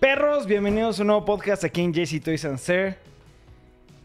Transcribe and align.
Perros, 0.00 0.46
bienvenidos 0.46 1.00
a 1.00 1.02
un 1.02 1.08
nuevo 1.08 1.24
podcast 1.24 1.64
aquí 1.64 1.80
en 1.80 1.92
JC 1.92 2.22
Toys 2.22 2.44
and 2.44 2.58
Sir. 2.58 2.96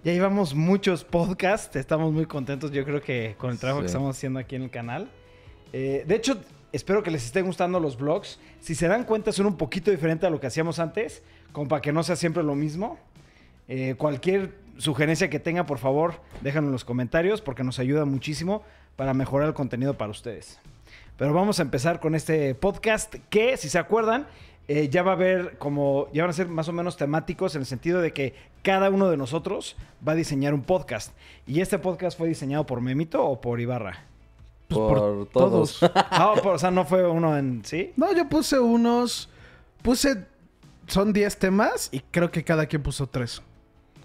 Ya 0.04 0.12
llevamos 0.12 0.56
muchos 0.56 1.04
podcasts, 1.04 1.76
estamos 1.76 2.12
muy 2.12 2.26
contentos 2.26 2.72
yo 2.72 2.84
creo 2.84 3.00
que 3.00 3.36
con 3.38 3.52
el 3.52 3.60
trabajo 3.60 3.82
que 3.82 3.86
estamos 3.86 4.18
haciendo 4.18 4.40
aquí 4.40 4.56
en 4.56 4.64
el 4.64 4.72
canal. 4.72 5.12
Eh, 5.72 6.04
de 6.08 6.16
hecho, 6.16 6.42
espero 6.72 7.04
que 7.04 7.12
les 7.12 7.24
estén 7.24 7.46
gustando 7.46 7.80
los 7.80 7.96
vlogs. 7.96 8.40
Si 8.60 8.74
se 8.74 8.88
dan 8.88 9.04
cuenta, 9.04 9.32
son 9.32 9.46
un 9.46 9.56
poquito 9.56 9.92
diferentes 9.92 10.26
a 10.26 10.32
lo 10.32 10.40
que 10.40 10.48
hacíamos 10.48 10.80
antes, 10.80 11.22
como 11.52 11.68
para 11.68 11.84
que 11.84 11.94
no 11.94 12.02
sea 12.02 12.16
siempre 12.16 12.42
lo 12.42 12.56
mismo. 12.56 12.98
Eh, 13.68 13.94
cualquier 13.96 14.56
sugerencia 14.78 15.30
que 15.30 15.40
tenga, 15.40 15.68
por 15.68 15.78
favor, 15.78 16.16
déjenlo 16.42 16.70
en 16.70 16.74
los 16.74 16.86
comentarios 16.86 17.40
porque 17.40 17.64
nos 17.64 17.78
ayuda 17.78 18.04
muchísimo 18.06 18.64
para 18.96 19.14
mejorar 19.14 19.50
el 19.50 19.54
contenido 19.54 19.96
para 19.96 20.10
ustedes. 20.10 20.60
Pero 21.18 21.34
vamos 21.34 21.60
a 21.60 21.62
empezar 21.62 22.00
con 22.00 22.16
este 22.16 22.56
podcast 22.56 23.14
que, 23.30 23.56
si 23.58 23.70
se 23.70 23.78
acuerdan, 23.78 24.26
eh, 24.68 24.90
ya 24.90 25.04
va 25.04 25.12
a 25.12 25.16
haber 25.16 25.58
como, 25.58 26.08
ya 26.14 26.24
van 26.24 26.30
a 26.30 26.34
ser 26.34 26.48
más 26.48 26.68
o 26.70 26.74
menos 26.74 26.96
temáticos 26.98 27.56
en 27.56 27.62
el 27.62 27.66
sentido 27.66 28.02
de 28.02 28.14
que 28.14 28.34
cada 28.62 28.90
uno 28.90 29.10
de 29.10 29.18
nosotros 29.18 29.76
va 30.08 30.14
a 30.14 30.16
diseñar 30.16 30.54
un 30.54 30.62
podcast. 30.62 31.14
Y 31.46 31.60
este 31.62 31.80
podcast 31.80 32.18
fue 32.18 32.28
diseñado 32.30 32.66
por 32.66 32.80
Memito 32.82 33.24
o 33.26 33.42
por 33.42 33.60
Ibarra. 33.60 34.06
Pues 34.70 34.80
por, 34.80 34.98
por 34.98 35.28
todos. 35.28 35.80
todos. 35.80 35.92
Ah, 36.10 36.34
por- 36.42 36.56
o 36.56 36.60
sea, 36.60 36.72
no 36.72 36.86
fue 36.86 37.08
uno 37.08 37.38
en 37.38 37.64
sí. 37.66 37.92
No, 37.98 38.14
yo 38.16 38.28
puse 38.30 38.58
unos. 38.60 39.30
Puse. 39.82 40.26
Son 40.88 41.14
10 41.14 41.38
temas 41.38 41.90
y 41.92 42.00
creo 42.00 42.32
que 42.32 42.44
cada 42.44 42.66
quien 42.66 42.82
puso 42.84 43.08
3. 43.08 43.42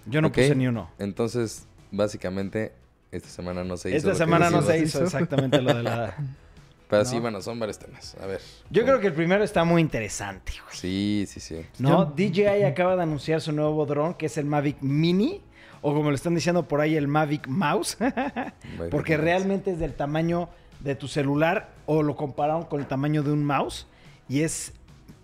Yo 0.07 0.21
no 0.21 0.31
puse 0.33 0.55
ni 0.55 0.67
uno. 0.67 0.91
Entonces, 0.99 1.67
básicamente, 1.91 2.73
esta 3.13 3.29
semana 3.29 3.65
no 3.65 3.77
se 3.77 3.91
hizo. 3.91 3.97
Esta 3.97 4.09
lo 4.09 4.15
que 4.15 4.19
semana 4.19 4.51
no 4.51 4.63
se 4.63 4.79
hizo 4.79 5.03
exactamente 5.03 5.61
lo 5.63 5.75
de 5.75 5.83
la... 5.83 6.15
Pero 6.89 7.03
¿no? 7.03 7.09
sí, 7.09 7.19
bueno, 7.19 7.43
son 7.43 7.59
varios 7.59 7.79
temas. 7.79 8.17
A 8.21 8.27
ver. 8.27 8.41
Yo 8.71 8.85
creo 8.85 8.99
que 9.01 9.09
el 9.09 9.13
primero 9.13 9.45
está 9.45 9.65
muy 9.65 9.83
interesante, 9.83 10.53
güey. 10.65 10.77
Sí, 10.77 11.25
sí, 11.29 11.41
sí. 11.41 11.67
¿No? 11.79 12.07
DJI 12.07 12.65
acaba 12.65 12.97
de 12.97 13.03
anunciar 13.03 13.41
su 13.41 13.53
nuevo 13.53 13.85
dron, 13.85 14.15
que 14.15 14.27
es 14.27 14.39
el 14.39 14.47
Mavic 14.47 14.79
Mini, 14.81 15.43
o 15.83 15.95
como 15.95 16.11
le 16.11 16.17
están 16.17 16.35
diciendo 16.35 16.67
por 16.67 16.81
ahí, 16.81 16.97
el 16.97 17.07
Mavic 17.07 17.47
Mouse, 17.47 17.99
porque 18.91 19.17
realmente 19.17 19.73
es 19.73 19.79
del 19.79 19.95
tamaño 19.95 20.49
de 20.81 20.95
tu 20.95 21.09
celular, 21.09 21.71
o 21.87 22.03
lo 22.03 22.17
compararon 22.17 22.65
con 22.65 22.81
el 22.81 22.87
tamaño 22.87 23.23
de 23.23 23.33
un 23.33 23.45
mouse, 23.45 23.87
y 24.29 24.43
es 24.43 24.73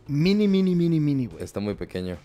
mini, 0.06 0.48
mini, 0.48 0.74
mini, 0.74 1.00
mini, 1.00 1.26
güey. 1.26 1.42
Está 1.42 1.60
muy 1.60 1.74
pequeño. 1.74 2.16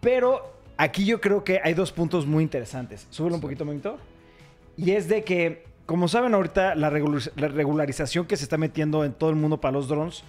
Pero 0.00 0.52
aquí 0.76 1.04
yo 1.04 1.20
creo 1.20 1.44
que 1.44 1.60
hay 1.62 1.74
dos 1.74 1.92
puntos 1.92 2.26
muy 2.26 2.42
interesantes. 2.42 3.06
Súbelo 3.10 3.36
un 3.36 3.40
poquito, 3.40 3.64
Memito. 3.64 3.98
Y 4.76 4.92
es 4.92 5.08
de 5.08 5.24
que, 5.24 5.64
como 5.90 6.06
saben 6.06 6.34
ahorita, 6.34 6.76
la, 6.76 6.88
regular- 6.88 7.32
la 7.34 7.48
regularización 7.48 8.24
que 8.24 8.36
se 8.36 8.44
está 8.44 8.56
metiendo 8.56 9.04
en 9.04 9.12
todo 9.12 9.28
el 9.30 9.34
mundo 9.34 9.60
para 9.60 9.72
los 9.72 9.88
drones 9.88 10.22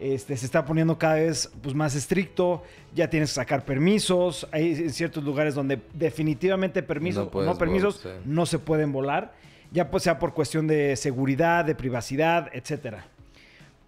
este, 0.00 0.38
se 0.38 0.46
está 0.46 0.64
poniendo 0.64 0.96
cada 0.96 1.16
vez 1.16 1.52
pues, 1.62 1.74
más 1.74 1.94
estricto. 1.94 2.62
Ya 2.94 3.10
tienes 3.10 3.28
que 3.28 3.34
sacar 3.34 3.62
permisos. 3.66 4.48
Hay 4.50 4.88
ciertos 4.88 5.22
lugares 5.22 5.54
donde 5.54 5.80
definitivamente 5.92 6.82
permisos 6.82 7.28
No 7.30 7.38
o 7.40 7.44
no 7.44 7.58
permisos 7.58 8.02
volar, 8.02 8.18
sí. 8.20 8.22
no 8.24 8.46
se 8.46 8.58
pueden 8.58 8.90
volar. 8.90 9.34
Ya 9.70 9.90
pues 9.90 10.02
sea 10.02 10.18
por 10.18 10.32
cuestión 10.32 10.66
de 10.66 10.96
seguridad, 10.96 11.66
de 11.66 11.74
privacidad, 11.74 12.48
etcétera. 12.54 13.04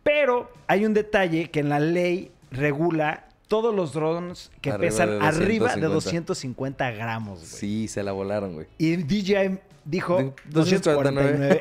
Pero 0.02 0.50
hay 0.67 0.84
un 0.84 0.92
detalle 0.92 1.50
que 1.50 1.61
en 1.61 1.70
la 1.70 1.80
ley 1.80 2.30
regula 2.50 3.28
todos 3.48 3.75
los 3.75 3.95
drones 3.95 4.52
que 4.61 4.70
Arriba 4.70 4.91
pesan 4.91 5.08
de 5.08 5.25
arriba 5.25 5.75
de 5.75 5.86
250. 5.86 5.91
250 6.27 6.91
gramos, 6.92 7.39
güey. 7.41 7.50
Sí, 7.50 7.89
se 7.89 8.02
la 8.02 8.12
volaron, 8.12 8.52
güey. 8.52 8.67
Y 8.77 8.97
DJI 8.97 9.58
dijo 9.84 10.18
Di- 10.18 10.32
249. 10.50 11.60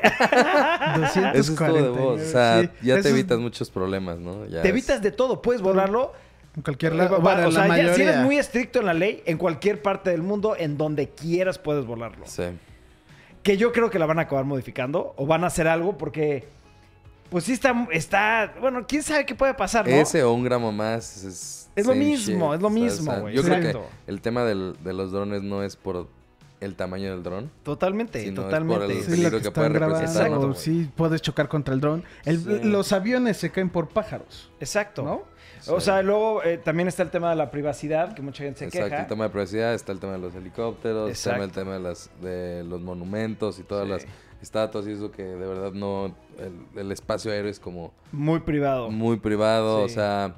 Eso 1.38 1.52
es 1.52 1.56
todo 1.58 1.74
de 1.74 1.88
voz. 1.88 2.20
O 2.20 2.24
sea, 2.24 2.62
sí. 2.62 2.68
ya 2.82 2.94
Eso 2.94 3.02
te 3.02 3.08
es 3.08 3.14
evitas 3.14 3.38
muchos 3.38 3.70
problemas, 3.70 4.18
¿no? 4.18 4.46
Ya 4.46 4.62
Te 4.62 4.68
es- 4.68 4.72
evitas 4.72 5.02
de 5.02 5.10
todo, 5.10 5.42
puedes 5.42 5.62
volarlo. 5.62 6.12
En 6.56 6.62
cualquier 6.62 6.92
Eh, 6.92 6.96
lado. 6.96 7.20
Bueno, 7.20 7.48
o 7.48 7.52
sea, 7.52 7.66
la 7.66 7.76
ya- 7.82 7.94
si 7.94 8.02
eres 8.02 8.18
muy 8.18 8.36
estricto 8.38 8.78
en 8.78 8.86
la 8.86 8.94
ley, 8.94 9.22
en 9.26 9.38
cualquier 9.38 9.82
parte 9.82 10.10
del 10.10 10.22
mundo, 10.22 10.54
en 10.56 10.76
donde 10.78 11.08
quieras 11.08 11.58
puedes 11.58 11.84
volarlo. 11.84 12.24
Sí. 12.26 12.44
Que 13.42 13.56
yo 13.56 13.72
creo 13.72 13.90
que 13.90 13.98
la 13.98 14.06
van 14.06 14.20
a 14.20 14.22
acabar 14.22 14.44
modificando 14.44 15.14
o 15.16 15.26
van 15.26 15.42
a 15.44 15.48
hacer 15.48 15.66
algo 15.66 15.98
porque, 15.98 16.44
pues 17.28 17.42
sí 17.44 17.52
está, 17.52 17.86
está 17.90 18.54
bueno, 18.60 18.86
quién 18.86 19.02
sabe 19.02 19.26
qué 19.26 19.34
puede 19.34 19.52
pasar, 19.54 19.86
¿no? 19.88 19.94
Ese 19.94 20.22
o 20.22 20.32
un 20.32 20.44
gramo 20.44 20.70
más 20.72 21.24
es... 21.24 21.60
Es 21.76 21.86
lo 21.88 21.94
mismo, 21.96 22.52
shit, 22.52 22.54
es 22.54 22.62
lo 22.62 22.68
o 22.68 22.70
sea, 22.70 22.80
mismo, 22.82 23.10
o 23.10 23.14
sea, 23.14 23.20
güey, 23.22 23.34
Yo 23.34 23.42
creo 23.42 23.56
exacto. 23.56 23.86
que 24.06 24.10
el 24.12 24.20
tema 24.20 24.44
del- 24.44 24.76
de 24.84 24.92
los 24.92 25.10
drones 25.10 25.42
no 25.42 25.64
es 25.64 25.74
por 25.74 26.06
el 26.64 26.74
tamaño 26.76 27.10
del 27.10 27.22
dron. 27.22 27.50
Totalmente, 27.62 28.26
es 28.26 28.34
totalmente. 28.34 28.82
por 28.86 28.90
el- 28.90 29.02
Sí, 29.02 29.10
peligro 29.10 29.30
lo 29.30 29.36
que, 29.38 29.42
que 29.42 29.48
están 29.48 29.52
puede 29.54 29.68
grabando. 29.70 29.94
representar, 30.00 30.26
Exacto, 30.26 30.46
o 30.46 30.48
güey. 30.50 30.60
sí, 30.60 30.90
puedes 30.96 31.22
chocar 31.22 31.48
contra 31.48 31.74
el 31.74 31.80
dron. 31.80 32.04
Sí. 32.24 32.60
Los 32.64 32.92
aviones 32.92 33.36
se 33.36 33.50
caen 33.50 33.70
por 33.70 33.88
pájaros. 33.88 34.50
Exacto. 34.60 35.02
¿No? 35.02 35.34
O 35.72 35.80
sea, 35.80 36.02
luego 36.02 36.42
eh, 36.42 36.58
también 36.58 36.88
está 36.88 37.02
el 37.02 37.10
tema 37.10 37.30
de 37.30 37.36
la 37.36 37.50
privacidad, 37.50 38.14
que 38.14 38.20
mucha 38.20 38.44
gente 38.44 38.58
se 38.58 38.64
Exacto, 38.66 38.88
queja. 38.90 39.02
el 39.02 39.08
tema 39.08 39.24
de 39.24 39.30
privacidad, 39.30 39.72
está 39.72 39.92
el 39.92 39.98
tema 40.00 40.12
de 40.12 40.18
los 40.18 40.34
helicópteros, 40.34 41.10
está 41.10 41.36
el 41.36 41.52
tema 41.52 41.72
de, 41.74 41.80
las, 41.80 42.10
de 42.20 42.64
los 42.64 42.82
monumentos 42.82 43.58
y 43.58 43.62
todas 43.62 43.84
Sí. 43.86 43.90
las 43.90 44.06
estatuas 44.42 44.86
y 44.86 44.90
eso 44.92 45.10
que 45.10 45.22
de 45.22 45.46
verdad 45.46 45.72
no... 45.72 46.14
El, 46.38 46.66
el 46.78 46.92
espacio 46.92 47.30
aéreo 47.32 47.50
es 47.50 47.58
como 47.60 47.94
Muy 48.12 48.40
privado. 48.40 48.90
muy 48.90 49.16
privado, 49.18 49.80
o 49.82 49.88
sea... 49.88 50.34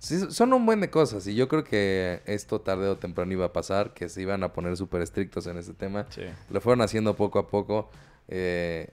sí, 0.00 0.18
son 0.32 0.52
un 0.52 0.66
buen 0.66 0.80
de 0.80 0.90
cosas 0.90 1.24
y 1.28 1.36
yo 1.36 1.46
creo 1.46 1.62
que 1.62 2.20
esto 2.26 2.60
tarde 2.60 2.88
o 2.88 2.96
temprano 2.96 3.32
iba 3.32 3.46
a 3.46 3.52
pasar, 3.52 3.94
que 3.94 4.08
se 4.08 4.20
iban 4.22 4.42
a 4.42 4.52
poner 4.52 4.76
súper 4.76 5.02
estrictos 5.02 5.46
en 5.46 5.56
este 5.58 5.74
tema. 5.74 6.06
Sí. 6.10 6.22
Lo 6.50 6.60
fueron 6.60 6.82
haciendo 6.82 7.14
poco 7.14 7.38
a 7.38 7.46
poco. 7.46 7.88
eh, 8.26 8.88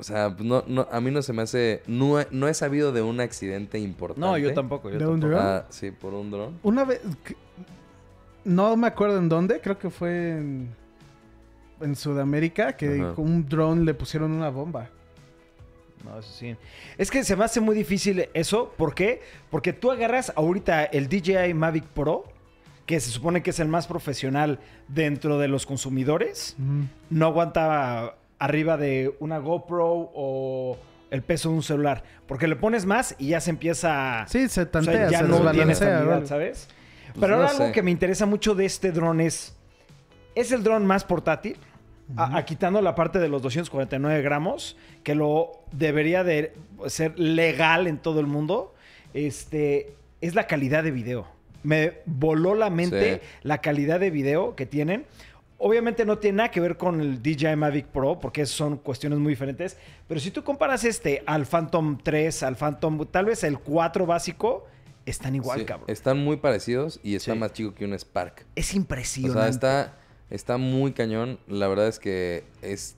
o 0.00 0.04
sea, 0.04 0.32
no, 0.38 0.62
no, 0.68 0.86
a 0.92 1.00
mí 1.00 1.10
no 1.10 1.22
se 1.22 1.32
me 1.32 1.42
hace... 1.42 1.82
No 1.88 2.20
he, 2.20 2.28
no 2.30 2.46
he 2.46 2.54
sabido 2.54 2.92
de 2.92 3.02
un 3.02 3.18
accidente 3.18 3.80
importante. 3.80 4.20
No, 4.20 4.38
yo 4.38 4.54
tampoco. 4.54 4.90
Yo 4.90 4.96
¿De 4.98 5.06
un 5.06 5.18
tampoco. 5.20 5.42
dron? 5.42 5.42
Ah, 5.44 5.64
sí, 5.70 5.90
por 5.90 6.14
un 6.14 6.30
dron. 6.30 6.58
Una 6.62 6.84
vez. 6.84 7.00
No 8.44 8.76
me 8.76 8.86
acuerdo 8.86 9.18
en 9.18 9.28
dónde, 9.28 9.60
creo 9.60 9.76
que 9.76 9.90
fue 9.90 10.38
en, 10.38 10.68
en 11.80 11.96
Sudamérica, 11.96 12.76
que 12.76 13.00
Ajá. 13.00 13.14
con 13.14 13.24
un 13.24 13.48
dron 13.48 13.84
le 13.84 13.92
pusieron 13.92 14.30
una 14.30 14.50
bomba. 14.50 14.88
No, 16.08 16.18
eso 16.18 16.32
sí. 16.32 16.56
Es 16.96 17.10
que 17.10 17.24
se 17.24 17.36
me 17.36 17.44
hace 17.44 17.60
muy 17.60 17.76
difícil 17.76 18.28
eso. 18.34 18.72
¿Por 18.76 18.94
qué? 18.94 19.20
Porque 19.50 19.72
tú 19.72 19.90
agarras 19.90 20.32
ahorita 20.36 20.84
el 20.84 21.08
DJI 21.08 21.54
Mavic 21.54 21.84
Pro, 21.84 22.24
que 22.86 23.00
se 23.00 23.10
supone 23.10 23.42
que 23.42 23.50
es 23.50 23.60
el 23.60 23.68
más 23.68 23.86
profesional 23.86 24.58
dentro 24.88 25.38
de 25.38 25.48
los 25.48 25.66
consumidores. 25.66 26.54
Mm. 26.58 26.84
No 27.10 27.26
aguanta 27.26 28.14
arriba 28.38 28.76
de 28.76 29.14
una 29.20 29.38
GoPro 29.38 30.10
o 30.14 30.78
el 31.10 31.22
peso 31.22 31.50
de 31.50 31.56
un 31.56 31.62
celular. 31.62 32.02
Porque 32.26 32.48
le 32.48 32.56
pones 32.56 32.86
más 32.86 33.14
y 33.18 33.28
ya 33.28 33.40
se 33.40 33.50
empieza... 33.50 34.24
Sí, 34.28 34.40
se 34.40 34.46
o 34.46 34.48
sea, 34.48 34.70
tantea, 34.70 35.10
ya 35.10 35.18
se 35.20 35.28
no 35.28 35.50
tiene 35.50 35.72
estabilidad. 35.72 36.24
¿sabes? 36.24 36.68
Pues 37.08 37.16
Pero 37.20 37.36
no 37.36 37.42
ahora 37.42 37.50
algo 37.50 37.72
que 37.72 37.82
me 37.82 37.90
interesa 37.90 38.26
mucho 38.26 38.54
de 38.54 38.64
este 38.64 38.92
dron 38.92 39.20
es... 39.20 39.54
Es 40.34 40.52
el 40.52 40.62
dron 40.62 40.86
más 40.86 41.04
portátil. 41.04 41.58
A- 42.16 42.38
a- 42.38 42.44
quitando 42.44 42.80
la 42.80 42.94
parte 42.94 43.18
de 43.18 43.28
los 43.28 43.42
249 43.42 44.22
gramos, 44.22 44.76
que 45.02 45.14
lo 45.14 45.60
debería 45.72 46.24
de 46.24 46.54
ser 46.86 47.18
legal 47.18 47.86
en 47.86 47.98
todo 47.98 48.20
el 48.20 48.26
mundo, 48.26 48.74
este, 49.14 49.94
es 50.20 50.34
la 50.34 50.46
calidad 50.46 50.84
de 50.84 50.90
video. 50.90 51.26
Me 51.62 51.98
voló 52.06 52.54
la 52.54 52.70
mente 52.70 53.14
Sí. 53.22 53.28
la 53.42 53.58
calidad 53.58 54.00
de 54.00 54.10
video 54.10 54.54
que 54.56 54.64
tienen. 54.64 55.04
Obviamente 55.58 56.04
no 56.04 56.18
tiene 56.18 56.36
nada 56.36 56.50
que 56.52 56.60
ver 56.60 56.76
con 56.76 57.00
el 57.00 57.20
DJI 57.20 57.56
Mavic 57.56 57.86
Pro, 57.86 58.20
porque 58.20 58.46
son 58.46 58.76
cuestiones 58.76 59.18
muy 59.18 59.32
diferentes. 59.32 59.76
Pero 60.06 60.20
si 60.20 60.30
tú 60.30 60.44
comparas 60.44 60.84
este 60.84 61.22
al 61.26 61.46
Phantom 61.46 61.98
3, 62.02 62.42
al 62.44 62.54
Phantom, 62.56 63.04
tal 63.10 63.26
vez 63.26 63.42
el 63.42 63.58
4 63.58 64.06
básico, 64.06 64.66
están 65.04 65.34
igual, 65.34 65.58
Sí, 65.58 65.64
cabrón. 65.64 65.86
Están 65.90 66.18
muy 66.22 66.36
parecidos 66.36 67.00
y 67.02 67.16
está 67.16 67.32
Sí. 67.32 67.38
más 67.38 67.52
chico 67.52 67.74
que 67.74 67.84
un 67.84 67.98
Spark. 67.98 68.46
Es 68.54 68.72
O 68.72 68.76
impresionante. 68.76 69.40
sea, 69.40 69.48
está, 69.48 69.94
está 70.30 70.56
muy 70.56 70.92
cañón. 70.92 71.38
La 71.48 71.68
verdad 71.68 71.88
es 71.88 71.98
que 71.98 72.44
es 72.62 72.96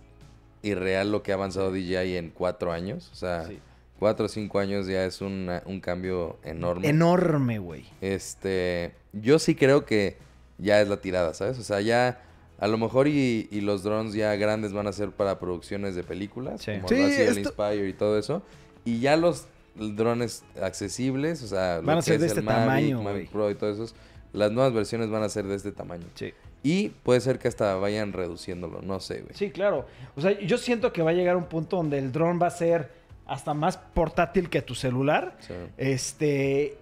irreal 0.62 1.10
lo 1.12 1.22
que 1.22 1.32
ha 1.32 1.34
avanzado 1.36 1.72
DJI 1.72 2.16
en 2.16 2.30
cuatro 2.30 2.72
años. 2.72 3.10
O 3.12 3.16
sea, 3.16 3.46
Sí. 3.46 3.58
cuatro 3.98 4.26
o 4.26 4.28
cinco 4.28 4.58
años 4.58 4.86
ya 4.86 5.04
es 5.04 5.20
una- 5.20 5.62
un 5.66 5.80
cambio 5.80 6.38
enorme. 6.44 6.88
Enorme, 6.88 7.58
güey. 7.58 7.84
Este, 8.00 8.92
yo 9.12 9.38
sí 9.38 9.54
creo 9.54 9.84
que 9.84 10.16
ya 10.58 10.80
es 10.80 10.88
la 10.88 10.98
tirada, 10.98 11.32
¿sabes? 11.34 11.58
O 11.58 11.62
sea, 11.62 11.80
ya 11.80 12.20
a 12.58 12.68
lo 12.68 12.76
mejor 12.76 13.08
y, 13.08 13.48
y 13.50 13.62
los 13.62 13.82
drones 13.82 14.12
ya 14.12 14.34
grandes 14.36 14.72
van 14.74 14.86
a 14.86 14.92
ser 14.92 15.10
para 15.12 15.38
producciones 15.38 15.94
de 15.94 16.02
películas, 16.02 16.60
Sí. 16.60 16.72
como 16.76 16.88
Sí, 16.88 16.98
lo 16.98 17.04
ha 17.06 17.10
sido 17.10 17.30
el 17.30 17.38
Inspire 17.38 17.88
y 17.88 17.92
todo 17.94 18.18
eso. 18.18 18.42
Y 18.84 19.00
ya 19.00 19.16
los 19.16 19.46
drones 19.76 20.42
accesibles, 20.60 21.42
o 21.42 21.46
sea, 21.46 21.76
lo 21.76 21.84
Van 21.86 21.98
a 21.98 22.00
que 22.00 22.04
ser 22.04 22.14
es 22.16 22.20
de 22.20 22.26
el 22.26 22.30
este 22.32 22.42
Mavic, 22.42 22.60
tamaño, 22.64 23.02
Mavic. 23.02 23.30
Pro 23.30 23.50
y 23.50 23.54
todo 23.54 23.72
eso, 23.72 23.94
las 24.32 24.52
nuevas 24.52 24.72
versiones 24.72 25.10
van 25.10 25.22
a 25.22 25.28
ser 25.28 25.46
de 25.46 25.54
este 25.56 25.72
tamaño. 25.72 26.04
Sí. 26.14 26.32
Y 26.62 26.90
puede 26.90 27.20
ser 27.20 27.38
que 27.38 27.48
hasta 27.48 27.74
vayan 27.76 28.12
reduciéndolo, 28.12 28.82
no 28.82 29.00
sé, 29.00 29.22
güey. 29.22 29.34
Sí, 29.34 29.50
claro. 29.50 29.86
O 30.14 30.20
sea, 30.20 30.38
yo 30.40 30.58
siento 30.58 30.92
que 30.92 31.02
va 31.02 31.10
a 31.10 31.14
llegar 31.14 31.36
un 31.36 31.46
punto 31.46 31.76
donde 31.76 31.98
el 31.98 32.12
dron 32.12 32.38
va 32.40 32.48
a 32.48 32.50
ser 32.50 32.90
hasta 33.26 33.54
más 33.54 33.76
portátil 33.78 34.50
que 34.50 34.60
tu 34.60 34.74
celular. 34.74 35.36
Sea, 35.40 35.68
Este. 35.78 36.76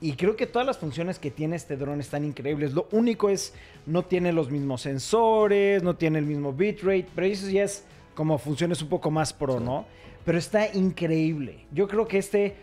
Y 0.00 0.12
creo 0.16 0.36
que 0.36 0.46
todas 0.46 0.66
las 0.66 0.76
funciones 0.76 1.18
que 1.18 1.30
tiene 1.30 1.56
este 1.56 1.76
dron 1.78 1.98
están 2.00 2.24
increíbles. 2.26 2.74
Lo 2.74 2.88
único 2.92 3.30
es, 3.30 3.54
no 3.86 4.04
tiene 4.04 4.32
los 4.32 4.50
mismos 4.50 4.82
sensores, 4.82 5.82
no 5.82 5.96
tiene 5.96 6.18
el 6.18 6.26
mismo 6.26 6.52
bitrate, 6.52 7.06
pero 7.14 7.26
eso 7.26 7.48
ya 7.48 7.64
es 7.64 7.84
como 8.14 8.36
funciones 8.38 8.82
un 8.82 8.88
poco 8.90 9.10
más 9.10 9.32
pro, 9.32 9.58
Sí. 9.58 9.64
¿no? 9.64 9.86
Pero 10.26 10.36
está 10.36 10.72
increíble. 10.74 11.64
Yo 11.72 11.88
creo 11.88 12.06
que 12.06 12.18
este 12.18 12.54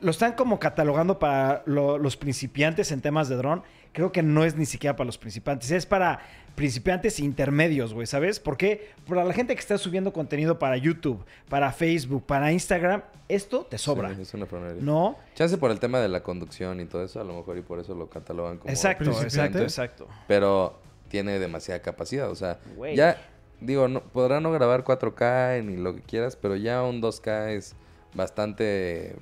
lo 0.00 0.10
están 0.10 0.32
como 0.34 0.58
catalogando 0.58 1.18
para 1.18 1.62
lo- 1.66 1.98
los 1.98 2.16
principiantes 2.16 2.90
en 2.92 3.00
temas 3.02 3.28
de 3.28 3.36
dron. 3.36 3.62
Creo 3.96 4.12
que 4.12 4.22
no 4.22 4.44
es 4.44 4.56
ni 4.56 4.66
siquiera 4.66 4.94
para 4.94 5.06
los 5.06 5.16
principiantes, 5.16 5.70
es 5.70 5.86
para 5.86 6.20
principiantes 6.54 7.18
intermedios, 7.18 7.94
güey, 7.94 8.06
¿sabes? 8.06 8.38
Porque 8.38 8.90
para 9.08 9.24
la 9.24 9.32
gente 9.32 9.54
que 9.54 9.60
está 9.60 9.78
subiendo 9.78 10.12
contenido 10.12 10.58
para 10.58 10.76
YouTube, 10.76 11.24
para 11.48 11.72
Facebook, 11.72 12.26
para 12.26 12.52
Instagram, 12.52 13.00
esto 13.26 13.64
te 13.64 13.78
sobra. 13.78 14.14
Sí, 14.14 14.20
es 14.20 14.34
una 14.34 14.44
fregonería. 14.44 14.82
¿No? 14.82 15.16
Chance 15.34 15.56
por 15.56 15.70
el 15.70 15.80
tema 15.80 15.98
de 15.98 16.08
la 16.08 16.22
conducción 16.22 16.78
y 16.80 16.84
todo 16.84 17.04
eso, 17.04 17.22
a 17.22 17.24
lo 17.24 17.34
mejor 17.36 17.56
y 17.56 17.62
por 17.62 17.78
eso 17.78 17.94
lo 17.94 18.10
catalogan 18.10 18.58
como 18.58 18.70
Exacto, 18.70 19.10
exacto, 19.22 19.60
exacto. 19.60 20.08
Pero 20.28 20.78
tiene 21.08 21.38
demasiada 21.38 21.80
capacidad, 21.80 22.30
o 22.30 22.34
sea, 22.34 22.58
Güey. 22.76 22.96
ya 22.96 23.16
digo, 23.62 23.88
no, 23.88 24.02
podrá 24.02 24.40
no 24.42 24.52
grabar 24.52 24.84
4K 24.84 25.64
ni 25.64 25.78
lo 25.78 25.94
que 25.94 26.02
quieras, 26.02 26.36
pero 26.36 26.54
ya 26.54 26.82
un 26.82 27.00
2K 27.00 27.52
es 27.52 27.74
bastante 28.12 29.16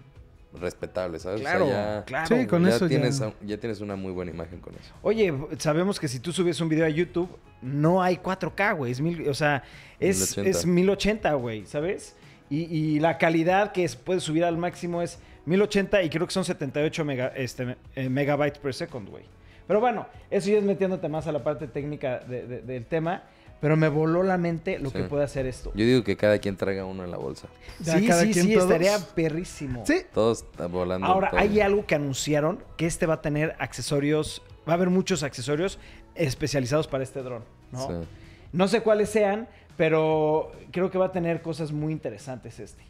respetable, 0.61 1.19
¿sabes? 1.19 1.41
Claro, 1.41 1.67
o 1.67 1.69
sea, 1.69 1.97
ya, 1.99 2.05
claro. 2.05 2.27
Sí, 2.29 2.35
güey. 2.35 2.47
con 2.47 2.63
ya 2.65 2.69
eso 2.71 2.87
ya- 2.87 2.89
tienes, 2.89 3.23
ya 3.45 3.57
tienes 3.59 3.81
una 3.81 3.97
muy 3.97 4.13
buena 4.13 4.31
imagen 4.31 4.61
con 4.61 4.75
eso. 4.75 4.93
Oye, 5.03 5.33
sabemos 5.59 5.99
que 6.01 6.09
si 6.09 6.21
tú 6.21 6.33
subes 6.33 6.61
un 6.61 6.69
video 6.69 6.87
a 6.87 6.89
YouTube, 6.89 7.29
no 7.63 8.03
hay 8.03 8.17
4K, 8.17 8.73
güey. 8.77 8.93
Es 8.93 9.01
mil, 9.01 9.29
o 9.29 9.35
sea, 9.35 9.63
es 10.01 10.19
1080. 10.37 10.51
es 10.51 10.67
1080, 10.67 11.33
güey, 11.35 11.67
¿sabes? 11.67 12.17
Y, 12.51 12.63
y 12.75 13.01
la 13.01 13.19
calidad 13.19 13.73
que 13.73 13.85
es- 13.85 13.97
puedes 13.97 14.23
subir 14.23 14.45
al 14.45 14.57
máximo 14.57 15.03
es 15.03 15.19
1080 15.47 16.03
y 16.03 16.11
creo 16.11 16.27
que 16.27 16.33
son 16.33 16.45
78 16.45 17.05
mega- 17.05 17.33
este, 17.37 17.77
eh, 17.97 18.09
megabytes 18.09 18.59
per 18.59 18.75
second, 18.75 19.09
güey. 19.09 19.25
Pero 19.67 19.81
bueno, 19.81 20.07
eso 20.31 20.51
ya 20.51 20.59
es 20.59 20.65
metiéndote 20.65 21.09
más 21.09 21.27
a 21.27 21.33
la 21.33 21.43
parte 21.43 21.67
técnica 21.69 22.19
de- 22.21 22.47
de- 22.47 22.61
del 22.63 22.85
tema. 22.85 23.23
Pero 23.61 23.77
me 23.77 23.89
voló 23.89 24.23
la 24.23 24.37
mente 24.37 24.79
lo 24.79 24.91
Sí. 24.91 24.97
que 24.99 25.03
puede 25.05 25.25
hacer 25.25 25.47
esto. 25.47 25.73
Yo 25.75 25.87
digo 25.87 26.05
que 26.05 26.17
cada 26.17 26.39
quien 26.39 26.57
traiga 26.57 26.85
uno 26.85 27.03
en 27.05 27.11
la 27.11 27.17
bolsa. 27.17 27.49
Ya 27.81 27.99
sí, 27.99 28.07
cada 28.07 28.23
sí, 28.23 28.33
quien 28.33 28.47
sí, 28.47 28.53
todos. 28.55 28.65
estaría 28.71 28.99
perrísimo. 29.15 29.85
Sí, 29.87 30.03
Todos 30.13 30.45
volando. 30.71 31.07
Ahora, 31.07 31.31
todo. 31.31 31.41
hay 31.41 31.61
algo 31.61 31.87
que 31.87 31.95
anunciaron 31.95 32.63
que 32.77 32.87
este 32.87 33.07
va 33.07 33.15
a 33.15 33.23
tener 33.23 33.55
accesorios, 33.59 34.43
va 34.69 34.73
a 34.73 34.77
haber 34.77 34.91
muchos 34.91 35.23
accesorios 35.23 35.79
especializados 36.15 36.87
para 36.89 37.05
este 37.05 37.23
dron, 37.23 37.43
¿no? 37.73 37.87
Sí. 37.87 38.09
No 38.53 38.69
sé 38.69 38.83
cuáles 38.83 39.09
sean, 39.09 39.49
pero 39.77 40.53
creo 40.71 40.91
que 40.91 40.99
va 40.99 41.07
a 41.07 41.13
tener 41.13 41.41
cosas 41.43 41.73
muy 41.73 41.93
interesantes 41.93 42.61
este. 42.61 42.83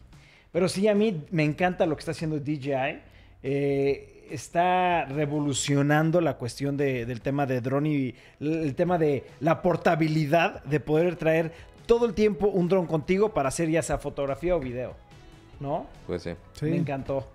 Pero 0.53 0.69
sí, 0.69 0.87
a 0.89 0.95
mí 0.95 1.25
me 1.31 1.45
encanta 1.45 1.87
lo 1.87 1.97
que 1.97 2.01
está 2.01 2.11
haciendo 2.13 2.39
DJI. 2.39 3.01
Eh, 3.43 4.14
está 4.31 5.05
revolucionando 5.07 6.21
la 6.21 6.37
cuestión 6.37 6.77
de- 6.77 7.07
del 7.07 7.21
tema 7.21 7.47
de 7.47 7.61
dron 7.61 7.87
y 7.87 8.15
el 8.41 8.75
tema 8.75 8.99
de 8.99 9.25
la 9.41 9.63
portabilidad 9.63 10.63
de 10.65 10.81
poder 10.81 11.17
traer 11.17 11.53
todo 11.87 12.07
el 12.07 12.15
tiempo 12.15 12.47
un 12.49 12.69
dron 12.69 12.87
contigo 12.87 13.35
para 13.35 13.49
hacer 13.49 13.69
ya 13.71 13.83
sea 13.83 13.99
fotografía 13.99 14.57
o 14.57 14.61
video, 14.61 14.95
¿no? 15.61 15.87
Pues 16.07 16.23
sí. 16.23 16.31
sí. 16.55 16.67
Me 16.67 16.77
encantó. 16.77 17.29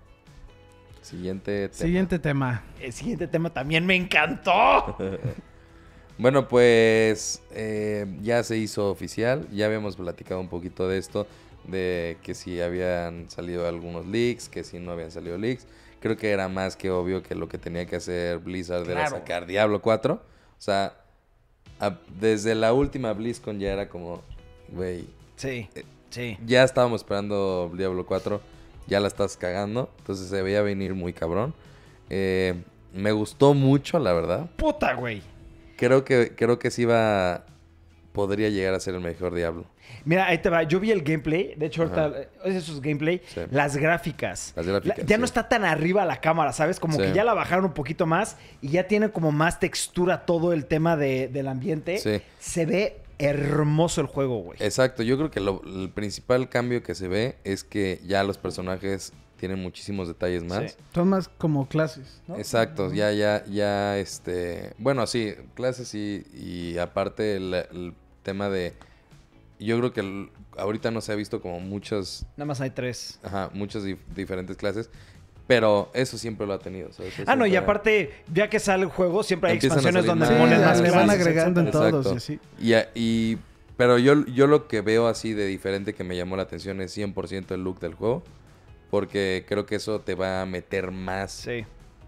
Siguiente 1.02 1.68
tema. 1.68 1.74
Siguiente 1.78 2.18
tema. 2.18 2.62
El 2.80 2.92
siguiente 2.92 3.26
tema 3.26 3.50
también 3.50 3.86
me 3.86 3.96
encantó. 3.96 4.96
Bueno, 6.18 6.48
pues 6.48 7.42
eh, 7.52 8.04
ya 8.20 8.42
se 8.44 8.58
hizo 8.58 8.90
oficial. 8.90 9.48
Ya 9.52 9.64
habíamos 9.64 9.96
platicado 9.96 10.38
un 10.38 10.48
poquito 10.48 10.86
de 10.86 10.98
esto. 10.98 11.26
De 11.66 12.18
que 12.22 12.34
si 12.34 12.60
habían 12.60 13.30
salido 13.30 13.66
algunos 13.66 14.04
leaks, 14.06 14.50
que 14.50 14.62
si 14.62 14.78
no 14.80 14.92
habían 14.92 15.10
salido 15.10 15.38
leaks. 15.38 15.66
Creo 16.00 16.16
que 16.16 16.30
era 16.30 16.48
más 16.48 16.76
que 16.76 16.90
obvio 16.90 17.22
que 17.22 17.34
lo 17.34 17.48
que 17.48 17.58
tenía 17.58 17.86
que 17.86 17.96
hacer 17.96 18.38
Blizzard 18.38 18.88
era 18.90 19.08
sacar 19.08 19.46
Diablo 19.46 19.80
4. 19.82 20.14
O 20.14 20.60
sea, 20.62 20.94
a- 21.78 21.98
desde 22.18 22.54
la 22.54 22.72
última 22.72 23.12
BlizzCon 23.12 23.58
ya 23.60 23.72
era 23.72 23.88
como, 23.88 24.22
güey, 24.68 25.06
Sí, 25.36 25.68
sí. 26.10 26.36
ya 26.46 26.64
estábamos 26.64 27.02
esperando 27.02 27.70
Diablo 27.76 28.06
4, 28.06 28.40
ya 28.86 29.00
la 29.00 29.08
estás 29.08 29.36
cagando, 29.36 29.90
entonces 29.98 30.28
se 30.28 30.42
veía 30.42 30.62
venir 30.62 30.94
muy 30.94 31.12
cabrón. 31.12 31.54
Eh, 32.08 32.62
me 32.92 33.12
gustó 33.12 33.54
mucho, 33.54 33.98
la 33.98 34.12
verdad. 34.12 34.50
Puta, 34.56 34.94
güey. 34.94 35.22
Creo 35.76 36.04
que, 36.04 36.34
creo 36.36 36.58
que 36.58 36.70
sí 36.70 36.84
va, 36.84 37.44
podría 38.12 38.48
llegar 38.48 38.74
a 38.74 38.80
ser 38.80 38.94
el 38.94 39.00
mejor 39.00 39.34
Diablo. 39.34 39.64
Mira, 40.04 40.26
ahí 40.26 40.38
te 40.38 40.48
va. 40.50 40.62
Yo 40.62 40.80
vi 40.80 40.90
el 40.90 41.02
gameplay. 41.02 41.54
De 41.56 41.66
hecho, 41.66 41.82
Ajá. 41.84 42.04
ahorita, 42.04 42.20
eh, 42.22 42.28
esos 42.44 42.80
gameplay. 42.80 43.20
Sí. 43.34 43.40
Las 43.50 43.76
gráficas. 43.76 44.52
Las 44.56 44.66
gráficas, 44.66 44.98
La- 44.98 45.04
ya 45.04 45.18
no 45.18 45.24
está 45.24 45.48
tan 45.48 45.64
arriba 45.64 46.04
la 46.04 46.20
cámara, 46.20 46.52
¿sabes? 46.52 46.80
Como 46.80 46.94
Sí. 46.96 47.02
que 47.02 47.12
ya 47.12 47.24
la 47.24 47.34
bajaron 47.34 47.64
un 47.66 47.72
poquito 47.74 48.06
más 48.06 48.36
y 48.60 48.68
ya 48.68 48.86
tiene 48.86 49.10
como 49.10 49.32
más 49.32 49.60
textura 49.60 50.24
todo 50.26 50.52
el 50.52 50.66
tema 50.66 50.96
de- 50.96 51.28
del 51.28 51.48
ambiente. 51.48 51.98
Sí. 51.98 52.20
Se 52.38 52.66
ve 52.66 52.98
hermoso 53.18 54.00
el 54.00 54.06
juego, 54.06 54.38
güey. 54.42 54.58
Exacto, 54.62 55.02
yo 55.02 55.16
creo 55.18 55.30
que 55.30 55.40
lo- 55.40 55.62
el 55.64 55.90
principal 55.90 56.48
cambio 56.48 56.82
que 56.82 56.94
se 56.94 57.06
ve 57.06 57.36
es 57.44 57.64
que 57.64 58.00
ya 58.06 58.24
los 58.24 58.38
personajes 58.38 59.12
tienen 59.36 59.58
muchísimos 59.60 60.06
detalles 60.08 60.42
más. 60.44 60.72
Sí. 60.72 60.78
Son 60.94 61.08
más 61.08 61.28
como 61.28 61.66
clases, 61.68 62.20
¿no? 62.28 62.36
Exacto, 62.36 62.92
ya, 62.92 63.10
ya, 63.12 63.44
ya, 63.46 63.96
este, 63.98 64.72
bueno, 64.78 65.06
sí, 65.06 65.34
clases 65.54 65.94
y, 65.94 66.24
y 66.34 66.78
aparte 66.78 67.36
el, 67.36 67.54
el 67.54 67.94
tema 68.22 68.48
de, 68.50 68.74
yo 69.66 69.78
creo 69.78 69.92
que 69.92 70.00
el- 70.00 70.30
ahorita 70.56 70.90
no 70.90 71.00
se 71.00 71.12
ha 71.12 71.14
visto 71.14 71.40
como 71.40 71.60
muchas, 71.60 72.26
Nada 72.36 72.46
más 72.46 72.60
hay 72.60 72.70
tres. 72.70 73.18
ajá, 73.22 73.50
muchas 73.54 73.84
dif- 73.84 74.04
diferentes 74.14 74.56
clases, 74.56 74.90
pero 75.46 75.90
eso 75.94 76.16
siempre 76.18 76.46
lo 76.46 76.52
ha 76.54 76.58
tenido, 76.58 76.92
¿sabes? 76.92 77.14
Ah, 77.26 77.34
no, 77.36 77.46
y 77.46 77.56
aparte, 77.56 78.10
ya 78.32 78.48
que 78.48 78.58
sale 78.60 78.84
el 78.84 78.88
juego, 78.90 79.22
siempre 79.22 79.50
hay 79.50 79.56
Empiezan 79.56 79.78
expansiones 79.78 80.06
donde 80.06 80.24
más. 80.26 80.34
Sí, 80.34 80.40
ponen 80.40 80.60
más 80.60 80.80
le 80.80 80.90
van 80.90 81.10
agregando 81.10 81.60
en 81.60 81.70
todos 81.70 81.84
y 81.92 81.96
Exacto. 81.96 82.16
así. 82.16 82.40
Y, 82.60 82.74
y- 82.94 83.38
pero 83.76 83.98
yo, 83.98 84.26
yo 84.26 84.46
lo 84.46 84.68
que 84.68 84.80
veo 84.82 85.08
así 85.08 85.32
de 85.32 85.46
diferente 85.46 85.94
que 85.94 86.04
me 86.04 86.16
llamó 86.16 86.36
la 86.36 86.42
atención 86.42 86.80
es 86.82 86.92
100% 86.96 87.54
el 87.54 87.64
look 87.64 87.80
del 87.80 87.94
juego, 87.94 88.22
porque 88.90 89.44
creo 89.48 89.66
que 89.66 89.76
eso 89.76 90.00
te 90.00 90.14
va 90.14 90.42
a 90.42 90.46
meter 90.46 90.90
más 90.90 91.32
Sí. 91.32 91.64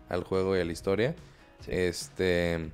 al 0.09 0.23
juego 0.25 0.57
y 0.57 0.61
a 0.61 0.65
la 0.65 0.73
historia. 0.73 1.15
Sí. 1.65 1.71
Este. 1.73 2.71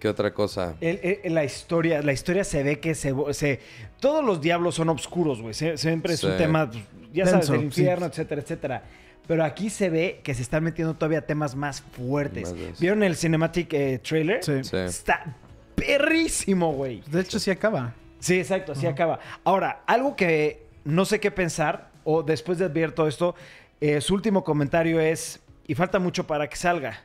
¿Qué 0.00 0.08
otra 0.08 0.32
cosa? 0.32 0.74
El- 0.80 1.20
el- 1.22 1.34
la 1.34 1.44
historia, 1.44 2.02
la 2.02 2.12
historia 2.12 2.42
se 2.42 2.62
ve 2.64 2.80
que 2.80 2.94
se, 2.94 3.14
se 3.32 3.60
todos 4.00 4.24
los 4.24 4.40
diablos 4.40 4.74
son 4.74 4.88
oscuros, 4.88 5.40
güey. 5.42 5.54
Sie- 5.54 5.76
Siempre 5.76 6.14
es 6.14 6.24
un 6.24 6.36
tema, 6.36 6.68
ya 7.12 7.24
Denso, 7.24 7.30
sabes, 7.42 7.48
del 7.50 7.60
sí. 7.60 7.66
infierno, 7.66 8.06
etcétera, 8.06 8.40
etcétera. 8.40 8.82
Pero 9.28 9.44
aquí 9.44 9.70
se 9.70 9.90
ve 9.90 10.20
que 10.24 10.34
se 10.34 10.42
están 10.42 10.64
metiendo 10.64 10.94
todavía 10.94 11.24
temas 11.24 11.54
más 11.54 11.82
fuertes. 11.82 12.52
Más. 12.52 12.80
¿Vieron 12.80 13.02
el 13.04 13.14
cinematic 13.14 13.72
eh, 13.74 14.00
trailer? 14.02 14.42
Sí. 14.42 14.64
Sí. 14.64 14.76
Está 14.76 15.36
perrísimo, 15.76 16.72
güey. 16.72 17.02
De 17.06 17.20
hecho, 17.20 17.38
sí 17.38 17.50
acaba. 17.50 17.94
Sí, 18.18 18.38
exacto, 18.38 18.72
así 18.72 18.86
acaba. 18.86 19.18
Ahora, 19.44 19.82
algo 19.86 20.14
que 20.16 20.66
no 20.84 21.04
sé 21.04 21.20
qué 21.20 21.30
pensar, 21.30 21.90
o 22.04 22.22
después 22.22 22.58
de 22.58 22.68
ver 22.68 22.92
todo 22.92 23.06
esto, 23.08 23.34
eh, 23.80 24.00
su 24.00 24.14
último 24.14 24.44
comentario 24.44 25.00
es, 25.00 25.40
y 25.66 25.74
falta 25.74 25.98
mucho 25.98 26.26
para 26.26 26.48
que 26.48 26.56
salga. 26.56 27.00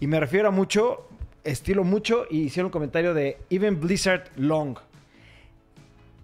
Y 0.00 0.06
me 0.06 0.18
refiero 0.20 0.48
a 0.48 0.50
mucho, 0.50 1.08
estilo 1.48 1.84
mucho, 1.84 2.24
y 2.30 2.42
hicieron 2.42 2.66
un 2.66 2.72
comentario 2.72 3.14
de 3.14 3.38
Even 3.50 3.80
Blizzard 3.80 4.24
Long. 4.36 4.76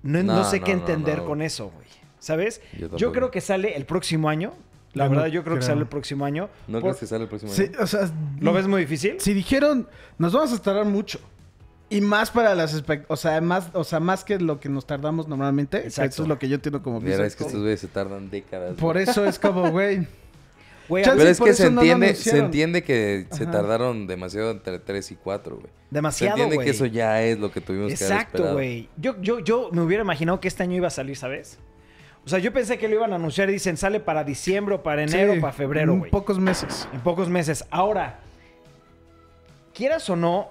No, 0.02 0.22
no 0.22 0.34
No, 0.34 0.44
sé 0.44 0.60
no, 0.60 0.66
qué 0.66 0.72
entender 0.72 1.18
no. 1.18 1.24
con 1.26 1.42
eso, 1.42 1.70
güey. 1.70 1.86
¿Sabes? 2.18 2.60
Yo 2.96 3.12
creo 3.12 3.30
que 3.30 3.40
sale 3.40 3.76
el 3.76 3.84
próximo 3.84 4.28
año. 4.28 4.52
La 4.94 5.04
no 5.06 5.10
verdad, 5.10 5.26
yo 5.26 5.42
creo, 5.42 5.56
que 5.56 5.62
sale 5.62 5.80
el 5.80 5.88
próximo 5.88 6.24
año. 6.24 6.48
¿No 6.68 6.74
Por- 6.80 6.90
crees 6.90 7.00
que 7.00 7.06
sale 7.08 7.24
el 7.24 7.28
próximo 7.28 7.52
Sí, 7.52 7.62
año? 7.64 7.78
o 7.80 7.86
sea, 7.86 8.10
¿Lo 8.40 8.52
ves 8.52 8.68
muy 8.68 8.82
difícil? 8.82 9.16
si 9.20 9.34
dijeron, 9.34 9.88
nos 10.18 10.32
vamos 10.32 10.52
a 10.52 10.62
tardar 10.62 10.84
mucho. 10.86 11.18
Y 11.90 12.00
más 12.00 12.30
para 12.30 12.54
las 12.54 12.82
o 13.08 13.16
sea, 13.16 13.40
más, 13.40 13.68
o 13.74 13.84
sea, 13.84 14.00
más 14.00 14.24
que 14.24 14.38
lo 14.38 14.58
que 14.60 14.68
nos 14.68 14.86
tardamos 14.86 15.26
normalmente. 15.28 15.78
Exacto. 15.78 16.10
Eso 16.10 16.22
es 16.22 16.28
lo 16.28 16.38
que 16.38 16.48
yo 16.48 16.54
entiendo 16.54 16.82
como 16.82 17.00
Mira, 17.00 17.26
es 17.26 17.34
que 17.36 17.44
estos 17.44 17.60
güeyes 17.60 17.80
se 17.80 17.88
tardan 17.88 18.30
décadas. 18.30 18.74
Por 18.76 18.94
güey. 18.94 19.04
eso 19.08 19.24
es 19.26 19.38
como, 19.38 19.70
güey. 19.72 20.06
Güey, 20.88 21.02
Pero 21.04 21.22
es 21.22 21.40
que 21.40 21.54
se 21.54 21.70
no 21.70 21.80
entiende, 21.80 22.14
se 22.14 22.38
entiende 22.38 22.82
que 22.82 23.26
se 23.30 23.46
tardaron 23.46 24.06
demasiado 24.06 24.50
entre 24.50 24.78
3 24.78 25.12
y 25.12 25.16
4, 25.16 25.56
güey. 25.56 25.66
Se 25.66 25.72
demasiado, 25.90 26.32
entiende 26.32 26.56
güey. 26.56 26.66
que 26.66 26.70
eso 26.72 26.86
ya 26.86 27.22
es 27.22 27.38
lo 27.38 27.50
que 27.50 27.60
tuvimos 27.60 27.88
que 27.98 28.04
haber 28.04 28.16
Exacto, 28.16 28.52
güey. 28.52 28.88
Yo, 28.96 29.20
yo, 29.20 29.38
yo 29.40 29.70
me 29.72 29.80
hubiera 29.82 30.02
imaginado 30.02 30.40
que 30.40 30.48
este 30.48 30.62
año 30.62 30.76
iba 30.76 30.88
a 30.88 30.90
salir, 30.90 31.16
¿sabes? 31.16 31.58
O 32.26 32.28
sea, 32.28 32.38
yo 32.38 32.52
pensé 32.52 32.78
que 32.78 32.88
lo 32.88 32.94
iban 32.96 33.12
a 33.12 33.16
anunciar 33.16 33.48
y 33.50 33.54
dicen 33.54 33.76
sale 33.76 34.00
para 34.00 34.24
diciembre 34.24 34.78
para 34.78 35.02
enero 35.02 35.34
Sí, 35.34 35.40
para 35.40 35.52
febrero, 35.52 35.92
en 35.92 35.98
güey. 36.00 36.10
pocos 36.10 36.38
meses. 36.38 36.88
En 36.92 37.00
pocos 37.00 37.28
meses. 37.28 37.64
Ahora, 37.70 38.20
quieras 39.74 40.08
o 40.10 40.16
no, 40.16 40.48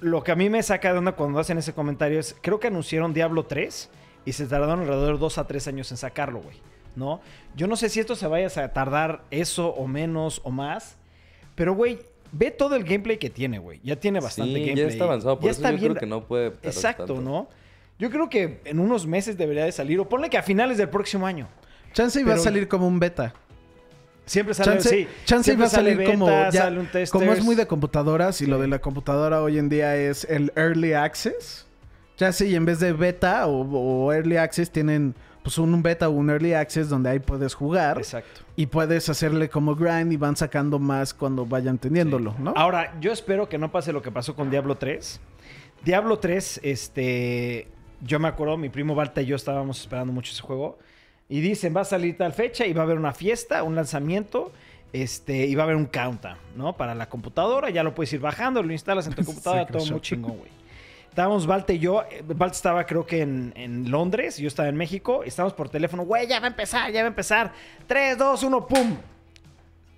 lo 0.00 0.22
que 0.22 0.32
a 0.32 0.36
mí 0.36 0.48
me 0.50 0.62
saca 0.62 0.92
de 0.92 0.98
onda 0.98 1.12
cuando 1.12 1.38
hacen 1.38 1.58
ese 1.58 1.72
comentario 1.72 2.20
es, 2.20 2.36
creo 2.40 2.60
que 2.60 2.68
anunciaron 2.68 3.14
Diablo 3.14 3.44
3 3.46 3.90
y 4.24 4.32
se 4.32 4.46
tardaron 4.46 4.80
alrededor 4.80 5.14
de 5.14 5.20
2 5.20 5.38
a 5.38 5.46
3 5.46 5.68
años 5.68 5.90
en 5.90 5.96
sacarlo, 5.96 6.40
güey. 6.40 6.56
¿No? 6.96 7.20
Yo 7.54 7.66
no 7.66 7.76
sé 7.76 7.88
si 7.90 8.00
esto 8.00 8.16
se 8.16 8.26
vaya 8.26 8.48
a 8.48 8.68
tardar 8.72 9.22
eso 9.30 9.68
o 9.68 9.86
menos 9.86 10.40
o 10.44 10.50
más, 10.50 10.96
pero, 11.54 11.74
güey, 11.74 11.98
ve 12.32 12.50
todo 12.50 12.74
el 12.74 12.84
gameplay 12.84 13.18
que 13.18 13.30
tiene, 13.30 13.58
güey. 13.58 13.80
Ya 13.84 13.96
tiene 13.96 14.18
bastante 14.20 14.54
sí, 14.54 14.60
gameplay. 14.60 14.84
ya 14.86 14.90
está 14.90 15.04
avanzado. 15.04 15.36
Por 15.36 15.44
Ya 15.44 15.50
eso 15.52 15.60
está 15.60 15.70
yo 15.72 15.76
bien 15.78 15.92
creo 15.92 16.00
que 16.00 16.06
no 16.06 16.24
puede 16.24 16.46
Exacto, 16.62 17.04
tanto. 17.06 17.20
¿no? 17.20 17.48
Yo 17.98 18.10
creo 18.10 18.28
que 18.28 18.60
en 18.64 18.78
unos 18.80 19.06
meses 19.06 19.36
debería 19.38 19.64
de 19.64 19.72
salir, 19.72 20.00
o 20.00 20.08
ponle 20.08 20.28
que 20.30 20.36
a 20.38 20.42
finales 20.42 20.76
del 20.78 20.88
próximo 20.88 21.26
año. 21.26 21.48
Chance 21.92 22.20
iba 22.20 22.30
Pero- 22.32 22.40
a 22.40 22.44
salir 22.44 22.68
como 22.68 22.86
un 22.88 22.98
beta. 22.98 23.32
Siempre 24.26 24.54
sale, 24.54 24.72
Chance, 24.72 24.88
sí. 24.88 25.08
chance 25.24 25.52
iba 25.52 25.66
a 25.66 25.68
salir 25.68 26.02
como 26.04 26.26
beta, 26.26 26.50
ya- 26.50 26.62
sale 26.62 26.80
un 26.80 26.88
como 27.12 27.32
es 27.32 27.44
muy 27.44 27.54
de 27.54 27.66
computadoras 27.68 28.40
y 28.40 28.46
lo 28.46 28.58
de 28.58 28.66
la 28.66 28.80
computadora 28.80 29.40
hoy 29.40 29.56
en 29.58 29.68
día 29.68 29.94
es 29.96 30.24
el 30.24 30.52
early 30.56 30.94
access. 30.94 31.64
Ya 32.18 32.32
sí, 32.32 32.54
en 32.56 32.64
vez 32.64 32.80
de 32.80 32.92
beta 32.92 33.46
o, 33.46 33.60
o 34.06 34.12
early 34.12 34.36
access 34.36 34.70
tienen 34.72 35.14
pues 35.46 35.58
un 35.58 35.80
beta 35.80 36.08
o 36.08 36.10
un 36.10 36.28
early 36.28 36.54
access 36.54 36.88
donde 36.88 37.08
ahí 37.08 37.20
puedes 37.20 37.54
jugar 37.54 37.98
Exacto. 37.98 38.40
y 38.56 38.66
puedes 38.66 39.08
hacerle 39.08 39.48
como 39.48 39.76
grind 39.76 40.12
y 40.12 40.16
van 40.16 40.34
sacando 40.34 40.80
más 40.80 41.14
cuando 41.14 41.46
vayan 41.46 41.78
teniéndolo, 41.78 42.34
¿no? 42.40 42.52
Ahora, 42.56 42.98
yo 43.00 43.12
espero 43.12 43.48
que 43.48 43.56
no 43.56 43.70
pase 43.70 43.92
lo 43.92 44.02
que 44.02 44.10
pasó 44.10 44.34
con 44.34 44.50
Diablo 44.50 44.74
3. 44.74 45.20
Diablo 45.84 46.18
3, 46.18 46.62
este. 46.64 47.68
Yo 48.00 48.18
me 48.18 48.26
acuerdo, 48.26 48.56
mi 48.56 48.70
primo 48.70 48.96
Balta 48.96 49.22
y 49.22 49.26
yo 49.26 49.36
estábamos 49.36 49.80
esperando 49.80 50.12
mucho 50.12 50.32
ese 50.32 50.42
juego. 50.42 50.80
Y 51.28 51.38
dicen, 51.38 51.76
va 51.76 51.82
a 51.82 51.84
salir 51.84 52.16
tal 52.16 52.32
fecha 52.32 52.66
y 52.66 52.72
va 52.72 52.80
a 52.80 52.84
haber 52.84 52.98
una 52.98 53.12
fiesta, 53.12 53.62
un 53.62 53.76
lanzamiento. 53.76 54.50
Este, 54.92 55.46
y 55.46 55.54
va 55.54 55.62
a 55.62 55.66
haber 55.66 55.76
un 55.76 55.86
countdown, 55.86 56.38
¿no? 56.56 56.76
Para 56.76 56.92
la 56.96 57.08
computadora, 57.08 57.70
ya 57.70 57.84
lo 57.84 57.94
puedes 57.94 58.12
ir 58.12 58.20
bajando, 58.20 58.64
lo 58.64 58.72
instalas 58.72 59.06
en 59.06 59.14
tu 59.14 59.24
computadora, 59.24 59.64
todo 59.64 59.86
muy 59.86 60.00
chingón, 60.00 60.38
güey. 60.38 60.50
Estábamos 61.16 61.46
Balta 61.46 61.72
y 61.72 61.78
yo, 61.78 62.02
eh, 62.10 62.22
Balta 62.26 62.54
estaba 62.54 62.84
creo 62.84 63.06
que 63.06 63.22
en, 63.22 63.54
en 63.56 63.90
Londres, 63.90 64.36
yo 64.36 64.48
estaba 64.48 64.68
en 64.68 64.76
México, 64.76 65.22
y 65.24 65.28
estábamos 65.28 65.54
por 65.54 65.70
teléfono, 65.70 66.04
güey, 66.04 66.26
ya 66.26 66.40
va 66.40 66.44
a 66.44 66.50
empezar, 66.50 66.92
ya 66.92 67.00
va 67.00 67.06
a 67.06 67.08
empezar. 67.08 67.54
3, 67.86 68.18
2, 68.18 68.42
1, 68.42 68.66
¡pum! 68.66 68.98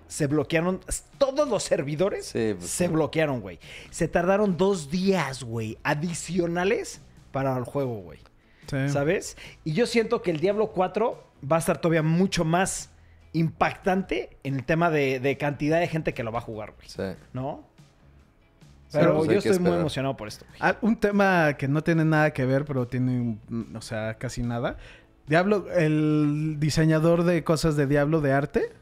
Se 0.06 0.28
bloquearon 0.28 0.78
todos 1.18 1.48
los 1.48 1.64
servidores. 1.64 2.26
Sí, 2.26 2.54
pues, 2.56 2.70
se 2.70 2.86
sí. 2.86 2.92
bloquearon, 2.92 3.40
güey. 3.40 3.58
Se 3.90 4.06
tardaron 4.06 4.56
dos 4.56 4.92
días, 4.92 5.42
güey, 5.42 5.76
adicionales 5.82 7.00
para 7.32 7.58
el 7.58 7.64
juego, 7.64 7.96
güey. 7.96 8.20
Sí. 8.68 8.88
¿Sabes? 8.88 9.36
Y 9.64 9.72
yo 9.72 9.88
siento 9.88 10.22
que 10.22 10.30
el 10.30 10.38
Diablo 10.38 10.68
4 10.68 11.20
va 11.50 11.56
a 11.56 11.58
estar 11.58 11.80
todavía 11.80 12.04
mucho 12.04 12.44
más 12.44 12.90
impactante 13.32 14.36
en 14.44 14.54
el 14.54 14.64
tema 14.64 14.88
de, 14.88 15.18
de 15.18 15.36
cantidad 15.36 15.80
de 15.80 15.88
gente 15.88 16.14
que 16.14 16.22
lo 16.22 16.30
va 16.30 16.38
a 16.38 16.42
jugar, 16.42 16.74
güey. 16.76 16.88
Sí. 16.88 17.18
¿No? 17.32 17.67
Sí, 18.88 18.96
Pero 18.98 19.16
pues 19.18 19.30
yo 19.30 19.38
estoy 19.38 19.58
muy 19.58 19.78
emocionado 19.78 20.16
por 20.16 20.28
esto. 20.28 20.46
Ah, 20.60 20.76
un 20.80 20.96
tema 20.96 21.54
que 21.58 21.68
no 21.68 21.82
tiene 21.82 22.04
nada 22.06 22.32
que 22.32 22.46
ver, 22.46 22.64
pero 22.64 22.86
tiene, 22.88 23.38
o 23.74 23.80
sea, 23.82 24.14
casi 24.14 24.42
nada. 24.42 24.78
Diablo, 25.26 25.66
el 25.76 26.56
diseñador 26.58 27.24
de 27.24 27.44
cosas 27.44 27.76
de 27.76 27.86
Diablo 27.86 28.22
de 28.22 28.32
arte, 28.32 28.72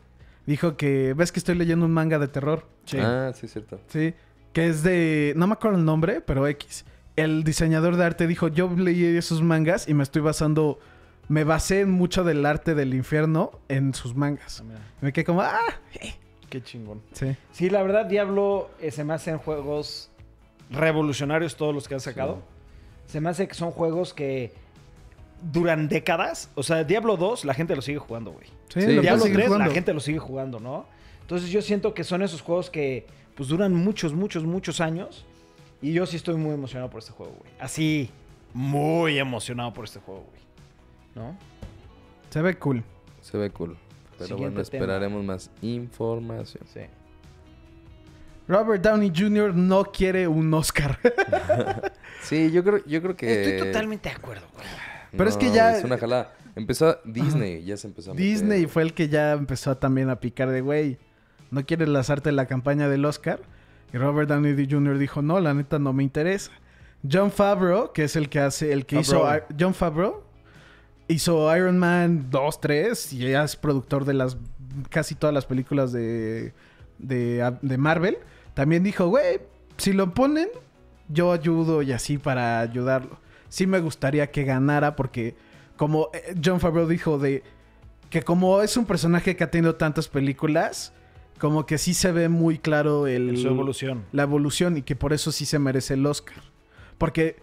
dijo 0.46 0.76
que, 0.76 1.12
ves 1.14 1.32
que 1.32 1.40
estoy 1.40 1.56
leyendo 1.56 1.84
un 1.86 1.92
manga 1.92 2.20
de 2.20 2.28
terror, 2.28 2.66
Sí. 2.84 2.98
Ah, 3.00 3.32
sí, 3.34 3.46
es 3.46 3.52
cierto. 3.52 3.80
¿sí? 3.88 4.14
Que 4.52 4.68
es 4.68 4.84
de, 4.84 5.34
no 5.36 5.48
me 5.48 5.54
acuerdo 5.54 5.76
el 5.76 5.84
nombre, 5.84 6.20
pero 6.20 6.46
X. 6.46 6.84
El 7.16 7.42
diseñador 7.42 7.96
de 7.96 8.04
arte 8.04 8.26
dijo, 8.28 8.46
yo 8.48 8.70
leí 8.70 9.04
esos 9.16 9.42
mangas 9.42 9.88
y 9.88 9.94
me 9.94 10.04
estoy 10.04 10.22
basando, 10.22 10.78
me 11.28 11.42
basé 11.42 11.80
en 11.80 11.90
mucho 11.90 12.22
del 12.22 12.46
arte 12.46 12.75
del 12.76 12.94
infierno 12.94 13.58
en 13.68 13.92
sus 13.92 14.14
mangas. 14.14 14.62
Ah, 14.64 14.78
Me 15.00 15.12
quedé 15.12 15.25
como, 15.25 15.42
ah, 15.42 15.58
Qué 16.50 16.62
chingón. 16.62 17.02
sí. 17.12 17.36
Sí, 17.52 17.70
la 17.70 17.82
verdad, 17.82 18.06
Diablo 18.06 18.70
eh, 18.80 18.90
se 18.90 19.04
me 19.04 19.14
hacen 19.14 19.38
juegos 19.38 20.10
revolucionarios 20.70 21.56
todos 21.56 21.74
los 21.74 21.88
que 21.88 21.94
han 21.94 22.00
sacado. 22.00 22.42
Se 23.06 23.20
me 23.20 23.30
hace 23.30 23.46
que 23.48 23.54
son 23.54 23.70
juegos 23.70 24.12
que 24.14 24.52
duran 25.52 25.88
décadas. 25.88 26.50
O 26.54 26.62
sea, 26.62 26.84
Diablo 26.84 27.16
2, 27.16 27.44
la 27.44 27.54
gente 27.54 27.74
lo 27.76 27.82
sigue 27.82 27.98
jugando, 27.98 28.32
güey. 28.32 28.46
Sí, 28.68 28.80
Sí, 28.80 28.92
lo 28.94 29.02
Diablo 29.02 29.20
puedes 29.22 29.36
seguir 29.36 29.50
3, 29.50 29.58
la 29.58 29.74
gente 29.74 29.94
lo 29.94 30.00
sigue 30.00 30.18
jugando, 30.18 30.60
¿no? 30.60 30.86
Entonces 31.20 31.50
yo 31.50 31.62
siento 31.62 31.94
que 31.94 32.04
son 32.04 32.22
esos 32.22 32.40
juegos 32.40 32.70
que 32.70 33.06
pues 33.34 33.48
duran 33.48 33.74
muchos, 33.74 34.12
muchos, 34.14 34.44
muchos 34.44 34.80
años. 34.80 35.24
Y 35.82 35.92
yo 35.92 36.06
sí 36.06 36.16
estoy 36.16 36.36
muy 36.36 36.54
emocionado 36.54 36.90
por 36.90 37.00
este 37.00 37.12
juego, 37.12 37.34
güey. 37.38 37.52
Así, 37.60 38.10
muy 38.54 39.18
emocionado 39.18 39.72
por 39.72 39.84
este 39.84 40.00
juego, 40.00 40.24
güey. 40.30 40.40
¿No? 41.14 41.36
Se 42.30 42.40
ve 42.42 42.56
cool. 42.58 42.82
Se 43.20 43.36
ve 43.36 43.50
cool. 43.50 43.76
Pero 44.18 44.28
Siguiente 44.28 44.54
bueno, 44.54 44.68
tema. 44.70 44.85
esperaremos 44.85 45.25
más 45.25 45.50
información. 45.62 46.64
Sí. 46.73 46.80
Robert 48.49 48.82
Downey 48.82 49.12
Jr. 49.14 49.54
no 49.54 49.85
quiere 49.85 50.26
un 50.28 50.52
Oscar. 50.54 50.99
Sí, 52.23 52.50
yo 52.50 52.64
creo, 52.64 52.85
yo 52.87 53.00
creo 53.02 53.14
que. 53.16 53.44
Estoy 53.54 53.68
totalmente 53.68 54.08
de 54.08 54.14
acuerdo, 54.16 54.44
güey. 54.52 54.66
Pero 55.16 55.28
es 55.30 55.37
que 55.37 55.52
ya- 55.52 55.78
Es 55.78 55.85
una 55.85 55.96
jalada. 55.96 56.32
Empezó 56.56 56.99
Disney, 57.04 57.62
ya 57.62 57.76
se 57.76 57.87
empezó 57.87 58.11
a 58.11 58.14
meter. 58.14 58.26
Disney 58.26 58.66
fue 58.66 58.82
el 58.82 58.94
que 58.94 59.08
ya 59.08 59.32
empezó 59.32 59.76
también 59.76 60.11
a 60.11 60.18
picar 60.18 60.50
de, 60.50 60.61
güey, 60.61 60.99
¿no 61.52 61.64
quieres 61.64 61.88
lanzarte 61.88 62.32
la 62.32 62.46
campaña 62.46 62.88
del 62.88 63.04
Oscar? 63.04 63.40
Y 63.92 63.99
Robert 63.99 64.28
Downey 64.28 64.66
Jr. 64.68 64.99
dijo, 64.99 65.23
no, 65.23 65.38
la 65.38 65.54
neta 65.54 65.78
no 65.78 65.92
me 65.92 66.02
interesa. 66.02 66.50
John 67.08 67.30
Favreau, 67.30 67.92
que 67.92 68.04
es 68.04 68.16
el 68.16 68.28
que 68.28 68.40
hace, 68.40 68.73
el 68.73 68.87
que 68.87 68.99
hizo... 69.00 69.25
John 69.61 69.75
Favreau 69.75 70.25
hizo 71.08 71.54
Iron 71.56 71.78
Man 71.78 72.26
2, 72.30 72.60
3 72.60 73.12
y 73.12 73.18
ya 73.30 73.44
es 73.44 73.56
productor 73.56 74.04
de 74.04 74.14
las 74.14 74.36
casi 74.90 75.14
todas 75.14 75.32
las 75.34 75.46
películas 75.46 75.92
de, 75.92 76.52
de, 76.98 77.56
de 77.62 77.78
Marvel. 77.78 78.18
También 78.54 78.82
dijo, 78.82 79.06
güey, 79.08 79.40
si 79.76 79.92
lo 79.92 80.12
ponen, 80.14 80.48
yo 81.08 81.32
ayudo 81.32 81.82
y 81.82 81.92
así 81.92 82.18
para 82.18 82.60
ayudarlo. 82.60 83.18
Sí 83.48 83.66
me 83.66 83.80
gustaría 83.80 84.30
que 84.30 84.44
ganara 84.44 84.96
porque 84.96 85.36
como 85.76 86.08
eh, 86.12 86.34
John 86.42 86.58
Favreau 86.60 86.86
dijo 86.88 87.18
de 87.18 87.42
que 88.10 88.22
como 88.22 88.62
es 88.62 88.76
un 88.76 88.86
personaje 88.86 89.36
que 89.36 89.44
ha 89.44 89.50
tenido 89.50 89.75
tantas 89.76 90.08
películas, 90.08 90.92
como 91.38 91.66
que 91.66 91.76
sí 91.78 91.92
se 91.94 92.12
ve 92.12 92.28
muy 92.28 92.58
claro 92.58 93.06
el, 93.06 93.36
su 93.36 93.48
evolución. 93.48 94.04
la 94.12 94.22
evolución 94.22 94.76
y 94.78 94.82
que 94.82 94.96
por 94.96 95.12
eso 95.12 95.32
sí 95.32 95.44
se 95.44 95.58
merece 95.58 95.94
el 95.94 96.06
Oscar. 96.06 96.38
Porque 96.98 97.36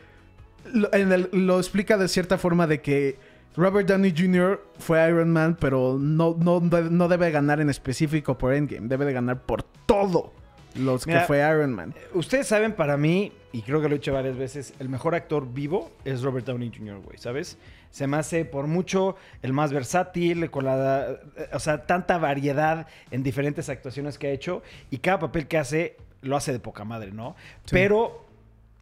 lo, 0.74 0.92
en 0.94 1.12
el- 1.12 1.30
lo 1.32 1.58
explica 1.60 1.98
de 1.98 2.08
cierta 2.08 2.38
forma 2.38 2.66
de 2.68 2.82
que 2.82 3.18
Robert 3.56 3.88
Downey 3.88 4.14
Jr. 4.16 4.62
fue 4.80 5.08
Iron 5.08 5.32
Man, 5.32 5.58
pero 5.60 5.98
no, 6.00 6.36
no, 6.40 6.60
no 6.60 7.08
debe 7.08 7.32
ganar 7.32 7.62
en 7.62 7.70
específico 7.70 8.38
por 8.38 8.54
Endgame, 8.54 8.88
debe 8.88 9.06
de 9.06 9.14
ganar 9.14 9.42
por 9.42 9.64
todo 9.64 10.34
los 10.76 11.06
Mira, 11.06 11.22
que 11.22 11.28
fue 11.28 11.38
Iron 11.40 11.74
Man. 11.74 11.94
Ustedes 12.14 12.48
saben, 12.48 12.74
para 12.74 12.98
mí, 12.98 13.32
y 13.52 13.62
creo 13.62 13.82
que 13.82 13.90
lo 13.90 13.96
he 13.96 14.00
dicho 14.00 14.14
varias 14.14 14.38
veces, 14.38 14.74
el 14.80 14.90
mejor 14.90 15.16
actor 15.16 15.52
vivo 15.52 15.92
es 16.04 16.22
Robert 16.24 16.46
Downey 16.46 16.72
Jr., 16.76 17.00
güey, 17.00 17.18
¿sabes? 17.18 17.58
Se 17.92 18.08
me 18.08 18.18
hace 18.18 18.44
por 18.46 18.66
mucho 18.66 19.16
el 19.44 19.54
más 19.54 19.72
versátil, 19.72 20.50
con 20.50 20.66
la. 20.66 21.20
O 21.54 21.60
sea, 21.60 21.86
tanta 21.86 22.18
variedad 22.18 22.88
en 23.12 23.22
diferentes 23.22 23.70
actuaciones 23.70 24.18
que 24.18 24.28
ha 24.28 24.32
hecho 24.32 24.64
y 24.90 24.98
cada 24.98 25.20
papel 25.20 25.48
que 25.48 25.60
hace 25.60 25.98
lo 26.22 26.36
hace 26.36 26.52
de 26.54 26.60
poca 26.60 26.86
madre, 26.86 27.12
¿no? 27.12 27.36
Sí. 27.66 27.72
Pero 27.74 28.23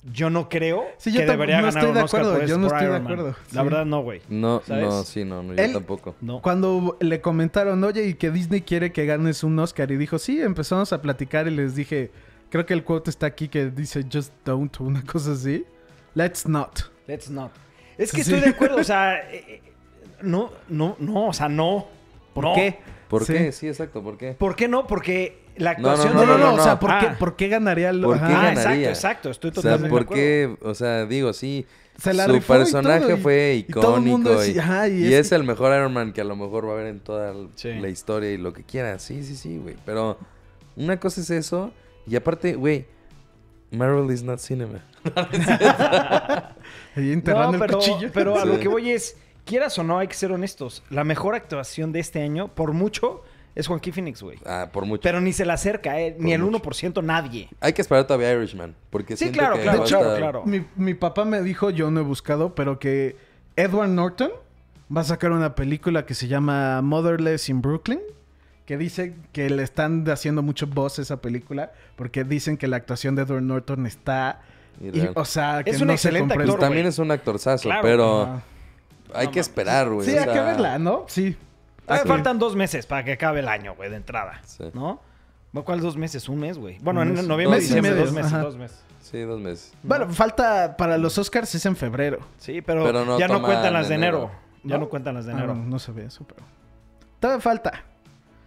yo 0.03 0.29
no 0.31 0.49
creo 0.49 0.83
Sí, 0.97 1.11
yo 1.11 1.19
que 1.21 1.25
debería 1.27 1.57
no 1.57 1.67
ganar 1.67 1.77
estoy 1.77 1.89
un 1.89 1.95
de 1.95 2.01
Oscar 2.03 2.21
acuerdo, 2.21 2.39
por, 2.39 2.47
yo 2.49 2.57
no 2.57 2.67
estoy 2.67 2.83
de 2.85 2.89
Man. 2.91 3.01
acuerdo, 3.03 3.27
La 3.51 3.61
sí. 3.61 3.67
verdad, 3.69 3.85
no, 3.85 4.01
güey. 4.01 4.21
No, 4.29 4.61
¿Sabes? 4.65 4.83
no, 4.85 5.03
sí, 5.03 5.25
no, 5.25 5.43
no 5.43 5.53
yo 5.53 5.63
Él- 5.63 5.73
tampoco. 5.73 6.15
No. 6.21 6.41
Cuando 6.41 6.97
le 6.99 7.21
comentaron, 7.21 7.83
oye, 7.83 8.07
y 8.07 8.13
que 8.15 8.31
Disney 8.31 8.61
quiere 8.61 8.91
que 8.91 9.05
ganes 9.05 9.43
un 9.43 9.57
Oscar, 9.59 9.91
y 9.91 9.97
dijo, 9.97 10.17
sí, 10.17 10.41
empezamos 10.41 10.91
a 10.93 11.01
platicar 11.01 11.47
y 11.47 11.51
les 11.51 11.75
dije, 11.75 12.11
creo 12.49 12.65
que 12.65 12.73
el 12.73 12.83
quote 12.83 13.09
está 13.11 13.27
aquí 13.27 13.47
que 13.47 13.69
dice, 13.69 14.03
just 14.11 14.33
don't, 14.43 14.79
una 14.79 15.03
cosa 15.03 15.33
así. 15.33 15.65
Let's 16.15 16.47
not. 16.47 16.79
Let's 17.07 17.29
not. 17.29 17.51
Es 17.97 18.11
que 18.11 18.23
Sí. 18.23 18.33
estoy 18.33 18.49
de 18.49 18.55
acuerdo, 18.55 18.77
o 18.77 18.83
sea, 18.83 19.19
eh, 19.31 19.45
eh, 19.47 19.61
no, 20.23 20.51
no, 20.67 20.95
no, 20.99 21.27
o 21.27 21.33
sea, 21.33 21.47
no. 21.47 21.87
¿Por 22.33 22.43
No. 22.45 22.53
qué? 22.53 22.79
¿Por 23.07 23.25
Sí. 23.25 23.33
qué? 23.33 23.51
Sí, 23.51 23.67
exacto, 23.67 24.01
¿por 24.01 24.17
qué? 24.17 24.31
¿Por 24.33 24.55
qué 24.55 24.67
no? 24.67 24.87
Porque 24.87 25.43
la 25.57 25.73
No, 25.73 25.79
no, 25.81 25.89
actuación 25.89 26.13
No, 26.13 26.21
de 26.21 26.27
no, 26.27 26.37
no, 26.37 26.45
no, 26.55 26.61
o 26.61 26.63
sea, 26.63 26.79
¿por, 26.79 26.89
qué, 26.99 27.05
Ah. 27.07 27.15
¿por 27.19 27.35
qué 27.35 27.47
ganaría 27.49 27.89
el 27.89 28.01
¿Por 28.01 28.17
qué. 28.17 28.23
Ah, 28.23 28.29
exacto, 28.49 28.61
ganaría? 28.63 28.89
exacto. 28.89 29.29
Estoy 29.31 29.49
O 29.49 29.53
sea, 29.53 29.61
totalmente 29.63 29.89
¿por 29.89 29.99
de 29.99 30.05
acuerdo. 30.05 30.57
qué? 30.61 30.67
O 30.69 30.73
sea, 30.75 31.05
digo, 31.05 31.33
sí. 31.33 31.65
Se 31.97 32.13
la 32.13 32.25
su 32.25 32.35
y 32.37 32.39
personaje 32.39 33.01
todo, 33.01 33.17
y- 33.17 33.21
fue 33.21 33.53
y 33.55 33.59
icónico 33.69 34.43
y, 34.45 34.51
es- 34.51 34.57
ajá, 34.57 34.87
y 34.87 35.03
y 35.03 35.13
es- 35.13 35.27
es, 35.27 35.31
el 35.33 35.43
mejor 35.43 35.75
Iron 35.75 35.93
Man 35.93 36.13
que 36.13 36.21
a 36.21 36.23
lo 36.23 36.35
mejor 36.37 36.65
va 36.65 36.71
a 36.71 36.73
haber 36.75 36.87
en 36.87 36.99
toda 37.01 37.33
Sí. 37.55 37.73
la 37.73 37.89
historia 37.89 38.31
y 38.31 38.37
lo 38.37 38.53
que 38.53 38.63
quiera. 38.63 38.97
Sí, 38.97 39.23
sí, 39.23 39.35
sí, 39.35 39.57
güey. 39.57 39.75
Pero 39.85 40.17
una 40.77 40.97
cosa 40.99 41.19
es 41.21 41.29
eso 41.29 41.71
y 42.07 42.15
aparte, 42.15 42.55
güey, 42.55 42.85
Marvel 43.71 44.09
is 44.11 44.23
not 44.23 44.39
cinema. 44.39 44.83
Ahí 46.95 47.11
enterrando 47.11 47.53
No, 47.57 47.59
pero, 47.59 47.79
el 47.79 47.85
cuchillo. 47.89 48.11
pero 48.13 48.39
a 48.39 48.45
lo 48.45 48.59
que 48.59 48.67
voy 48.67 48.91
es, 48.91 49.17
quieras 49.45 49.77
o 49.79 49.83
no, 49.83 49.99
hay 49.99 50.07
que 50.07 50.13
ser 50.15 50.31
honestos. 50.31 50.83
La 50.89 51.03
mejor 51.03 51.35
actuación 51.35 51.91
de 51.91 51.99
este 51.99 52.21
año, 52.21 52.47
por 52.49 52.73
mucho, 52.73 53.23
es 53.55 53.67
Joaquín 53.67 53.93
Phoenix, 53.93 54.21
güey. 54.21 54.37
Ah, 54.45 54.69
por 54.71 54.85
mucho. 54.85 55.01
Pero 55.01 55.19
ni 55.21 55.33
se 55.33 55.45
le 55.45 55.51
acerca, 55.53 55.99
eh, 55.99 56.15
ni 56.17 56.33
el 56.33 56.41
mucho. 56.41 56.61
1% 56.61 57.03
nadie. 57.03 57.49
Hay 57.59 57.73
que 57.73 57.81
esperar 57.81 58.05
todavía 58.07 58.29
a 58.29 58.33
Irishman. 58.33 58.75
Porque 58.89 59.17
Sí, 59.17 59.29
claro, 59.31 59.55
que 59.57 59.63
claro, 59.63 59.79
va 59.79 59.83
a 59.85 59.87
claro, 59.87 60.05
estar- 60.05 60.17
claro. 60.19 60.43
Mi, 60.45 60.65
mi 60.77 60.93
papá 60.93 61.25
me 61.25 61.41
dijo, 61.41 61.69
yo 61.69 61.91
no 61.91 61.99
he 61.99 62.03
buscado, 62.03 62.55
pero 62.55 62.79
que 62.79 63.15
Edward 63.57 63.89
Norton 63.89 64.31
va 64.95 65.01
a 65.01 65.05
sacar 65.05 65.31
una 65.31 65.55
película 65.55 66.05
que 66.05 66.13
se 66.13 66.27
llama 66.27 66.81
Motherless 66.81 67.49
in 67.49 67.61
Brooklyn. 67.61 67.99
Que 68.65 68.77
dice 68.77 69.15
que 69.33 69.49
le 69.49 69.63
están 69.63 70.09
haciendo 70.09 70.41
mucho 70.43 70.65
voz 70.67 70.97
a 70.99 71.01
esa 71.01 71.19
película. 71.19 71.73
Porque 71.97 72.23
dicen 72.23 72.55
que 72.55 72.67
la 72.67 72.77
actuación 72.77 73.15
de 73.15 73.23
Edward 73.23 73.41
Norton 73.41 73.85
está. 73.85 74.41
Y 74.79 74.91
o 75.13 75.25
sea, 75.25 75.61
que 75.63 75.71
Es 75.71 75.81
un 75.81 75.87
no 75.87 75.91
se 75.91 75.95
excelente 76.07 76.19
comprende. 76.29 76.45
Pues 76.45 76.49
actor, 76.55 76.59
también 76.67 76.83
güey. 76.85 76.89
es 76.89 76.99
un 76.99 77.11
actorzazo, 77.11 77.63
Claro. 77.63 77.81
pero. 77.81 78.41
Hay 79.13 79.27
No 79.27 79.31
que 79.31 79.39
esperar, 79.39 79.89
güey. 79.89 80.07
Sí, 80.07 80.15
o 80.15 80.19
hay 80.19 80.25
que 80.27 80.39
verla, 80.41 80.79
¿no? 80.79 81.05
Sí. 81.07 81.35
Todavía 81.85 82.03
Sí. 82.03 82.07
faltan 82.09 82.39
dos 82.39 82.55
meses 82.55 82.85
para 82.85 83.03
que 83.03 83.13
acabe 83.13 83.39
el 83.41 83.47
año, 83.47 83.75
güey, 83.75 83.89
de 83.89 83.97
entrada. 83.97 84.41
Sí. 84.45 84.65
¿No? 84.73 85.01
¿Cuál 85.65 85.81
dos 85.81 85.97
meses? 85.97 86.29
Un 86.29 86.39
mes, 86.39 86.57
güey. 86.57 86.77
Bueno, 86.81 87.01
en 87.03 87.27
noviembre, 87.27 87.59
y 87.59 87.61
diciembre, 87.61 87.91
medio, 87.91 88.05
dos 88.05 88.13
meses, 88.13 88.31
ajá. 88.33 88.41
dos 88.43 88.55
meses. 88.55 88.81
Sí, 89.01 89.19
dos 89.21 89.41
meses. 89.41 89.73
Bueno, 89.83 90.07
falta 90.13 90.77
para 90.77 90.97
los 90.97 91.17
Oscars 91.17 91.53
es 91.55 91.65
en 91.65 91.75
febrero. 91.75 92.19
Sí, 92.37 92.61
pero, 92.61 92.83
Pero 92.85 93.03
no 93.03 93.19
ya 93.19 93.27
no 93.27 93.41
cuentan 93.41 93.73
las 93.73 93.89
de 93.89 93.95
enero. 93.95 94.17
enero. 94.17 94.31
Ya 94.63 94.75
¿No? 94.75 94.81
no 94.85 94.89
cuentan 94.89 95.15
las 95.15 95.25
de 95.25 95.33
Ah, 95.33 95.37
enero. 95.37 95.55
no, 95.55 95.65
no 95.65 95.79
sabía 95.79 96.05
eso, 96.05 96.23
pero. 96.25 96.41
Todavía 97.19 97.41
falta. 97.41 97.83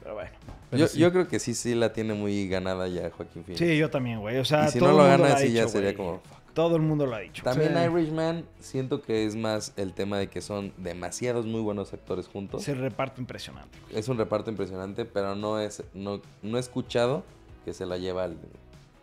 Pero 0.02 0.14
bueno. 0.14 0.30
Pero 0.70 0.80
Yo, 0.80 0.88
sí. 0.88 0.98
yo 0.98 1.12
creo 1.12 1.28
que 1.28 1.38
sí, 1.38 1.54
sí 1.54 1.74
la 1.74 1.92
tiene 1.92 2.14
muy 2.14 2.48
ganada 2.48 2.88
ya 2.88 3.10
Joaquín 3.10 3.44
Phoenix. 3.44 3.58
Sí, 3.58 3.76
yo 3.76 3.90
también, 3.90 4.20
güey. 4.20 4.38
O 4.38 4.44
sea, 4.44 4.66
y 4.68 4.70
si 4.70 4.78
todo 4.78 4.92
no 4.92 4.98
lo 4.98 5.04
gana, 5.04 5.36
sí 5.36 5.52
ya 5.52 5.68
sería 5.68 5.92
güey. 5.92 5.96
como... 5.96 6.22
Todo 6.54 6.76
el 6.76 6.82
mundo 6.82 7.04
lo 7.06 7.16
ha 7.16 7.20
dicho. 7.20 7.42
También 7.42 7.74
Sí. 7.76 7.80
Irishman, 7.84 8.44
siento 8.60 9.02
que 9.02 9.26
es 9.26 9.34
más 9.36 9.72
el 9.76 9.92
tema 9.92 10.18
de 10.18 10.28
que 10.28 10.40
son 10.40 10.72
demasiados 10.78 11.44
muy 11.46 11.60
buenos 11.60 11.92
actores 11.92 12.28
juntos. 12.28 12.62
Se 12.62 12.74
reparte 12.74 13.20
impresionante. 13.20 13.76
Es 13.92 14.08
un 14.08 14.16
reparto 14.16 14.50
impresionante, 14.50 15.04
pero 15.04 15.34
no 15.34 15.58
es 15.60 15.82
no, 15.94 16.22
no 16.42 16.56
he 16.56 16.60
escuchado 16.60 17.24
que 17.64 17.72
se 17.74 17.84
la 17.86 17.98
lleva 17.98 18.24
alguien. 18.24 18.46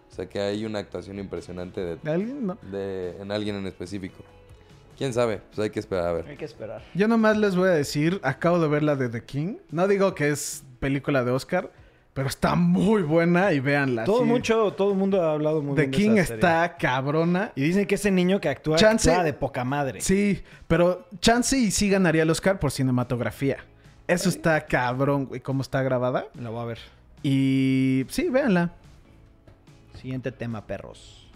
O 0.10 0.14
sea, 0.16 0.28
que 0.28 0.40
hay 0.40 0.66
una 0.66 0.80
actuación 0.80 1.20
impresionante 1.20 1.82
de, 1.82 1.96
¿De 1.98 2.12
alguien? 2.12 2.48
No. 2.48 2.58
de- 2.72 3.16
en 3.22 3.32
alguien 3.32 3.56
en 3.58 3.68
específico. 3.68 4.24
¿Quién 4.98 5.14
sabe? 5.14 5.42
Pues 5.48 5.60
hay 5.60 5.70
que 5.72 5.80
esperar 5.80 6.08
a 6.08 6.14
ver. 6.14 6.28
Hay 6.28 6.38
que 6.38 6.46
esperar. 6.46 6.84
Yo 6.94 7.08
nomás 7.08 7.38
les 7.38 7.56
voy 7.56 7.70
a 7.70 7.72
decir, 7.74 8.20
acabo 8.24 8.60
de 8.60 8.68
ver 8.68 8.84
la 8.84 8.96
de 8.96 9.10
The 9.10 9.24
King. 9.24 9.56
No 9.72 9.88
digo 9.88 10.14
que 10.16 10.30
es 10.30 10.64
película 10.80 11.24
de 11.24 11.32
Oscar, 11.32 11.72
pero 12.14 12.28
está 12.28 12.56
muy 12.56 13.02
buena 13.04 13.54
y 13.54 13.60
véanla. 13.60 14.04
Todo 14.04 14.20
sí. 14.20 14.26
mucho, 14.26 14.74
todo 14.74 14.92
el 14.92 14.98
mundo 14.98 15.22
ha 15.24 15.32
hablado 15.34 15.62
muy 15.62 15.76
The 15.76 15.82
bien 15.88 15.92
de 15.92 15.98
King 15.98 16.10
esa 16.18 16.26
serie. 16.28 16.36
está 16.36 16.78
cabrona. 16.78 17.52
Y 17.56 17.62
dicen 17.62 17.86
que 17.86 17.96
ese 17.96 18.12
niño 18.12 18.40
que 18.42 18.50
actúa, 18.50 18.78
Chance- 18.78 19.10
actúa 19.10 19.24
de 19.24 19.34
poca 19.34 19.64
madre. 19.64 20.02
Sí, 20.02 20.42
pero 20.68 21.08
chance 21.20 21.58
y 21.58 21.72
sí 21.72 21.90
ganaría 21.90 22.24
el 22.24 22.30
Oscar 22.30 22.60
por 22.60 22.72
cinematografía. 22.72 23.58
Eso 24.08 24.28
está 24.30 24.66
cabrón, 24.66 25.26
güey, 25.28 25.40
cómo 25.40 25.62
está 25.62 25.82
grabada. 25.84 26.26
La 26.40 26.50
voy 26.50 26.62
a 26.62 26.66
ver. 26.66 26.80
Y 27.24 28.06
sí, 28.10 28.28
véanla. 28.30 28.72
Siguiente 30.02 30.32
tema, 30.32 30.66
perros. 30.68 31.30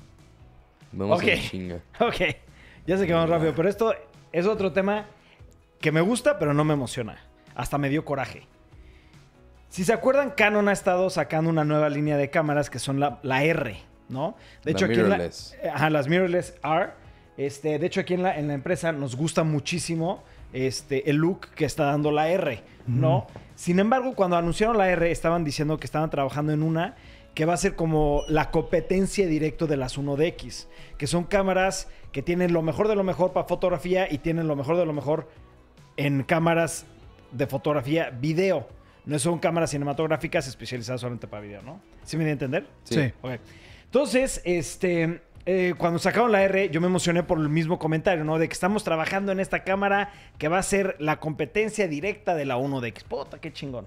Vamos 0.91 1.19
Ok. 1.21 1.27
en 1.27 1.39
chinga. 1.41 1.79
Ok. 1.99 2.15
Ya 2.87 2.97
sé 2.97 3.07
que 3.07 3.13
vamos 3.13 3.29
rápido, 3.29 3.53
pero 3.55 3.67
esto 3.69 3.93
es 4.31 4.45
otro 4.45 4.71
tema 4.73 5.05
que 5.79 5.91
me 5.91 6.01
gusta, 6.01 6.37
pero 6.37 6.53
no 6.53 6.63
me 6.63 6.73
emociona. 6.73 7.17
Hasta 7.55 7.77
me 7.77 7.89
dio 7.89 8.03
coraje. 8.05 8.47
Si 9.69 9.83
se 9.83 9.93
acuerdan, 9.93 10.31
Canon 10.31 10.67
ha 10.69 10.71
estado 10.73 11.09
sacando 11.09 11.49
una 11.49 11.63
nueva 11.65 11.89
línea 11.89 12.17
de 12.17 12.29
cámaras 12.29 12.69
que 12.69 12.79
son 12.79 12.99
la, 12.99 13.19
la 13.23 13.43
R, 13.43 13.77
¿no? 14.09 14.35
De 14.63 14.71
La 14.71 14.77
hecho, 14.77 14.85
aquí 14.85 14.93
en 14.95 15.09
la, 15.09 15.17
mirrorless. 15.17 15.57
ajá, 15.73 15.89
las 15.89 16.07
mirrorless 16.07 16.55
R. 16.63 16.91
Este, 17.37 17.77
de 17.79 17.85
hecho, 17.85 17.99
aquí 17.99 18.13
en 18.13 18.23
la, 18.23 18.37
en 18.37 18.47
la 18.47 18.53
empresa 18.53 18.93
nos 18.93 19.15
gusta 19.17 19.43
muchísimo 19.43 20.23
este, 20.53 21.09
el 21.09 21.17
look 21.17 21.49
que 21.55 21.65
está 21.65 21.85
dando 21.85 22.11
la 22.11 22.29
R, 22.29 22.61
¿no? 22.87 23.27
Sin 23.55 23.79
embargo, 23.79 24.15
cuando 24.15 24.37
anunciaron 24.37 24.77
la 24.77 24.89
R, 24.89 25.11
estaban 25.11 25.43
diciendo 25.43 25.77
que 25.77 25.85
estaban 25.85 26.09
trabajando 26.09 26.53
en 26.53 26.63
una 26.63 26.95
que 27.33 27.43
va 27.43 27.53
a 27.53 27.57
ser 27.57 27.75
como 27.75 28.23
la 28.29 28.49
competencia 28.51 29.27
directo 29.27 29.67
de 29.67 29.75
las 29.75 29.99
1DX, 29.99 30.67
que 30.97 31.07
son 31.07 31.25
cámaras 31.25 31.89
que 32.13 32.21
tienen 32.21 32.53
lo 32.53 32.61
mejor 32.61 32.87
de 32.87 32.95
lo 32.95 33.03
mejor 33.03 33.33
para 33.33 33.45
fotografía 33.45 34.09
y 34.09 34.19
tienen 34.19 34.47
lo 34.47 34.55
mejor 34.55 34.77
de 34.77 34.85
lo 34.85 34.93
mejor 34.93 35.27
en 35.97 36.23
cámaras 36.23 36.85
de 37.33 37.47
fotografía 37.47 38.09
video. 38.11 38.69
No 39.05 39.19
son 39.19 39.39
cámaras 39.39 39.69
cinematográficas 39.71 40.47
especializadas 40.47 41.01
solamente 41.01 41.27
para 41.27 41.41
video, 41.41 41.61
¿no? 41.61 41.79
¿Sí 42.03 42.17
me 42.17 42.23
di 42.23 42.31
a 42.31 42.33
entender? 42.33 42.65
Sí. 42.83 42.95
Sí. 42.95 43.13
Ok. 43.21 43.33
Entonces, 43.85 44.41
este, 44.45 45.21
eh, 45.45 45.75
cuando 45.77 45.99
sacaron 45.99 46.31
la 46.31 46.43
R, 46.43 46.69
yo 46.69 46.81
me 46.81 46.87
emocioné 46.87 47.21
por 47.21 47.39
el 47.39 47.49
mismo 47.49 47.77
comentario, 47.77 48.23
¿no? 48.23 48.39
De 48.39 48.47
que 48.47 48.53
estamos 48.53 48.83
trabajando 48.83 49.31
en 49.31 49.39
esta 49.39 49.63
cámara 49.63 50.11
que 50.39 50.47
va 50.47 50.57
a 50.57 50.63
ser 50.63 50.95
la 50.99 51.19
competencia 51.19 51.87
directa 51.87 52.33
de 52.33 52.45
la 52.45 52.57
1DX. 52.57 53.03
Puta, 53.03 53.39
qué 53.39 53.53
chingón. 53.53 53.85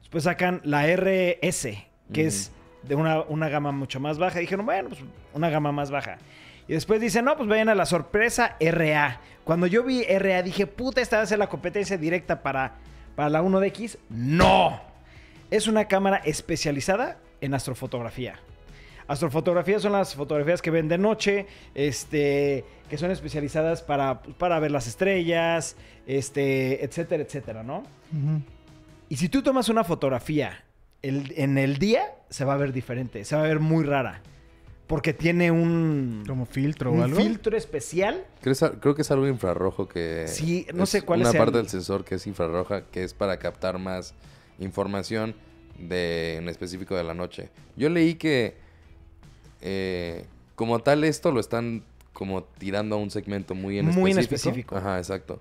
Después 0.00 0.24
sacan 0.24 0.60
la 0.64 0.84
RS, 0.84 1.68
que 2.12 2.26
es 2.26 2.50
de 2.82 2.96
una, 2.96 3.22
una 3.22 3.48
gama 3.48 3.70
mucho 3.70 4.00
más 4.00 4.18
baja. 4.18 4.40
Dijeron, 4.40 4.66
bueno, 4.66 4.88
pues 4.88 5.00
una 5.32 5.48
gama 5.48 5.70
más 5.70 5.92
baja. 5.92 6.18
Y 6.66 6.72
después 6.72 7.00
dicen, 7.00 7.24
no, 7.24 7.36
pues 7.36 7.48
vayan 7.48 7.68
a 7.68 7.74
la 7.74 7.86
sorpresa 7.86 8.56
RA. 8.60 9.20
Cuando 9.44 9.66
yo 9.66 9.84
vi 9.84 10.02
RA 10.04 10.42
dije, 10.42 10.66
puta, 10.66 11.00
esta 11.00 11.18
va 11.18 11.22
a 11.22 11.26
ser 11.26 11.38
la 11.38 11.48
competencia 11.48 11.96
directa 11.98 12.42
para, 12.42 12.74
para 13.20 13.28
la 13.28 13.42
1DX. 13.42 13.98
No. 14.08 14.80
Es 15.50 15.66
una 15.68 15.84
cámara 15.88 16.22
especializada 16.24 17.18
en 17.42 17.52
astrofotografía. 17.52 18.36
Astrofotografía 19.08 19.78
son 19.78 19.92
las 19.92 20.14
fotografías 20.14 20.62
que 20.62 20.70
ven 20.70 20.88
de 20.88 20.96
noche, 20.96 21.46
este, 21.74 22.64
que 22.88 22.96
son 22.96 23.10
especializadas 23.10 23.82
para, 23.82 24.22
para 24.22 24.58
ver 24.58 24.70
las 24.70 24.86
estrellas, 24.86 25.76
este, 26.06 26.82
etcétera, 26.82 27.22
etcétera, 27.22 27.62
¿no? 27.62 27.82
Y 29.10 29.16
si 29.16 29.28
tú 29.28 29.42
tomas 29.42 29.68
una 29.68 29.84
fotografía 29.84 30.64
el- 31.02 31.34
en 31.36 31.58
el 31.58 31.76
día, 31.76 32.04
se 32.30 32.46
va 32.46 32.54
a 32.54 32.56
ver 32.56 32.72
diferente, 32.72 33.26
se 33.26 33.36
va 33.36 33.42
a 33.42 33.46
ver 33.48 33.60
muy 33.60 33.84
rara. 33.84 34.22
Porque 34.90 35.14
tiene 35.14 35.52
un, 35.52 36.24
Como 36.26 36.46
filtro 36.46 36.90
o 36.90 36.94
un 36.94 37.02
algo. 37.02 37.16
filtro 37.16 37.56
especial. 37.56 38.24
Creo, 38.42 38.94
que 38.96 39.02
es 39.02 39.10
algo 39.12 39.28
infrarrojo 39.28 39.86
que... 39.88 40.24
Sí, 40.26 40.66
no 40.74 40.84
sé 40.84 41.02
cuál 41.02 41.20
Una 41.20 41.28
es 41.28 41.34
el- 41.36 41.38
parte 41.38 41.58
del 41.58 41.68
sensor 41.68 42.04
que 42.04 42.16
es 42.16 42.26
infrarroja, 42.26 42.82
que 42.90 43.04
es 43.04 43.14
para 43.14 43.38
captar 43.38 43.78
más 43.78 44.14
información 44.58 45.36
de, 45.78 46.38
en 46.38 46.48
específico 46.48 46.96
de 46.96 47.04
la 47.04 47.14
noche. 47.14 47.50
Yo 47.76 47.88
leí 47.88 48.16
que 48.16 48.56
eh, 49.60 50.26
como 50.56 50.80
tal 50.80 51.04
esto 51.04 51.30
lo 51.30 51.38
están 51.38 51.84
como 52.12 52.42
tirando 52.42 52.96
a 52.96 52.98
un 52.98 53.10
segmento 53.12 53.54
muy 53.54 53.78
en 53.78 53.86
Muy 53.86 54.10
en 54.10 54.18
específico. 54.18 54.48
específico. 54.50 54.76
Ajá, 54.76 54.98
exacto. 54.98 55.40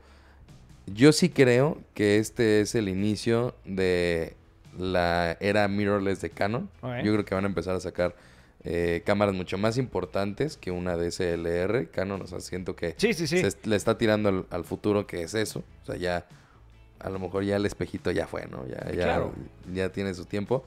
Yo 0.85 1.11
sí 1.11 1.29
creo 1.29 1.79
que 1.95 2.19
este 2.19 2.61
es 2.61 2.75
el 2.75 2.87
inicio 2.87 3.55
de 3.65 4.35
la 4.77 5.37
era 5.39 5.67
mirrorless 5.67 6.21
de 6.21 6.29
Canon. 6.29 6.69
Yo 7.03 7.13
creo 7.13 7.25
que 7.25 7.33
van 7.35 7.45
a 7.45 7.47
empezar 7.47 7.75
a 7.75 7.79
sacar 7.79 8.15
eh, 8.63 9.01
cámaras 9.05 9.33
mucho 9.35 9.57
más 9.57 9.77
importantes 9.77 10.57
que 10.57 10.71
una 10.71 10.95
DSLR. 10.97 11.89
Canon, 11.91 12.21
o 12.21 12.27
sea, 12.27 12.39
siento 12.41 12.75
que 12.75 12.95
Sí, 12.97 13.13
sí, 13.13 13.27
sí. 13.27 13.39
se 13.39 13.55
le 13.63 13.75
está 13.75 13.97
tirando 13.97 14.29
al, 14.29 14.45
al 14.49 14.65
futuro 14.65 15.07
que 15.07 15.23
es 15.23 15.33
eso. 15.33 15.63
O 15.83 15.85
sea, 15.85 15.95
ya 15.95 16.25
a 16.99 17.09
lo 17.09 17.19
mejor 17.19 17.43
ya 17.45 17.55
el 17.55 17.65
espejito 17.65 18.11
ya 18.11 18.27
fue, 18.27 18.45
¿no? 18.47 18.67
Ya, 18.67 18.85
ya, 18.87 18.91
Claro. 19.03 19.33
ya 19.73 19.89
tiene 19.91 20.13
su 20.13 20.25
tiempo. 20.25 20.63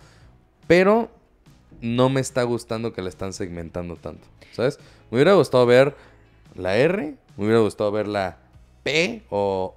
Pero 0.66 1.10
no 1.80 2.08
me 2.08 2.20
está 2.20 2.42
gustando 2.44 2.92
que 2.92 3.02
la 3.02 3.08
están 3.08 3.32
segmentando 3.32 3.96
tanto. 3.96 4.26
¿Sabes? 4.52 4.78
Me 5.10 5.16
hubiera 5.16 5.34
gustado 5.34 5.66
ver 5.66 5.94
la 6.54 6.76
R, 6.76 7.14
me 7.36 7.44
hubiera 7.44 7.60
gustado 7.60 7.90
ver 7.92 8.06
la 8.08 8.38
P 8.82 9.22
o 9.30 9.74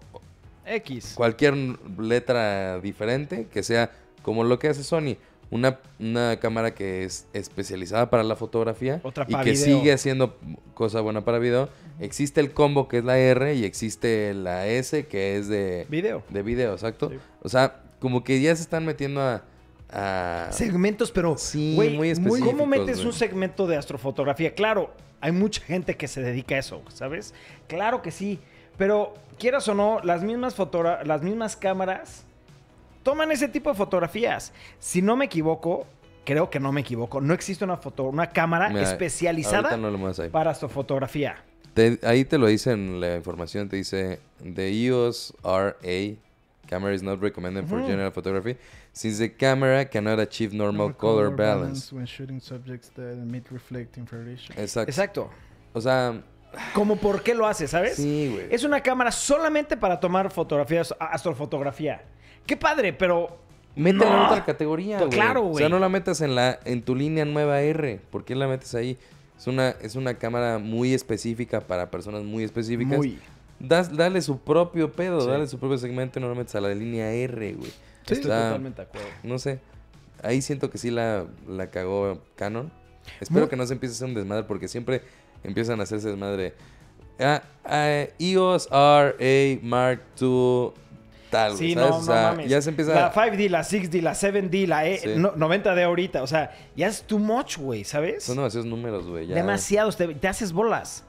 X. 0.65 1.13
cualquier 1.15 1.54
letra 1.99 2.80
diferente 2.80 3.47
que 3.51 3.62
sea 3.63 3.91
como 4.21 4.43
lo 4.43 4.58
que 4.60 4.67
hace 4.69 4.84
Sony. 4.84 5.15
Una, 5.52 5.80
una 6.00 6.38
cámara 6.40 6.74
que 6.74 7.04
es 7.04 7.28
especializada 7.34 8.10
para 8.10 8.24
la 8.24 8.36
fotografía 8.36 9.00
Otra 9.04 9.26
y 9.28 9.36
que 9.36 9.52
video. 9.52 9.56
sigue 9.80 9.94
haciendo 9.94 10.38
cosa 10.74 11.02
buena 11.02 11.24
para 11.24 11.38
video. 11.40 11.70
Existe 12.00 12.42
el 12.42 12.52
combo 12.52 12.88
que 12.88 12.98
es 12.98 13.06
la 13.06 13.18
R 13.20 13.54
y 13.56 13.64
existe 13.64 14.34
la 14.34 14.68
S 14.68 15.06
que 15.08 15.38
es 15.38 15.48
de, 15.48 15.86
Video. 15.90 16.24
de 16.30 16.42
video, 16.42 16.74
exacto. 16.74 17.10
Sí. 17.10 17.18
O 17.44 17.50
sea, 17.50 17.84
como 18.00 18.24
que 18.24 18.42
ya 18.42 18.56
se 18.56 18.64
están 18.64 18.86
metiendo 18.86 19.22
a... 19.22 19.44
a- 19.90 20.48
Segmentos, 20.52 21.12
pero. 21.12 21.38
Sí, 21.38 21.76
muy 21.96 22.10
específicos, 22.10 22.52
¿Cómo 22.52 22.66
metes 22.66 23.06
un 23.06 23.14
segmento 23.14 23.68
de 23.68 23.78
astrofotografía? 23.78 24.56
Claro, 24.56 24.94
hay 25.22 25.32
mucha 25.32 25.62
gente 25.62 25.96
que 25.96 26.08
se 26.08 26.22
dedica 26.22 26.56
a 26.56 26.58
eso, 26.60 26.82
¿sabes? 26.90 27.34
Claro 27.68 28.02
que 28.02 28.12
sí. 28.12 28.40
Pero, 28.78 29.14
quieras 29.40 29.68
o 29.70 29.74
no, 29.74 30.00
las 30.04 30.22
mismas, 30.24 30.56
las 31.06 31.22
mismas 31.22 31.56
cámaras 31.56 32.26
toman 33.06 33.32
ese 33.32 33.48
tipo 33.48 33.70
de 33.70 33.76
fotografías. 33.78 34.52
Si 34.80 35.00
no 35.04 35.15
me 35.15 35.26
equivoco, 35.26 35.86
creo 36.26 36.50
que 36.50 36.60
no 36.60 36.72
me 36.72 36.82
equivoco, 36.82 37.22
no 37.22 37.36
existe 37.36 37.63
una, 37.63 37.78
foto, 37.78 38.04
una 38.06 38.32
cámara 38.32 38.70
Mira, 38.70 38.82
especializada 38.82 39.78
no 39.78 40.12
para 40.32 40.50
astrofotografía. 40.52 41.38
Te- 41.76 42.00
ahí 42.04 42.26
te 42.26 42.39
lo 42.39 42.48
dice 42.48 42.72
en 42.72 43.00
la 43.00 43.15
información, 43.18 43.70
te 43.70 43.76
dice 43.76 44.20
the 44.44 44.68
EOS 44.88 45.36
RA 45.44 46.15
camera 46.68 46.96
is 46.96 47.04
not 47.04 47.22
recommended 47.22 47.65
for 47.68 47.78
Ujú. 47.78 47.88
general 47.88 48.12
photography 48.12 48.58
since 48.91 49.20
the 49.20 49.32
camera 49.32 49.86
cannot 49.88 50.20
achieve 50.20 50.56
normal 50.56 50.96
color, 50.98 51.30
balance. 51.30 51.94
when 51.94 52.08
shooting 52.08 52.41
subjects 52.41 52.89
that 52.96 53.12
emit 53.13 53.48
reflect 53.52 53.98
infrared. 53.98 54.39
Exacto. 54.58 54.89
Exacto. 54.89 55.30
O 55.74 55.80
sea, 55.82 56.24
Como 56.74 56.96
por 56.96 57.22
qué 57.22 57.36
lo 57.36 57.46
hace, 57.46 57.68
¿sabes? 57.68 57.98
sí, 57.98 58.30
güey. 58.34 58.48
Es 58.50 58.63
una 58.63 58.82
cámara 58.82 59.12
solamente 59.12 59.78
para 59.78 60.00
tomar 60.00 60.32
fotografías, 60.32 60.96
astrofotografía. 61.00 62.02
Qué 62.46 62.58
padre, 62.58 62.94
pero 62.94 63.38
Métela 63.76 64.06
en 64.08 64.20
otra 64.32 64.46
categoría, 64.46 65.00
güey. 65.00 65.10
claro, 65.10 65.42
O 65.42 65.56
sea, 65.56 65.68
güey. 65.68 65.70
no 65.70 65.80
la 65.80 65.90
metas 65.90 66.22
en 66.22 66.36
la 66.36 66.60
en 66.66 66.82
tu 66.84 66.96
línea 66.96 67.26
nueva 67.26 67.62
R. 67.62 68.00
¿Por 68.10 68.24
qué 68.26 68.36
la 68.36 68.48
metes 68.48 68.74
ahí? 68.76 68.98
Es 69.38 69.48
una 69.48 69.70
es 69.82 69.96
una 69.96 70.14
cámara 70.14 70.60
muy 70.60 70.94
específica 70.94 71.60
para 71.62 71.92
personas 71.92 72.24
muy 72.24 72.44
específicas. 72.44 72.98
muy. 72.98 73.20
Das- 73.60 73.96
dale 73.96 74.22
su 74.22 74.40
propio 74.40 74.92
pedo, 74.92 75.22
Sí. 75.22 75.28
dale 75.30 75.48
su 75.48 75.58
propio 75.60 75.78
segmento 75.78 76.20
y 76.20 76.22
no 76.22 76.28
lo 76.30 76.36
metes 76.36 76.56
a 76.56 76.62
la 76.62 76.74
línea 76.74 77.12
R, 77.12 77.54
güey. 77.54 77.72
Estoy 78.02 78.18
Está- 78.20 78.46
totalmente 78.48 78.82
de 78.82 78.88
acuerdo. 78.88 79.08
No 79.24 79.40
sé. 79.40 79.60
Ahí 80.24 80.42
siento 80.42 80.70
que 80.70 80.78
sí 80.78 80.90
la, 80.92 81.26
la 81.48 81.70
cagó 81.70 82.22
Canon. 82.36 82.72
Espero 83.20 83.42
Muy- 83.42 83.50
que 83.50 83.56
no 83.56 83.66
se 83.66 83.74
empiece 83.74 83.94
a 83.94 83.96
hacer 83.96 84.08
un 84.08 84.14
desmadre 84.16 84.44
porque 84.44 84.68
siempre 84.68 85.02
empiezan 85.44 85.80
a 85.80 85.84
hacerse 85.84 86.10
desmadre. 86.10 86.54
Ah, 87.20 87.44
ah, 87.64 88.06
EOS 88.20 88.68
RA 88.72 89.60
Mark 89.62 90.02
II 90.20 90.72
Sí, 91.58 91.74
¿sabes? 91.74 91.89
no, 91.89 91.95
o 91.95 92.00
no 92.00 92.06
sea, 92.06 92.21
mames. 92.32 92.50
ya 92.50 92.62
se 92.62 92.69
empieza 92.69 92.93
La 92.93 93.13
5D, 93.13 93.50
la 93.50 93.63
6D, 93.63 94.02
la 94.02 94.13
7D, 94.15 94.67
la 94.67 94.86
e, 94.88 94.98
Sí. 95.00 95.10
no- 95.17 95.34
90D 95.36 95.84
ahorita. 95.84 96.24
O 96.24 96.28
sea, 96.28 96.56
ya 96.76 96.88
es 96.88 97.04
too 97.04 97.19
much, 97.19 97.58
güey, 97.58 97.84
¿sabes? 97.84 98.24
Son 98.24 98.38
demasiados 98.38 98.65
números, 98.67 99.06
güey. 99.08 99.28
ya. 99.28 99.36
Demasiados. 99.36 99.95
Te, 99.98 100.08
te 100.15 100.28
haces 100.28 100.52
bolas. 100.52 101.04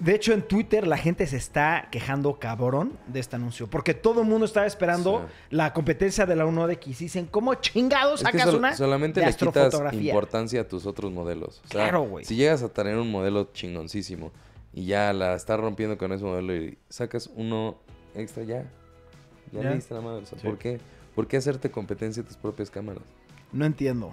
De 0.00 0.14
hecho, 0.14 0.32
en 0.32 0.40
Twitter 0.40 0.86
la 0.86 0.96
gente 0.96 1.26
se 1.26 1.36
está 1.36 1.88
quejando 1.90 2.38
cabrón 2.38 2.98
de 3.08 3.20
este 3.20 3.36
anuncio. 3.36 3.66
Porque 3.68 3.92
todo 3.92 4.22
el 4.22 4.26
mundo 4.26 4.46
estaba 4.46 4.64
esperando 4.64 5.26
Sí. 5.28 5.34
la 5.56 5.74
competencia 5.74 6.24
de 6.24 6.34
la 6.34 6.46
1DX. 6.46 6.86
Y 7.02 7.04
dicen, 7.04 7.26
¿cómo 7.26 7.54
chingados 7.56 8.22
Es 8.22 8.26
que 8.26 8.32
sacas 8.38 8.50
sol- 8.50 8.58
una 8.58 8.74
solamente 8.74 9.20
de 9.20 9.26
le 9.26 9.34
quitas 9.34 9.74
importancia 9.92 10.62
a 10.62 10.64
tus 10.68 10.86
otros 10.86 11.12
modelos. 11.12 11.60
O 11.66 11.68
sea, 11.68 11.82
Claro, 11.82 12.04
güey. 12.04 12.24
Si 12.24 12.36
llegas 12.36 12.62
a 12.62 12.70
tener 12.70 12.96
un 12.96 13.10
modelo 13.10 13.50
chingoncísimo 13.52 14.32
y 14.72 14.86
ya 14.86 15.12
la 15.12 15.34
estás 15.34 15.60
rompiendo 15.60 15.98
con 15.98 16.10
ese 16.12 16.24
modelo 16.24 16.56
y 16.56 16.78
sacas 16.88 17.28
uno 17.34 17.76
extra, 18.14 18.44
ya. 18.44 18.64
Ya, 19.52 19.60
le 19.62 19.74
diste 19.74 19.94
la 19.94 20.00
madre. 20.00 20.22
O 20.22 20.26
sea, 20.26 20.38
Sí. 20.38 20.46
¿por 20.46 20.58
qué? 20.58 20.80
¿Por 21.14 21.26
qué 21.26 21.36
hacerte 21.36 21.70
competencia 21.70 22.22
a 22.22 22.26
tus 22.26 22.36
propias 22.36 22.70
cámaras? 22.70 23.02
No 23.52 23.64
entiendo. 23.66 24.10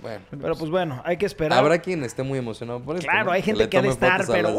Bueno. 0.00 0.24
Pero 0.30 0.54
pues 0.54 0.70
bueno, 0.70 1.02
hay 1.04 1.16
que 1.16 1.26
esperar. 1.26 1.58
Habrá 1.58 1.78
quien 1.78 2.04
esté 2.04 2.22
muy 2.22 2.38
emocionado 2.38 2.80
por 2.80 2.96
esto. 2.96 3.08
Claro, 3.10 3.26
¿no? 3.26 3.32
hay 3.32 3.42
gente 3.42 3.68
que 3.68 3.78
ha 3.78 3.82
de 3.82 3.88
estar, 3.88 4.24
pero. 4.26 4.56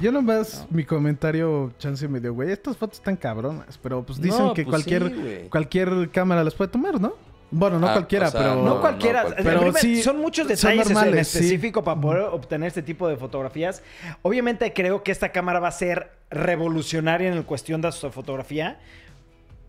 Yo 0.00 0.10
nomás, 0.10 0.66
mi 0.70 0.84
comentario, 0.84 1.72
chance 1.78 2.06
me 2.08 2.18
dio, 2.18 2.32
güey, 2.34 2.50
estas 2.50 2.76
fotos 2.76 2.98
están 2.98 3.16
cabronas, 3.16 3.78
pero 3.78 4.02
pues 4.02 4.20
dicen 4.20 4.46
No, 4.46 4.54
que 4.54 4.64
pues 4.64 4.72
cualquier, 4.72 5.08
sí, 5.42 5.48
cualquier 5.50 6.10
cámara 6.10 6.42
las 6.42 6.54
puede 6.54 6.70
tomar, 6.70 7.00
¿no? 7.00 7.14
Bueno, 7.54 7.78
no 7.78 7.86
Ah, 7.88 7.92
cualquiera, 7.92 8.28
o 8.28 8.30
sea, 8.30 8.40
pero... 8.40 8.54
No 8.56 8.62
No, 8.64 8.80
cualquiera. 8.80 9.22
no 9.24 9.28
cualquiera. 9.28 9.50
En 9.52 9.60
Pero 9.60 9.72
primer- 9.72 9.80
sí, 9.96 10.02
son 10.02 10.18
muchos 10.20 10.46
son 10.46 10.56
detalles 10.56 10.86
en 10.88 10.94
normales, 10.94 11.28
sí. 11.28 11.38
específico 11.38 11.84
para 11.84 12.00
poder 12.00 12.22
obtener 12.22 12.68
este 12.68 12.82
tipo 12.82 13.06
de 13.08 13.16
fotografías. 13.16 13.82
Obviamente 14.22 14.72
creo 14.72 15.02
que 15.02 15.12
esta 15.12 15.30
cámara 15.30 15.60
va 15.60 15.68
a 15.68 15.72
ser 15.72 16.10
revolucionaria 16.30 17.28
en 17.28 17.36
la 17.36 17.42
cuestión 17.42 17.80
de 17.82 17.88
astrofotografía. 17.88 18.78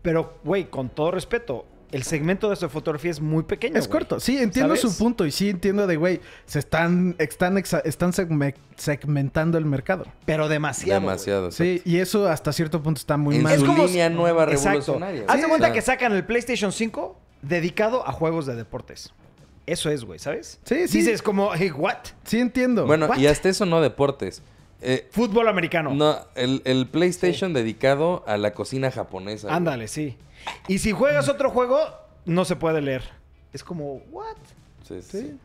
Pero, 0.02 0.38
güey, 0.44 0.64
con 0.64 0.88
todo 0.90 1.10
respeto, 1.10 1.66
el 1.92 2.02
segmento 2.02 2.48
de 2.48 2.54
astrofotografía 2.54 3.10
es 3.10 3.20
muy 3.20 3.44
pequeño. 3.44 3.78
Es 3.78 3.86
corto, 3.88 4.18
sí, 4.20 4.36
entiendo 4.38 4.76
¿Sabes? 4.76 4.92
su 4.92 4.98
punto 4.98 5.24
y 5.24 5.30
sí 5.30 5.48
entiendo 5.48 5.86
de, 5.86 5.96
güey, 5.96 6.20
se 6.44 6.58
están, 6.58 7.14
están, 7.18 7.56
exa- 7.56 7.82
están 7.84 8.12
segme- 8.12 8.54
segmentando 8.76 9.56
el 9.58 9.64
mercado. 9.64 10.04
Pero 10.26 10.48
demasiado. 10.48 11.00
Demasiado. 11.00 11.50
Sí, 11.52 11.80
y 11.84 11.98
eso 11.98 12.28
hasta 12.28 12.52
cierto 12.52 12.82
punto 12.82 12.98
está 12.98 13.16
muy 13.16 13.36
En 13.36 13.42
mal. 13.44 13.58
su 13.58 13.66
como- 13.66 13.86
línea 13.86 14.10
nueva 14.10 14.44
revolucionaria. 14.46 15.24
Haz 15.28 15.40
de 15.40 15.48
cuenta 15.48 15.72
que 15.72 15.80
sacan 15.82 16.12
el 16.12 16.24
PlayStation 16.24 16.72
5 16.72 17.18
dedicado 17.48 18.06
a 18.06 18.12
juegos 18.12 18.46
de 18.46 18.54
deportes. 18.56 19.12
Eso 19.66 19.90
es, 19.90 20.04
güey, 20.04 20.18
¿sabes? 20.18 20.60
Sí, 20.64 20.88
sí. 20.88 20.98
Dices 20.98 21.22
como, 21.22 21.50
hey, 21.54 21.70
what? 21.74 21.96
Sí 22.24 22.38
entiendo. 22.38 22.86
Bueno, 22.86 23.06
What? 23.06 23.16
y 23.18 23.26
hasta 23.26 23.48
eso 23.48 23.64
no 23.64 23.80
deportes. 23.80 24.42
Eh, 24.82 25.08
Fútbol 25.10 25.48
americano. 25.48 25.94
no, 25.94 26.18
el, 26.34 26.60
el 26.66 26.86
PlayStation 26.86 27.54
dedicado 27.54 28.22
a 28.26 28.36
la 28.36 28.52
cocina 28.52 28.90
japonesa. 28.90 29.46
güey. 29.48 29.56
Ándale, 29.56 29.88
sí. 29.88 30.18
Y 30.68 30.78
si 30.78 30.92
juegas 30.92 31.30
otro 31.30 31.48
juego, 31.50 31.78
no 32.26 32.44
se 32.44 32.56
puede 32.56 32.82
leer. 32.82 33.02
Es 33.54 33.64
como, 33.64 34.02
what? 34.10 34.36
Sí, 34.86 35.00
sí, 35.00 35.02
Sí. 35.02 35.20
sí. 35.20 35.38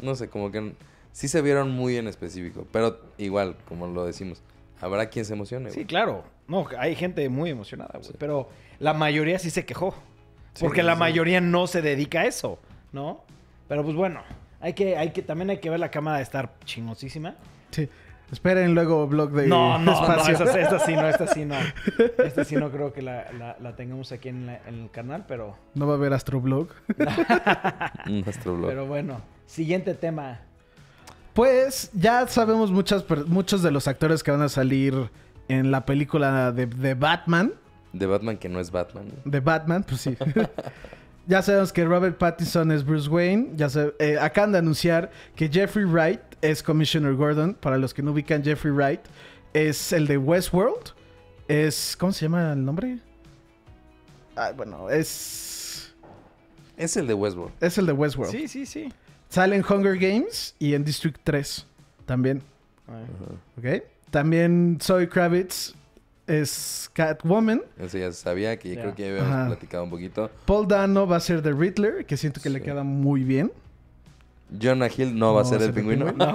No 0.00 0.14
sé, 0.14 0.28
como 0.28 0.52
que 0.52 0.58
n- 0.58 0.74
sí 1.10 1.26
se 1.26 1.42
vieron 1.42 1.72
muy 1.72 1.96
en 1.96 2.06
específico. 2.06 2.64
Pero 2.70 3.00
igual, 3.18 3.56
como 3.66 3.88
lo 3.88 4.04
decimos, 4.04 4.40
habrá 4.80 5.06
quien 5.10 5.24
se 5.24 5.32
emocione. 5.32 5.70
Sí, 5.70 5.76
güey. 5.78 5.86
claro. 5.86 6.22
No, 6.46 6.68
hay 6.78 6.94
gente 6.94 7.28
muy 7.28 7.50
emocionada, 7.50 7.90
güey. 7.94 8.04
Sí. 8.04 8.14
Pero 8.16 8.48
la 8.78 8.94
mayoría 8.94 9.40
sí 9.40 9.50
se 9.50 9.66
quejó. 9.66 9.96
Sí, 10.58 10.64
porque 10.64 10.80
sí, 10.80 10.86
la 10.86 10.94
sí. 10.94 10.98
mayoría 11.00 11.40
no 11.40 11.66
se 11.66 11.82
dedica 11.82 12.20
a 12.20 12.24
eso, 12.26 12.58
¿no? 12.92 13.22
Pero 13.68 13.82
pues 13.84 13.94
bueno, 13.96 14.22
hay 14.60 14.72
que, 14.74 14.96
hay 14.96 15.10
que, 15.12 15.22
también 15.22 15.50
hay 15.50 15.58
que 15.58 15.70
ver 15.70 15.78
la 15.80 15.90
cámara 15.90 16.16
de 16.18 16.22
estar 16.24 16.52
chingosísima. 16.64 17.34
Sí. 17.70 17.88
Esperen 18.30 18.74
luego 18.74 19.06
blog 19.06 19.30
de 19.30 19.46
No, 19.46 19.78
no, 19.78 20.06
no, 20.06 20.28
esta, 20.28 20.60
esta 20.60 20.78
sí 20.80 20.94
no, 20.94 21.08
esta 21.08 21.26
sí 21.28 21.44
no. 21.46 21.54
Esta 22.24 22.44
sí 22.44 22.56
no 22.56 22.70
creo 22.70 22.92
que 22.92 23.00
la, 23.00 23.32
la- 23.32 23.56
la 23.58 23.74
tengamos 23.74 24.12
aquí 24.12 24.28
en, 24.28 24.44
la- 24.46 24.60
en 24.66 24.82
el 24.82 24.90
canal, 24.90 25.24
pero, 25.26 25.56
No 25.74 25.86
va 25.86 25.94
a 25.94 25.96
haber 25.96 26.12
astroblog. 26.12 26.68
Nuestro 28.06 28.56
blog. 28.56 28.68
pero 28.68 28.86
bueno. 28.86 29.20
Siguiente 29.46 29.94
tema. 29.94 30.40
Pues 31.32 31.90
ya 31.94 32.26
sabemos 32.26 32.70
muchas, 32.70 33.04
muchos 33.28 33.62
de 33.62 33.70
los 33.70 33.88
actores 33.88 34.22
que 34.22 34.30
van 34.30 34.42
a 34.42 34.48
salir 34.48 35.08
en 35.48 35.70
la 35.70 35.86
película 35.86 36.52
de, 36.52 36.66
de 36.66 36.94
Batman. 36.94 37.52
De 37.92 38.06
Batman 38.06 38.36
que 38.36 38.48
no 38.48 38.60
es 38.60 38.70
Batman. 38.70 39.06
De 39.24 39.40
Batman, 39.40 39.82
pues 39.84 40.00
sí. 40.02 40.16
ya 41.26 41.42
sabemos 41.42 41.72
que 41.72 41.84
Robert 41.84 42.18
Pattinson 42.18 42.70
es 42.72 42.84
Bruce 42.84 43.08
Wayne. 43.08 43.50
Ya 43.56 43.68
se- 43.68 43.94
eh, 43.98 44.18
acaban 44.20 44.52
de 44.52 44.58
anunciar 44.58 45.10
que 45.34 45.48
Jeffrey 45.48 45.84
Wright 45.84 46.20
es 46.42 46.62
Commissioner 46.62 47.14
Gordon. 47.14 47.54
Para 47.54 47.78
los 47.78 47.94
que 47.94 48.02
no 48.02 48.12
ubican, 48.12 48.42
Jeffrey 48.44 48.72
Wright 48.72 49.00
es 49.54 49.92
el 49.92 50.06
de 50.06 50.18
Westworld. 50.18 50.92
Es. 51.48 51.96
¿Cómo 51.98 52.12
se 52.12 52.26
llama 52.26 52.52
el 52.52 52.64
nombre? 52.64 52.98
Ah, 54.36 54.52
bueno, 54.56 54.88
es. 54.90 55.94
Es 56.76 56.96
el 56.96 57.06
de 57.06 57.14
Westworld. 57.14 57.52
Es 57.60 57.76
el 57.78 57.86
de 57.86 57.92
Westworld. 57.92 58.30
Sí, 58.30 58.46
sí, 58.46 58.66
sí. 58.66 58.92
Sale 59.30 59.56
en 59.56 59.64
Hunger 59.68 59.98
Games 59.98 60.54
y 60.58 60.74
en 60.74 60.84
District 60.84 61.18
3 61.24 61.66
también. 62.06 62.42
¿Ok? 63.58 63.82
También 64.10 64.78
Zoe 64.80 65.08
Kravitz 65.08 65.74
es 66.28 66.90
Catwoman. 66.92 67.62
Eso 67.78 67.98
ya 67.98 68.12
se 68.12 68.22
sabía, 68.22 68.56
que 68.58 68.68
yo 68.70 68.74
Ya. 68.76 68.80
creo 68.82 68.94
que 68.94 69.02
ya 69.02 69.08
habíamos 69.10 69.32
Ajá. 69.32 69.46
platicado 69.46 69.84
un 69.84 69.90
poquito. 69.90 70.30
Paul 70.46 70.68
Dano 70.68 71.06
va 71.06 71.16
a 71.16 71.20
ser 71.20 71.42
The 71.42 71.52
Riddler, 71.52 72.06
que 72.06 72.16
siento 72.16 72.40
que 72.40 72.50
le 72.50 72.58
Sí. 72.60 72.64
queda 72.66 72.82
muy 72.84 73.24
bien. 73.24 73.50
Jonah 74.60 74.88
Hill 74.94 75.18
no, 75.18 75.34
va 75.34 75.42
a 75.42 75.44
ser 75.44 75.60
el 75.62 75.72
pingüino. 75.72 76.06
No. 76.16 76.32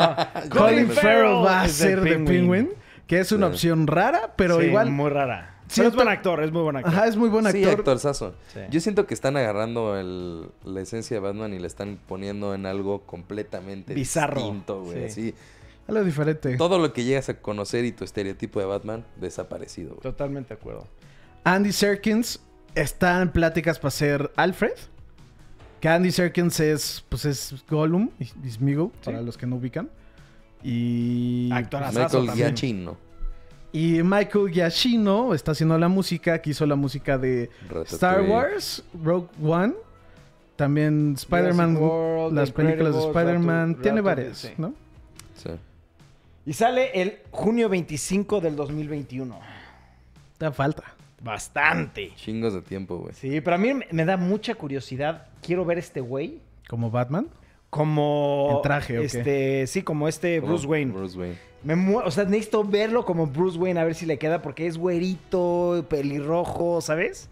Colin 0.49 0.89
Farrell 0.89 1.43
va 1.45 1.61
a 1.63 1.67
ser 1.67 2.03
The 2.03 2.19
Penguin, 2.19 2.69
que 3.07 3.19
es 3.19 3.31
una 3.31 3.47
Sí. 3.47 3.53
opción 3.53 3.87
rara, 3.87 4.33
pero 4.35 4.59
Sí, 4.59 4.67
igual. 4.67 4.91
Muy 4.91 5.09
rara. 5.09 5.49
Pero 5.61 5.73
Siento- 5.75 5.89
es 5.89 5.95
buen 5.95 6.07
actor, 6.09 6.43
es 6.43 6.51
muy 6.51 6.61
buen 6.61 6.75
actor. 6.75 6.93
Ajá, 6.93 7.07
es 7.07 7.15
muy 7.15 7.29
buen 7.29 7.45
Sí, 7.51 7.63
actor. 7.63 7.79
actorzazo. 7.79 8.35
Sí. 8.53 8.59
Yo 8.69 8.79
siento 8.79 9.07
que 9.07 9.15
están 9.15 9.35
agarrando 9.37 9.97
el- 9.97 10.49
la 10.63 10.81
esencia 10.81 11.15
de 11.17 11.21
Batman 11.21 11.53
y 11.53 11.59
le 11.59 11.65
están 11.65 11.97
poniendo 12.07 12.53
en 12.53 12.67
algo 12.67 13.01
completamente 13.07 13.95
Bizarro. 13.95 14.35
distinto, 14.41 14.83
güey. 14.83 14.97
Sí. 15.09 15.29
Así, 15.29 15.35
Algo 15.87 16.03
diferente. 16.03 16.55
todo 16.57 16.79
lo 16.79 16.93
que 16.93 17.03
llegas 17.03 17.29
a 17.29 17.39
conocer 17.41 17.83
y 17.85 17.91
tu 17.91 18.03
estereotipo 18.03 18.59
de 18.59 18.65
Batman, 18.65 19.05
desaparecido, 19.17 19.89
güey. 19.91 20.01
Totalmente 20.01 20.53
de 20.53 20.59
acuerdo. 20.59 20.87
Andy 21.43 21.71
Serkins 21.73 22.39
está 22.75 23.21
en 23.21 23.29
pláticas 23.29 23.79
para 23.79 23.91
ser 23.91 24.31
Alfred. 24.35 24.73
Que 25.81 25.89
Andy 25.89 26.11
Serkins 26.11 26.59
es, 26.61 27.03
pues 27.09 27.25
es 27.25 27.63
Gollum, 27.69 28.09
y- 28.17 28.31
y 28.47 28.49
Smeagol, 28.51 28.91
para 29.03 29.21
los 29.21 29.37
que 29.37 29.45
no 29.45 29.57
ubican. 29.57 29.89
Y... 30.63 31.49
Actorazazo 31.51 32.21
Michael. 32.21 32.37
Giacchino. 32.37 32.97
Y 33.73 34.01
Michael 34.03 34.49
Giacchino 34.51 35.33
está 35.33 35.51
haciendo 35.51 35.77
la 35.77 35.89
música, 35.89 36.41
que 36.41 36.51
hizo 36.51 36.65
la 36.65 36.75
música 36.75 37.17
de 37.17 37.49
Ratatouille. 37.63 37.89
Star 37.93 38.21
Wars, 38.21 38.83
Rogue 39.03 39.27
One, 39.43 39.73
también 40.55 41.15
Spider-Man, 41.17 41.77
las 42.33 42.51
películas 42.51 42.93
de 42.93 43.01
Spider-Man, 43.01 43.81
tiene 43.81 43.99
varias, 44.01 44.37
sí. 44.37 44.49
¿no? 44.57 44.73
Y 46.45 46.53
sale 46.53 46.91
el 47.01 47.19
junio 47.31 47.69
25 47.69 48.41
del 48.41 48.55
2021. 48.55 49.39
Da 50.39 50.51
falta. 50.51 50.83
Bastante. 51.21 52.11
Chingos 52.15 52.53
de 52.53 52.61
tiempo, 52.61 52.97
güey. 52.97 53.13
Sí, 53.13 53.39
pero 53.41 53.55
a 53.55 53.59
mí 53.59 53.71
me- 53.91 54.05
da 54.05 54.17
mucha 54.17 54.55
curiosidad. 54.55 55.27
Quiero 55.41 55.63
ver 55.63 55.77
este 55.77 56.01
güey 56.01 56.39
Como 56.67 56.91
Batman. 56.91 57.27
como... 57.69 58.55
¿En 58.57 58.61
traje 58.61 58.97
o 58.97 59.01
qué? 59.01 59.05
este, 59.07 59.67
Sí, 59.67 59.83
como 59.83 60.07
este 60.09 60.41
Como 60.41 60.51
Bruce 60.53 60.67
Wayne. 60.67 60.91
Bruce 60.91 61.17
Wayne. 61.17 61.37
Me 61.63 61.75
o 61.95 62.11
sea, 62.11 62.25
necesito 62.25 62.65
verlo 62.65 63.05
como 63.05 63.25
Bruce 63.25 63.57
Wayne 63.57 63.79
a 63.79 63.85
ver 63.85 63.95
si 63.95 64.05
le 64.05 64.17
queda 64.19 64.41
porque 64.41 64.67
es 64.67 64.77
güerito, 64.77 65.85
pelirrojo, 65.89 66.81
¿sabes? 66.81 67.29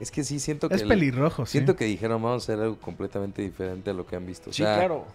Es 0.00 0.10
que 0.10 0.22
sí, 0.22 0.38
siento 0.38 0.68
que... 0.68 0.74
Es 0.74 0.82
el- 0.82 0.88
pelirrojo, 0.88 1.46
sí. 1.46 1.52
Siento 1.52 1.74
que 1.76 1.86
dijeron, 1.86 2.22
vamos 2.22 2.42
a 2.42 2.52
hacer 2.52 2.62
algo 2.62 2.76
completamente 2.78 3.40
diferente 3.40 3.88
a 3.88 3.94
lo 3.94 4.06
que 4.06 4.16
han 4.16 4.26
visto. 4.26 4.50
O 4.50 4.52
Sí, 4.52 4.62
sea, 4.62 4.76
claro. 4.76 5.06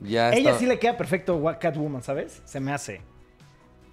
Ya 0.00 0.30
Ella 0.32 0.50
está- 0.50 0.58
sí 0.60 0.66
le 0.66 0.78
queda 0.78 0.96
perfecto 0.96 1.42
Catwoman, 1.60 2.02
¿sabes? 2.02 2.40
Se 2.44 2.58
me 2.60 2.72
hace. 2.72 3.00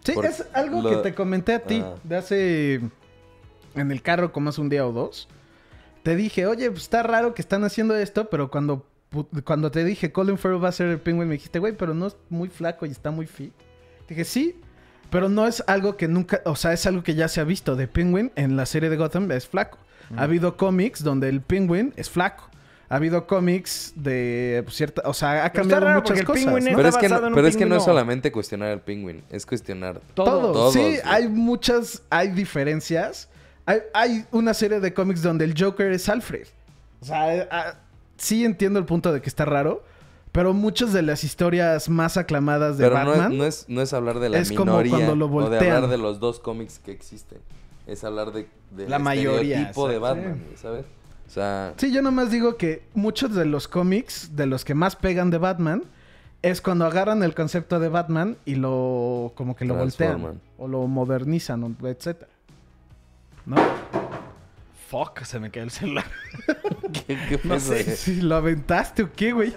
Sí, 0.04 0.14
Por- 0.14 0.26
es 0.26 0.46
algo 0.54 0.82
lo- 0.82 0.90
que 0.90 0.96
te 0.98 1.14
comenté 1.16 1.54
a 1.54 1.60
ti 1.64 1.82
Ah. 1.84 1.96
de 2.04 2.16
hace... 2.16 2.82
En 3.76 3.92
el 3.92 4.02
carro 4.02 4.32
como 4.32 4.50
hace 4.50 4.62
un 4.62 4.70
día 4.70 4.88
o 4.88 4.92
dos. 4.92 5.28
Te 6.04 6.16
dije, 6.16 6.46
oye, 6.48 6.70
pues 6.72 6.84
está 6.84 7.04
raro 7.04 7.34
que 7.34 7.42
están 7.42 7.64
haciendo 7.64 7.96
esto, 7.96 8.30
pero 8.30 8.50
cuando, 8.50 8.86
cuando 9.44 9.70
te 9.70 9.84
dije 9.84 10.12
Colin 10.12 10.38
Farrell 10.38 10.64
va 10.64 10.70
a 10.70 10.72
ser 10.72 10.88
el 10.88 11.00
Penguin, 11.00 11.28
me 11.28 11.36
dijiste, 11.36 11.60
güey, 11.60 11.74
pero 11.78 11.94
no 11.94 12.08
es 12.08 12.16
muy 12.30 12.48
flaco 12.50 12.86
y 12.86 12.90
está 12.92 13.12
muy 13.12 13.28
fit. 13.28 13.54
Dije, 14.08 14.24
sí, 14.24 14.60
pero 15.12 15.28
no 15.30 15.46
es 15.46 15.64
algo 15.68 15.98
que 15.98 16.08
nunca, 16.08 16.42
o 16.46 16.56
sea, 16.56 16.74
es 16.74 16.86
algo 16.88 17.04
que 17.04 17.14
ya 17.14 17.28
se 17.28 17.42
ha 17.42 17.44
visto. 17.44 17.76
De 17.76 17.88
Penguin 17.88 18.32
en 18.36 18.56
la 18.56 18.66
serie 18.66 18.90
de 18.90 18.96
Gotham 18.98 19.30
es 19.32 19.48
flaco. 19.48 19.78
Ha 20.16 20.24
habido 20.24 20.56
cómics 20.56 21.04
donde 21.04 21.28
el 21.30 21.42
Penguin 21.42 21.94
es 21.98 22.10
flaco. 22.10 22.50
Ha 22.90 22.96
habido 22.96 23.28
cómics 23.28 23.92
de 23.96 24.64
cierta, 24.70 25.02
o 25.06 25.14
sea, 25.14 25.44
ha 25.44 25.52
cambiado 25.52 25.86
raro 25.86 26.00
muchas 26.02 26.20
el 26.20 26.26
cosas. 26.26 26.46
Penguin 26.46 26.64
¿no? 26.64 26.70
es- 26.70 26.76
Pero, 26.78 26.88
es 26.90 26.98
que, 26.98 27.10
no, 27.10 27.22
pero 27.36 27.48
es 27.48 27.58
que 27.58 27.66
no 27.66 27.76
es 27.76 27.84
solamente 27.84 28.32
cuestionar 28.32 28.70
al 28.70 28.82
Penguin, 28.82 29.24
es 29.30 29.46
cuestionar 29.46 30.00
Todo. 30.14 30.54
Todos, 30.54 30.74
sí, 30.74 30.98
hay 31.04 31.28
muchas, 31.28 32.02
hay 32.10 32.30
diferencias. 32.30 33.28
Hay, 33.66 33.80
hay 33.94 34.26
una 34.32 34.54
serie 34.54 34.80
de 34.80 34.94
cómics 34.94 35.22
donde 35.22 35.44
el 35.44 35.54
Joker 35.62 35.92
es 35.92 36.08
Alfred. 36.08 36.48
O 37.02 37.06
sea, 37.06 37.36
eh, 37.36 37.48
ah, 37.52 37.74
sí 38.16 38.46
entiendo 38.46 38.80
el 38.80 38.86
punto 38.86 39.12
de 39.12 39.22
que 39.22 39.28
está 39.28 39.44
raro, 39.44 39.84
pero 40.32 40.54
muchas 40.54 40.94
de 40.94 41.02
las 41.02 41.26
historias 41.26 41.90
más 41.90 42.16
aclamadas 42.16 42.78
de 42.78 42.86
Pero 42.86 43.04
no 43.04 43.12
es, 43.12 43.18
Batman... 43.20 43.38
no, 43.38 43.44
es, 43.46 43.66
no 43.68 43.82
es 43.82 43.92
hablar 43.92 44.20
de 44.20 44.30
la 44.30 44.38
es 44.38 44.54
como 44.54 44.72
minoría 44.72 44.92
cuando 44.92 45.16
lo 45.18 45.26
o 45.26 45.28
de 45.28 45.34
voltean. 45.50 45.76
hablar 45.76 45.90
de 45.90 45.98
los 45.98 46.22
dos 46.22 46.40
cómics 46.40 46.80
que 46.80 46.92
existen. 46.94 47.40
Es 47.86 48.06
hablar 48.06 48.32
de, 48.32 48.48
del 48.72 48.90
La 48.90 49.00
mayoría, 49.00 49.68
tipo 49.68 49.90
de. 49.90 49.98
Batman, 50.00 50.42
¿sabes? 50.56 50.86
O 51.28 51.30
sea, 51.30 51.74
Sí, 51.78 51.92
yo 51.92 52.02
nomás 52.02 52.32
digo 52.32 52.58
que 52.58 52.84
muchos 52.94 53.36
de 53.36 53.46
los 53.46 53.68
cómics, 53.68 54.36
de 54.36 54.46
los 54.46 54.64
que 54.64 54.74
más 54.74 54.96
pegan 54.96 55.30
de 55.30 55.38
Batman, 55.38 55.84
es 56.42 56.62
cuando 56.62 56.86
agarran 56.86 57.24
el 57.24 57.36
concepto 57.36 57.80
de 57.80 57.90
Batman 57.90 58.38
y 58.46 58.56
lo 58.56 59.34
como 59.36 59.56
que 59.56 59.66
lo 59.66 59.76
voltean 59.76 60.40
o 60.58 60.68
lo 60.68 60.88
modernizan, 60.88 61.76
etcétera. 61.84 62.32
¿No? 63.46 63.58
Fuck, 64.90 65.24
se 65.24 65.40
me 65.40 65.52
quedó 65.52 65.66
el 65.66 65.72
celular. 65.72 66.06
¿Qué, 67.08 67.18
qué 67.28 67.40
No 67.44 67.60
si 67.60 68.22
lo 68.22 68.36
aventaste 68.36 69.04
o 69.04 69.12
qué, 69.14 69.34
güey. 69.34 69.54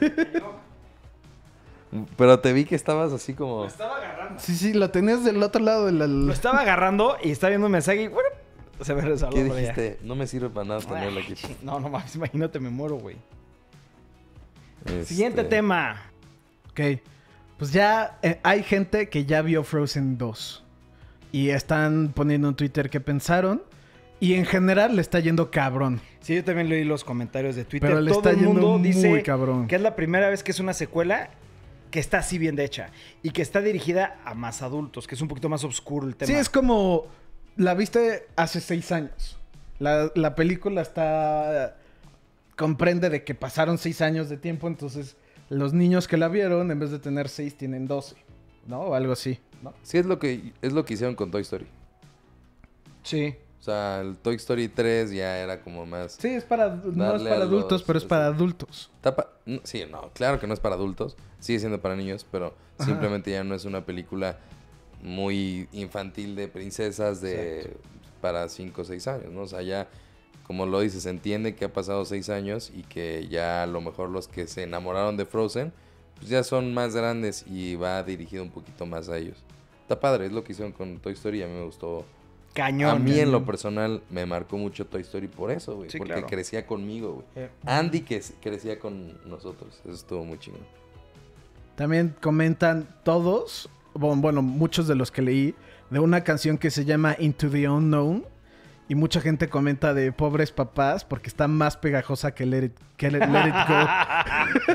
Pero 2.16 2.38
te 2.40 2.52
vi 2.52 2.64
que 2.64 2.74
estabas 2.74 3.12
así 3.12 3.34
como... 3.34 3.64
estaba 3.64 3.96
agarrando. 3.96 4.40
Sí, 4.40 4.54
sí, 4.54 4.72
lo 4.72 4.90
tenías 4.90 5.24
del 5.24 5.42
otro 5.42 5.62
lado 5.62 5.86
de 5.86 5.92
la... 5.92 6.06
Lo 6.06 6.32
estaba 6.32 6.60
agarrando 6.60 7.16
y 7.22 7.30
estaba 7.30 7.50
viendo 7.50 7.66
un 7.66 7.72
mensaje 7.72 8.02
y 8.02 8.08
bueno, 8.08 8.28
se 8.82 8.94
me 8.94 9.00
resbaló 9.02 9.34
¿Qué 9.34 9.44
por 9.44 9.56
allá. 9.56 9.72
dijiste? 9.72 9.98
No 10.02 10.14
me 10.14 10.26
sirve 10.26 10.48
para 10.50 10.66
nada 10.66 10.80
tenerlo 10.80 11.20
aquí. 11.20 11.34
No, 11.62 11.78
no 11.80 11.88
mames, 11.88 12.14
imagínate, 12.14 12.58
me 12.60 12.70
muero, 12.70 12.96
güey. 12.96 13.16
Este, 14.84 15.04
Siguiente 15.06 15.44
tema. 15.44 16.02
Ok. 16.70 16.80
Pues 17.58 17.72
ya 17.72 18.18
eh, 18.22 18.40
hay 18.42 18.62
gente 18.62 19.08
que 19.08 19.26
ya 19.26 19.42
vio 19.42 19.62
Frozen 19.64 20.16
2. 20.18 20.64
Y 21.32 21.50
están 21.50 22.12
poniendo 22.14 22.48
en 22.48 22.54
Twitter 22.54 22.88
qué 22.90 23.00
pensaron. 23.00 23.62
Y 24.18 24.34
en 24.34 24.44
general 24.46 24.96
le 24.96 25.02
está 25.02 25.20
yendo 25.20 25.50
cabrón. 25.50 26.00
Sí, 26.20 26.34
yo 26.34 26.44
también 26.44 26.68
leí 26.68 26.84
los 26.84 27.04
comentarios 27.04 27.56
de 27.56 27.64
Twitter. 27.64 27.88
Pero 27.88 28.00
le 28.00 28.10
Todo 28.10 28.20
está 28.20 28.30
el 28.30 28.36
yendo 28.36 28.52
mundo 28.52 28.78
muy 28.78 28.88
dice 28.88 29.22
cabrón. 29.22 29.66
que 29.66 29.76
es 29.76 29.82
la 29.82 29.96
primera 29.96 30.28
vez 30.28 30.42
que 30.42 30.50
es 30.50 30.60
una 30.60 30.74
secuela 30.74 31.30
que 31.90 32.00
está 32.00 32.18
así 32.18 32.38
bien 32.38 32.54
de 32.54 32.64
hecha 32.64 32.90
y 33.22 33.30
que 33.30 33.42
está 33.42 33.60
dirigida 33.60 34.18
a 34.24 34.34
más 34.34 34.62
adultos, 34.62 35.06
que 35.06 35.14
es 35.14 35.20
un 35.22 35.28
poquito 35.28 35.48
más 35.48 35.64
oscuro 35.64 36.06
el 36.06 36.16
tema. 36.16 36.26
Sí, 36.26 36.34
es 36.34 36.48
como... 36.48 37.06
La 37.56 37.74
viste 37.74 38.26
hace 38.36 38.60
seis 38.60 38.90
años. 38.92 39.36
La, 39.78 40.10
la 40.14 40.34
película 40.34 40.82
está... 40.82 41.76
Comprende 42.56 43.08
de 43.08 43.24
que 43.24 43.34
pasaron 43.34 43.78
seis 43.78 44.02
años 44.02 44.28
de 44.28 44.36
tiempo, 44.36 44.68
entonces 44.68 45.16
los 45.48 45.72
niños 45.72 46.06
que 46.06 46.16
la 46.18 46.28
vieron, 46.28 46.70
en 46.70 46.78
vez 46.78 46.90
de 46.90 46.98
tener 46.98 47.28
seis, 47.28 47.56
tienen 47.56 47.86
12. 47.86 48.16
¿No? 48.66 48.80
O 48.82 48.94
algo 48.94 49.12
así. 49.14 49.38
¿no? 49.62 49.72
Sí, 49.82 49.96
es 49.98 50.06
lo 50.06 50.18
que 50.18 50.52
es 50.60 50.72
lo 50.74 50.84
que 50.84 50.94
hicieron 50.94 51.14
con 51.14 51.30
Toy 51.30 51.40
Story. 51.42 51.66
Sí. 53.02 53.34
O 53.58 53.62
sea, 53.62 54.00
el 54.00 54.16
Toy 54.16 54.36
Story 54.36 54.68
3 54.68 55.10
ya 55.10 55.38
era 55.38 55.60
como 55.60 55.84
más... 55.84 56.12
Sí, 56.18 56.28
es 56.28 56.44
para, 56.44 56.68
no 56.76 57.16
es 57.16 57.22
para 57.22 57.42
adultos, 57.42 57.72
los- 57.72 57.82
pero 57.82 57.98
es 57.98 58.04
para 58.06 58.26
adultos. 58.26 58.90
Tapa... 59.02 59.28
no, 59.44 59.60
Sí, 59.64 59.84
no, 59.90 60.10
claro 60.14 60.38
que 60.40 60.46
no 60.46 60.54
es 60.54 60.60
para 60.60 60.76
adultos. 60.76 61.16
Sigue 61.40 61.58
siendo 61.58 61.80
para 61.80 61.94
niños, 61.96 62.26
pero 62.30 62.54
Ajá. 62.78 62.86
simplemente 62.88 63.30
ya 63.30 63.44
no 63.44 63.54
es 63.54 63.64
una 63.66 63.84
película 63.84 64.38
muy 65.02 65.68
infantil 65.72 66.36
de 66.36 66.48
princesas 66.48 67.20
de 67.20 67.76
para 68.20 68.48
5 68.48 68.82
o 68.82 68.84
6 68.84 69.06
años, 69.08 69.32
¿no? 69.32 69.42
O 69.42 69.46
sea, 69.46 69.62
ya, 69.62 69.88
como 70.46 70.66
lo 70.66 70.80
dices, 70.80 71.04
se 71.04 71.10
entiende 71.10 71.54
que 71.54 71.64
ha 71.64 71.72
pasado 71.72 72.04
6 72.04 72.28
años 72.28 72.70
y 72.74 72.82
que 72.82 73.26
ya 73.28 73.62
a 73.62 73.66
lo 73.66 73.80
mejor 73.80 74.10
los 74.10 74.28
que 74.28 74.46
se 74.46 74.64
enamoraron 74.64 75.16
de 75.16 75.24
Frozen, 75.24 75.72
pues 76.16 76.28
ya 76.28 76.42
son 76.44 76.74
más 76.74 76.94
grandes 76.94 77.44
y 77.48 77.76
va 77.76 78.02
dirigido 78.02 78.42
un 78.42 78.50
poquito 78.50 78.86
más 78.86 79.08
a 79.08 79.16
ellos. 79.16 79.38
Está 79.82 79.98
padre, 79.98 80.26
es 80.26 80.32
lo 80.32 80.44
que 80.44 80.52
hicieron 80.52 80.72
con 80.72 80.98
Toy 80.98 81.14
Story 81.14 81.38
y 81.38 81.42
a 81.42 81.46
mí 81.46 81.54
me 81.54 81.64
gustó. 81.64 82.04
Cañón. 82.52 82.90
a 82.90 82.98
mí 82.98 83.16
en 83.18 83.30
lo 83.30 83.44
personal 83.44 84.02
me 84.10 84.26
marcó 84.26 84.56
mucho 84.56 84.84
Toy 84.84 85.02
Story 85.02 85.28
por 85.28 85.52
eso, 85.52 85.76
güey. 85.76 85.88
Sí, 85.88 85.98
porque 85.98 86.14
claro. 86.14 86.26
crecía 86.26 86.66
conmigo, 86.66 87.14
güey. 87.14 87.26
Eh, 87.46 87.50
Andy 87.64 88.00
que 88.00 88.20
crecía 88.42 88.78
con 88.78 89.18
nosotros. 89.28 89.80
Eso 89.84 89.94
estuvo 89.94 90.24
muy 90.24 90.38
chingón. 90.38 90.62
También 91.76 92.14
comentan 92.20 92.88
todos, 93.04 93.70
bueno, 93.94 94.42
muchos 94.42 94.86
de 94.88 94.94
los 94.94 95.10
que 95.10 95.22
leí, 95.22 95.54
de 95.90 95.98
una 96.00 96.22
canción 96.22 96.58
que 96.58 96.70
se 96.70 96.84
llama 96.84 97.16
Into 97.18 97.48
the 97.50 97.68
Unknown. 97.68 98.24
Y 98.88 98.96
mucha 98.96 99.20
gente 99.20 99.48
comenta 99.48 99.94
de 99.94 100.10
pobres 100.10 100.50
papás 100.50 101.04
porque 101.04 101.28
está 101.28 101.46
más 101.46 101.76
pegajosa 101.76 102.34
que 102.34 102.44
Let 102.44 102.64
It, 102.64 102.72
que 102.96 103.08
Let, 103.08 103.20
Let 103.28 103.48
It 103.48 103.54
Go. 103.68 104.74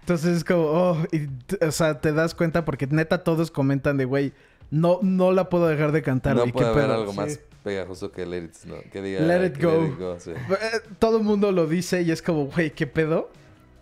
Entonces 0.00 0.38
es 0.38 0.44
como, 0.44 0.62
oh, 0.64 0.96
y 1.12 1.28
o 1.64 1.70
sea, 1.70 2.00
te 2.00 2.12
das 2.12 2.34
cuenta 2.34 2.64
porque 2.64 2.88
neta 2.88 3.22
todos 3.22 3.52
comentan 3.52 3.96
de, 3.98 4.04
güey, 4.04 4.32
no, 4.70 4.98
no 5.02 5.30
la 5.30 5.48
puedo 5.48 5.68
dejar 5.68 5.92
de 5.92 6.02
cantar. 6.02 6.34
no 6.34 6.46
puede 6.48 6.66
haber 6.70 6.84
pedo". 6.86 6.94
algo 6.94 7.12
Sí. 7.12 7.16
más 7.18 7.40
pegajoso 7.62 8.10
que 8.10 8.26
Let 8.26 8.44
It, 8.44 8.54
no, 8.66 8.74
que 8.90 9.00
diga 9.00 9.20
Let 9.20 9.46
It 9.46 9.52
que 9.58 9.66
Go. 9.66 10.16
sí. 10.18 10.32
Eh, 10.32 10.80
Todo 10.98 11.18
el 11.18 11.22
mundo 11.22 11.52
lo 11.52 11.66
dice 11.68 12.02
y 12.02 12.10
es 12.10 12.20
como, 12.20 12.46
güey, 12.46 12.72
¿qué 12.72 12.88
pedo? 12.88 13.30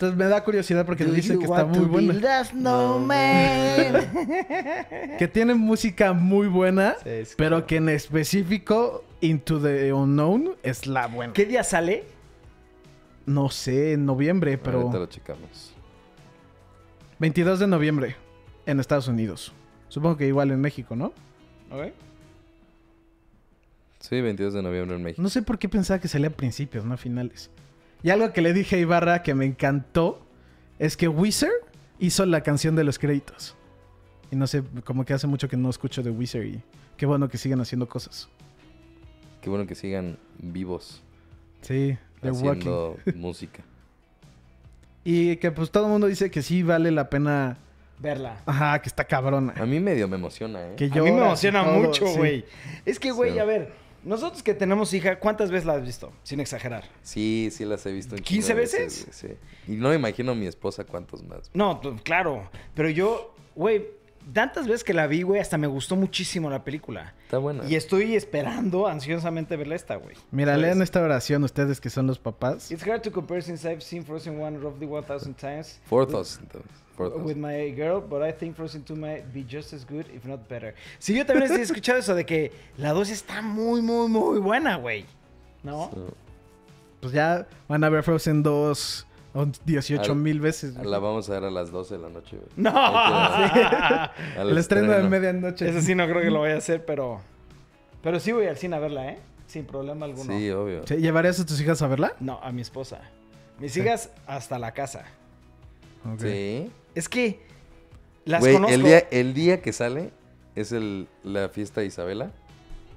Entonces 0.00 0.16
me 0.18 0.24
da 0.28 0.42
curiosidad 0.42 0.86
porque 0.86 1.04
Do 1.04 1.12
dicen 1.12 1.34
you 1.34 1.40
que 1.40 1.44
está 1.44 1.66
muy 1.66 1.80
buena. 1.84 2.14
Que 5.18 5.28
tiene 5.28 5.52
música 5.52 6.14
muy 6.14 6.48
buena, 6.48 6.96
Sí, 7.02 7.10
es 7.10 7.34
pero 7.36 7.50
claro. 7.56 7.66
que 7.66 7.76
en 7.76 7.90
específico 7.90 9.04
Into 9.20 9.60
the 9.60 9.92
Unknown 9.92 10.56
es 10.62 10.86
la 10.86 11.06
buena. 11.06 11.34
¿Qué 11.34 11.44
día 11.44 11.62
sale? 11.62 12.04
No 13.26 13.50
sé, 13.50 13.92
en 13.92 14.06
noviembre, 14.06 14.52
Ahorita 14.52 14.64
pero 14.64 14.90
lo 14.90 15.06
checamos. 15.06 15.74
22 17.18 17.58
de 17.58 17.66
noviembre 17.66 18.16
en 18.64 18.80
Estados 18.80 19.06
Unidos. 19.06 19.52
Supongo 19.88 20.16
que 20.16 20.26
igual 20.26 20.50
en 20.50 20.62
México, 20.62 20.96
¿no? 20.96 21.12
Sí, 23.98 24.18
22 24.18 24.54
de 24.54 24.62
noviembre 24.62 24.96
en 24.96 25.02
México. 25.02 25.20
No 25.20 25.28
sé 25.28 25.42
por 25.42 25.58
qué 25.58 25.68
pensaba 25.68 26.00
que 26.00 26.08
salía 26.08 26.28
a 26.28 26.32
principios, 26.32 26.86
no 26.86 26.94
a 26.94 26.96
finales. 26.96 27.50
Y 28.02 28.10
algo 28.10 28.32
que 28.32 28.40
le 28.40 28.52
dije 28.52 28.76
a 28.76 28.78
Ibarra 28.78 29.22
que 29.22 29.34
me 29.34 29.44
encantó 29.44 30.20
es 30.78 30.96
que 30.96 31.08
Wizard 31.08 31.50
hizo 31.98 32.24
la 32.26 32.42
canción 32.42 32.74
de 32.76 32.84
los 32.84 32.98
créditos. 32.98 33.56
Y 34.30 34.36
no 34.36 34.46
sé, 34.46 34.62
como 34.84 35.04
que 35.04 35.12
hace 35.12 35.26
mucho 35.26 35.48
que 35.48 35.56
no 35.56 35.68
escucho 35.70 36.02
de 36.02 36.10
Wizard 36.10 36.44
y 36.44 36.62
qué 36.96 37.04
bueno 37.06 37.28
que 37.28 37.36
sigan 37.36 37.60
haciendo 37.60 37.88
cosas. 37.88 38.28
Qué 39.42 39.50
bueno 39.50 39.66
que 39.66 39.74
sigan 39.74 40.18
vivos 40.38 41.02
Sí, 41.62 41.96
de 42.22 42.30
Walking. 42.30 42.48
haciendo 42.60 42.96
música. 43.16 43.62
Y 45.04 45.36
que 45.36 45.50
pues 45.50 45.70
todo 45.70 45.86
el 45.86 45.90
mundo 45.92 46.06
dice 46.06 46.30
que 46.30 46.42
sí 46.42 46.62
vale 46.62 46.90
la 46.90 47.08
pena. 47.10 47.56
Verla. 47.98 48.40
Ajá, 48.46 48.80
que 48.80 48.88
está 48.88 49.04
cabrona. 49.04 49.52
A 49.56 49.66
mí 49.66 49.78
medio 49.80 50.08
me 50.08 50.16
emociona, 50.16 50.68
¿eh? 50.68 50.74
Que 50.76 50.86
A 50.86 51.02
mí 51.02 51.10
me 51.12 51.18
emociona 51.24 51.64
todo, 51.64 51.74
mucho, 51.80 52.06
sí. 52.06 52.16
güey. 52.16 52.44
Es 52.86 52.98
que, 52.98 53.10
güey, 53.10 53.32
Sí. 53.32 53.38
a 53.38 53.44
ver, 53.44 53.72
nosotros 54.04 54.42
que 54.42 54.54
tenemos 54.54 54.92
hija, 54.94 55.18
¿cuántas 55.18 55.50
veces 55.50 55.66
la 55.66 55.74
has 55.74 55.82
visto? 55.84 56.12
Sin 56.22 56.40
exagerar. 56.40 56.84
Sí, 57.02 57.50
sí 57.52 57.64
las 57.64 57.84
he 57.86 57.92
visto. 57.92 58.14
un 58.14 58.22
15 58.22 58.46
chingo 58.46 58.48
de 58.48 58.54
veces? 58.60 59.06
güey, 59.06 59.36
sí. 59.36 59.72
Y 59.72 59.76
no 59.76 59.90
me 59.90 59.96
imagino 59.96 60.32
a 60.32 60.34
mi 60.34 60.46
esposa 60.46 60.84
cuántos 60.84 61.22
más. 61.22 61.50
No, 61.54 61.80
claro. 62.02 62.48
Pero 62.74 62.88
yo, 62.88 63.34
güey, 63.54 63.86
tantas 64.32 64.66
veces 64.66 64.84
que 64.84 64.94
la 64.94 65.06
vi, 65.06 65.22
güey, 65.22 65.40
hasta 65.40 65.58
me 65.58 65.66
gustó 65.66 65.96
muchísimo 65.96 66.50
la 66.50 66.64
película. 66.64 67.14
Está 67.24 67.38
buena. 67.38 67.64
Y 67.68 67.74
estoy 67.74 68.14
esperando 68.14 68.86
ansiosamente 68.86 69.56
verla 69.56 69.76
esta, 69.76 69.96
güey. 69.96 70.16
Mira, 70.30 70.52
¿Sabes? 70.52 70.66
lean 70.66 70.82
esta 70.82 71.02
oración 71.02 71.44
ustedes 71.44 71.80
que 71.80 71.90
son 71.90 72.06
los 72.06 72.18
papás. 72.18 72.70
It's 72.70 72.86
hard 72.86 73.02
to 73.02 73.12
compare 73.12 73.42
since 73.42 73.68
I've 73.70 73.82
seen 73.82 74.04
Frozen 74.04 74.38
1 74.40 74.60
roughly 74.60 74.86
1000 74.86 75.34
times. 75.36 75.80
Fourth 75.84 76.14
us, 76.14 76.40
With 77.08 77.36
my 77.36 77.70
girl, 77.72 78.00
but 78.00 78.22
I 78.22 78.32
think 78.32 78.56
Frozen 78.56 78.84
2 78.84 78.94
might 78.96 79.24
be 79.32 79.44
just 79.48 79.72
as 79.72 79.84
good, 79.86 80.06
if 80.14 80.24
not 80.24 80.48
better. 80.48 80.74
Sí, 80.98 81.14
yo 81.16 81.24
también 81.24 81.50
he 81.52 81.62
escuchado 81.62 81.98
eso 81.98 82.14
de 82.14 82.24
que 82.26 82.52
la 82.76 82.92
2 82.92 83.10
está 83.10 83.42
muy, 83.42 83.80
muy, 83.82 84.08
muy 84.08 84.38
buena, 84.38 84.76
güey. 84.76 85.04
¿No? 85.62 85.90
So, 85.92 86.14
Pues 87.00 87.12
ya 87.12 87.46
van 87.68 87.82
a 87.84 87.88
ver 87.88 88.02
Frozen 88.02 88.42
2 88.42 89.06
un 89.32 89.52
18 89.64 90.12
Al- 90.12 90.16
mil 90.18 90.40
veces. 90.40 90.74
güey. 90.76 90.88
la 90.88 90.98
vamos 90.98 91.30
a 91.30 91.34
ver 91.34 91.44
a 91.44 91.50
las 91.50 91.70
12 91.70 91.96
de 91.96 92.02
la 92.02 92.08
noche, 92.10 92.36
güey. 92.36 92.48
No. 92.56 92.70
Al 92.76 94.10
El 94.50 94.58
estreno 94.58 94.92
de 94.92 95.02
medianoche. 95.08 95.68
Eso 95.68 95.80
sí 95.80 95.94
no 95.94 96.06
creo 96.06 96.20
que 96.20 96.30
lo 96.30 96.40
vaya 96.40 96.54
a 96.56 96.58
hacer, 96.58 96.84
pero... 96.84 97.20
Pero 98.02 98.18
sí 98.18 98.32
voy 98.32 98.46
al 98.46 98.56
cine 98.56 98.76
a 98.76 98.78
verla, 98.78 99.10
¿eh? 99.12 99.18
Sin 99.46 99.66
problema 99.66 100.06
alguno. 100.06 100.32
Sí, 100.36 100.50
obvio. 100.50 100.86
¿Sí? 100.86 100.96
¿Llevarías 100.96 101.38
a 101.40 101.44
tus 101.46 101.60
hijas 101.60 101.82
a 101.82 101.86
verla? 101.86 102.14
No, 102.20 102.40
a 102.42 102.50
mi 102.50 102.62
esposa. 102.62 103.00
Mis 103.58 103.76
hijas 103.76 104.10
hasta 104.26 104.58
la 104.58 104.72
casa. 104.72 105.04
Sí. 106.18 106.70
Es 106.94 107.08
que 107.08 107.40
las 108.24 108.40
Güey, 108.40 108.54
conozco. 108.54 108.74
el 108.74 108.82
día, 108.82 108.98
el 109.10 109.34
día 109.34 109.62
que 109.62 109.72
sale 109.72 110.10
es 110.54 110.72
el, 110.72 111.08
la 111.22 111.48
fiesta 111.48 111.80
de 111.80 111.86
Isabela. 111.86 112.32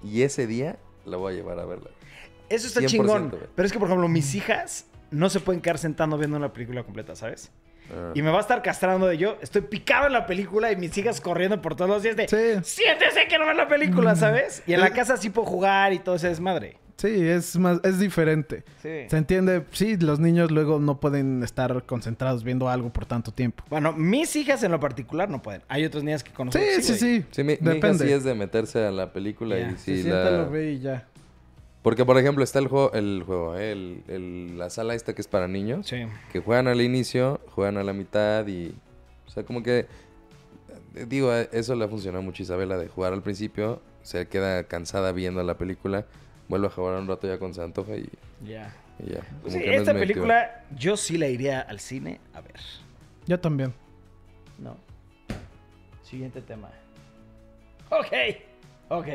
Y 0.03 0.23
ese 0.23 0.47
día 0.47 0.77
la 1.05 1.17
voy 1.17 1.33
a 1.33 1.35
llevar 1.35 1.59
a 1.59 1.65
verla. 1.65 1.89
Eso 2.49 2.67
está 2.67 2.81
100%, 2.81 2.87
chingón. 2.87 3.29
güey. 3.29 3.43
Pero 3.55 3.65
es 3.65 3.71
que, 3.71 3.79
por 3.79 3.87
ejemplo, 3.87 4.07
mis 4.07 4.35
hijas 4.35 4.85
no 5.11 5.29
se 5.29 5.39
pueden 5.39 5.61
quedar 5.61 5.77
sentando 5.77 6.17
viendo 6.17 6.37
una 6.37 6.51
película 6.51 6.83
completa, 6.83 7.15
¿sabes? 7.15 7.51
Ah. 7.93 8.11
Y 8.15 8.21
me 8.21 8.31
va 8.31 8.37
a 8.37 8.41
estar 8.41 8.61
castrando 8.61 9.07
de 9.07 9.17
yo. 9.17 9.37
Estoy 9.41 9.61
picado 9.61 10.07
en 10.07 10.13
la 10.13 10.25
película 10.25 10.71
y 10.71 10.75
mis 10.75 10.97
hijas 10.97 11.21
corriendo 11.21 11.61
por 11.61 11.75
todos 11.75 11.89
los 11.89 12.03
días 12.03 12.15
de... 12.15 12.27
Sí. 12.27 12.81
Siéntese 12.81 13.27
que 13.27 13.37
no 13.37 13.45
ve 13.45 13.53
la 13.53 13.67
película, 13.67 14.15
¿sabes? 14.15 14.63
Y 14.65 14.73
en 14.73 14.81
la 14.81 14.91
casa 14.91 15.17
sí 15.17 15.29
puedo 15.29 15.47
jugar 15.47 15.93
y 15.93 15.99
todo 15.99 16.15
ese 16.15 16.29
desmadre. 16.29 16.77
Sí, 16.97 17.07
es 17.27 17.57
más, 17.57 17.79
es 17.83 17.99
diferente. 17.99 18.63
Sí. 18.81 18.89
Se 19.09 19.17
entiende, 19.17 19.65
sí, 19.71 19.97
los 19.97 20.19
niños 20.19 20.51
luego 20.51 20.79
no 20.79 20.99
pueden 20.99 21.43
estar 21.43 21.85
concentrados 21.85 22.43
viendo 22.43 22.69
algo 22.69 22.93
por 22.93 23.05
tanto 23.05 23.31
tiempo. 23.31 23.63
Bueno, 23.69 23.91
mis 23.93 24.35
hijas 24.35 24.63
en 24.63 24.71
lo 24.71 24.79
particular 24.79 25.29
no 25.29 25.41
pueden. 25.41 25.63
Hay 25.67 25.83
otras 25.85 26.03
niñas 26.03 26.23
que 26.23 26.31
conozco. 26.31 26.59
Sí, 26.61 26.81
sí, 26.81 26.87
güey. 26.89 26.99
sí. 27.21 27.25
Sí, 27.31 27.43
mi, 27.43 27.47
mi 27.47 27.53
hija 27.53 27.69
Depende. 27.73 28.05
sí 28.05 28.11
es 28.11 28.23
de 28.23 28.35
meterse 28.35 28.85
a 28.85 28.91
la 28.91 29.11
película 29.11 29.57
Ya, 29.57 29.69
y 29.69 29.71
Se 29.73 29.77
sí 29.77 30.01
sienta, 30.03 30.29
la... 30.31 30.37
lo 30.43 30.49
ve 30.51 30.73
y 30.73 30.79
ya. 30.79 31.07
Porque, 31.81 32.05
por 32.05 32.17
ejemplo, 32.17 32.43
está 32.43 32.59
el 32.59 32.67
juego, 32.67 32.93
el 32.93 33.23
juego, 33.25 33.57
¿eh? 33.57 33.71
el, 33.73 34.03
el- 34.07 34.57
la 34.57 34.69
sala 34.69 34.93
esta 34.95 35.13
que 35.13 35.21
es 35.21 35.27
para 35.27 35.47
niños. 35.49 35.87
Sí. 35.87 36.05
Que 36.31 36.39
juegan 36.39 36.67
al 36.69 36.79
inicio, 36.79 37.41
juegan 37.49 37.77
a 37.77 37.83
la 37.83 37.91
mitad 37.93 38.47
y... 38.47 38.73
O 39.27 39.29
sea, 39.31 39.43
como 39.43 39.63
que... 39.63 39.87
eh, 40.95 41.05
Digo, 41.09 41.33
eh, 41.33 41.49
eso 41.51 41.75
le 41.75 41.83
ha 41.83 41.87
funcionado 41.89 42.21
mucho 42.23 42.41
a 42.41 42.45
Isabela 42.45 42.77
de 42.77 42.87
jugar 42.87 43.11
al 43.13 43.21
principio. 43.23 43.81
Se 44.03 44.27
queda 44.27 44.63
cansada 44.65 45.11
viendo 45.11 45.43
la 45.43 45.57
película. 45.57 46.05
Vuelve 46.53 46.67
a 46.67 46.69
jugar 46.69 46.99
un 46.99 47.07
rato 47.07 47.25
ya 47.27 47.39
con 47.39 47.51
se 47.51 47.63
antoja 47.63 47.95
y, 47.97 48.07
Ya. 48.45 48.71
y 49.03 49.09
ya. 49.13 49.21
Como 49.41 49.51
Sí, 49.51 49.59
que 49.59 49.75
esta 49.75 49.91
película 49.95 50.63
yo 50.77 50.95
sí 50.97 51.17
la 51.17 51.27
iría 51.27 51.61
al 51.61 51.79
cine 51.79 52.19
a 52.31 52.41
ver. 52.41 52.59
Yo 53.25 53.39
también. 53.39 53.73
No. 54.59 54.77
Siguiente 56.03 56.43
tema. 56.43 56.69
Ok. 57.89 58.05
Ok. 58.89 59.07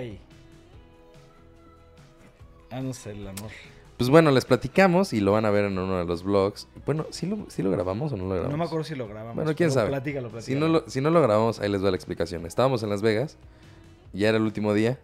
Ah, 2.72 2.80
no 2.80 2.92
sé, 2.92 3.12
el 3.12 3.26
amor. 3.28 3.52
Pues 3.98 4.10
bueno, 4.10 4.32
les 4.32 4.44
platicamos 4.44 5.12
y 5.12 5.20
lo 5.20 5.30
van 5.30 5.44
a 5.44 5.50
ver 5.50 5.66
en 5.66 5.78
uno 5.78 5.96
de 5.98 6.04
los 6.06 6.24
vlogs. 6.24 6.66
Bueno, 6.84 7.06
¿sí 7.10 7.26
lo, 7.26 7.46
sí 7.48 7.62
lo 7.62 7.70
grabamos 7.70 8.12
o 8.12 8.16
no 8.16 8.24
lo 8.24 8.30
grabamos? 8.30 8.50
No 8.50 8.58
me 8.58 8.64
acuerdo 8.64 8.82
si 8.84 8.96
lo 8.96 9.06
grabamos. 9.06 9.36
Bueno, 9.36 9.54
quién 9.54 9.70
sabe. 9.70 9.90
Platícalo, 9.90 10.26
Si 10.28 10.32
platícalo. 10.32 10.66
no, 10.66 10.72
lo, 10.72 10.90
si 10.90 11.00
no 11.00 11.10
lo 11.10 11.22
grabamos, 11.22 11.60
ahí 11.60 11.68
les 11.68 11.84
va 11.84 11.90
la 11.90 11.96
explicación. 11.96 12.46
Estábamos 12.46 12.82
en 12.82 12.90
Las 12.90 13.00
Vegas, 13.00 13.36
ya 14.12 14.28
era 14.28 14.38
el 14.38 14.42
último 14.44 14.74
día, 14.74 14.98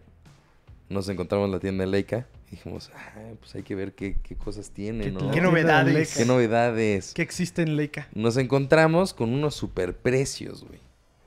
nos 0.88 1.09
encontramos 1.09 1.47
en 1.47 1.53
la 1.53 1.61
tienda 1.61 1.85
de 1.85 1.90
Leica 1.90 2.27
y 2.49 2.53
dijimos, 2.53 2.90
"Ah, 2.94 3.12
pues 3.40 3.55
hay 3.55 3.62
que 3.62 3.75
ver 3.75 3.92
qué, 3.94 4.16
qué 4.23 4.37
cosas 4.37 4.70
tiene, 4.70 5.05
¿Qué 5.05 5.11
¿no? 5.12 5.31
¿Qué 5.31 5.40
novedades? 5.40 6.16
¿Qué 6.16 6.25
novedades? 6.25 7.12
¿Qué 7.14 7.23
existe 7.23 7.62
en 7.62 7.77
Leica? 7.77 8.09
Nos 8.14 8.37
encontramos 8.37 9.14
con 9.14 9.33
unos 9.33 9.55
super 9.55 9.97
precios, 9.97 10.64
güey. 10.64 10.81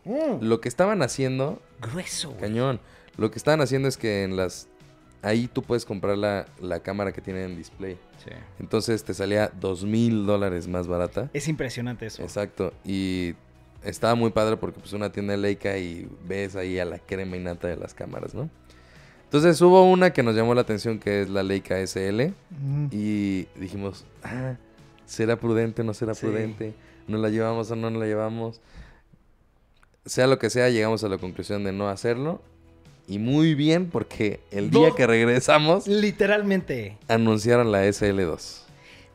Mm, 0.06 0.44
Lo 0.46 0.62
que 0.62 0.70
estaban 0.70 1.02
haciendo, 1.02 1.62
grueso, 1.82 2.30
güey. 2.30 2.42
cañón, 2.42 2.80
lo 3.18 3.30
que 3.32 3.38
estaban 3.38 3.60
haciendo 3.62 3.88
es 3.88 3.98
que 3.98 4.24
en 4.24 4.38
las... 4.38 4.68
Ahí 5.24 5.50
tú 5.52 5.64
puedes 5.64 5.84
comprar 5.84 6.18
la, 6.18 6.46
la 6.62 6.80
cámara 6.82 7.12
que 7.12 7.22
tiene 7.22 7.44
en 7.44 7.58
display. 7.58 7.98
Sí. 8.24 8.30
Entonces 8.60 9.04
te 9.04 9.14
salía 9.16 9.52
dos 9.60 9.84
mil 9.84 10.26
dólares 10.28 10.68
más 10.68 10.88
barata. 10.88 11.30
Es 11.34 11.48
impresionante 11.48 12.06
eso. 12.06 12.22
Exacto. 12.22 12.72
Y 12.86 13.34
estaba 13.84 14.14
muy 14.16 14.30
padre 14.30 14.58
porque 14.58 14.80
pues 14.80 14.94
una 14.94 15.12
tienda 15.12 15.32
de 15.32 15.40
Leica 15.40 15.78
y 15.78 16.08
ves 16.28 16.56
ahí 16.56 16.78
a 16.78 16.86
la 16.86 17.00
crema 17.00 17.36
y 17.36 17.40
nata 17.40 17.68
de 17.68 17.76
las 17.78 17.94
cámaras, 17.96 18.36
¿no? 18.36 18.50
Entonces 19.28 19.60
hubo 19.62 19.84
una 19.90 20.12
que 20.14 20.24
nos 20.24 20.36
llamó 20.36 20.56
la 20.56 20.62
atención 20.62 21.00
que 21.00 21.22
es 21.22 21.30
la 21.30 21.44
Leica 21.44 21.78
SL 21.80 22.34
Mm. 22.50 22.88
y 22.92 23.46
dijimos, 23.60 24.06
ah, 24.24 24.56
¿será 25.06 25.36
prudente 25.38 25.82
o 25.82 25.86
no 25.86 25.94
será 25.94 26.14
Sí. 26.16 26.26
prudente? 26.26 26.74
¿Nos 27.08 27.20
la 27.22 27.30
llevamos 27.30 27.70
o 27.72 27.76
no 27.76 27.90
nos 27.90 28.00
la 28.00 28.06
llevamos? 28.08 28.62
Sea 30.06 30.28
lo 30.28 30.40
que 30.40 30.50
sea, 30.50 30.70
llegamos 30.70 31.04
a 31.04 31.10
la 31.10 31.18
conclusión 31.18 31.64
de 31.66 31.74
no 31.74 31.90
hacerlo. 31.90 32.42
Y 33.10 33.20
muy 33.20 33.56
bien 33.56 33.90
porque 33.90 34.40
el 34.52 34.70
día 34.70 34.92
que 34.96 35.08
regresamos 35.08 35.88
Literalmente. 35.88 36.98
anunciaron 37.08 37.72
la 37.72 37.86
SL2. 37.86 38.64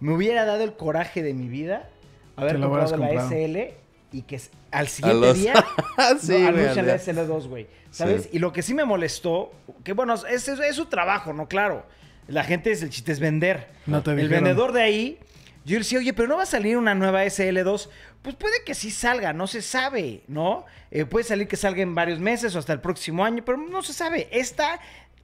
Me 0.00 0.14
hubiera 0.14 0.44
dado 0.44 0.62
el 0.64 0.72
coraje 0.74 1.22
de 1.22 1.32
mi 1.34 1.48
vida 1.48 1.88
haber 2.36 2.58
comprado 2.60 2.96
la. 2.96 3.08
SL 3.28 3.74
y 4.12 4.22
que 4.22 4.40
al 4.70 4.88
siguiente 4.88 5.26
los- 5.26 5.38
día 5.38 5.54
sí, 6.20 6.32
no, 6.32 6.38
güey, 6.38 6.46
anuncian 6.46 6.86
la 6.86 6.92
al- 6.94 7.00
SL2, 7.00 7.48
güey. 7.48 7.66
¿Sabes? 7.90 8.24
Sí. 8.24 8.28
Y 8.34 8.38
lo 8.38 8.52
que 8.52 8.62
sí 8.62 8.74
me 8.74 8.84
molestó, 8.84 9.52
que 9.84 9.92
bueno, 9.92 10.14
es, 10.14 10.48
es- 10.48 10.58
es 10.60 10.76
su 10.76 10.86
trabajo, 10.86 11.32
¿no? 11.32 11.48
Claro. 11.48 11.84
La 12.28 12.44
gente, 12.44 12.70
es, 12.70 12.82
el 12.82 12.90
chiste 12.90 13.10
es 13.12 13.20
vender. 13.20 13.68
No 13.86 14.02
te 14.02 14.10
el 14.12 14.16
dijeron. 14.18 14.44
vendedor 14.44 14.72
de 14.72 14.82
ahí, 14.82 15.18
yo 15.64 15.76
decía, 15.78 15.98
oye, 15.98 16.12
pero 16.12 16.28
no 16.28 16.36
va 16.36 16.44
a 16.44 16.46
salir 16.46 16.76
una 16.76 16.94
nueva 16.94 17.24
SL2. 17.24 17.88
Pues 18.22 18.36
puede 18.36 18.54
que 18.64 18.74
sí 18.74 18.90
salga, 18.90 19.32
no 19.32 19.46
se 19.48 19.60
sabe, 19.62 20.22
¿no? 20.28 20.64
Eh, 20.90 21.04
puede 21.04 21.24
salir 21.24 21.48
que 21.48 21.56
salga 21.56 21.82
en 21.82 21.94
varios 21.94 22.20
meses 22.20 22.54
o 22.54 22.58
hasta 22.60 22.72
el 22.72 22.80
próximo 22.80 23.24
año, 23.24 23.42
pero 23.44 23.58
no 23.58 23.82
se 23.82 23.92
sabe. 23.92 24.28
Esta 24.30 24.78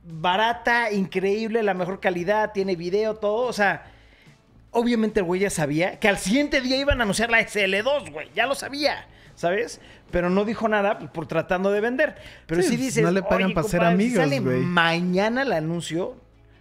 barata, 0.04 0.90
increíble, 0.92 1.62
la 1.62 1.74
mejor 1.74 2.00
calidad, 2.00 2.52
tiene 2.52 2.76
video, 2.76 3.14
todo, 3.16 3.46
o 3.46 3.52
sea... 3.52 3.92
Obviamente 4.70 5.20
el 5.20 5.26
güey 5.26 5.40
ya 5.40 5.50
sabía 5.50 5.98
que 5.98 6.08
al 6.08 6.18
siguiente 6.18 6.60
día 6.60 6.76
iban 6.76 7.00
a 7.00 7.04
anunciar 7.04 7.30
la 7.30 7.40
SL2, 7.40 8.12
güey. 8.12 8.28
Ya 8.34 8.46
lo 8.46 8.54
sabía, 8.54 9.06
¿sabes? 9.34 9.80
Pero 10.10 10.30
no 10.30 10.44
dijo 10.44 10.68
nada 10.68 10.98
por 10.98 11.26
tratando 11.26 11.70
de 11.70 11.80
vender. 11.80 12.16
Pero 12.46 12.62
Sí, 12.62 12.68
sí, 12.70 12.76
dices, 12.76 13.02
no 13.02 13.10
le 13.10 13.22
pagan 13.22 13.46
"Oye, 13.46 13.54
pa' 13.54 13.62
ser 13.62 13.80
compadre, 13.80 13.96
si 13.96 14.04
amigos, 14.04 14.24
sale 14.24 14.40
güey". 14.40 14.60
mañana 14.60 15.42
el 15.42 15.52
anuncio, 15.52 16.16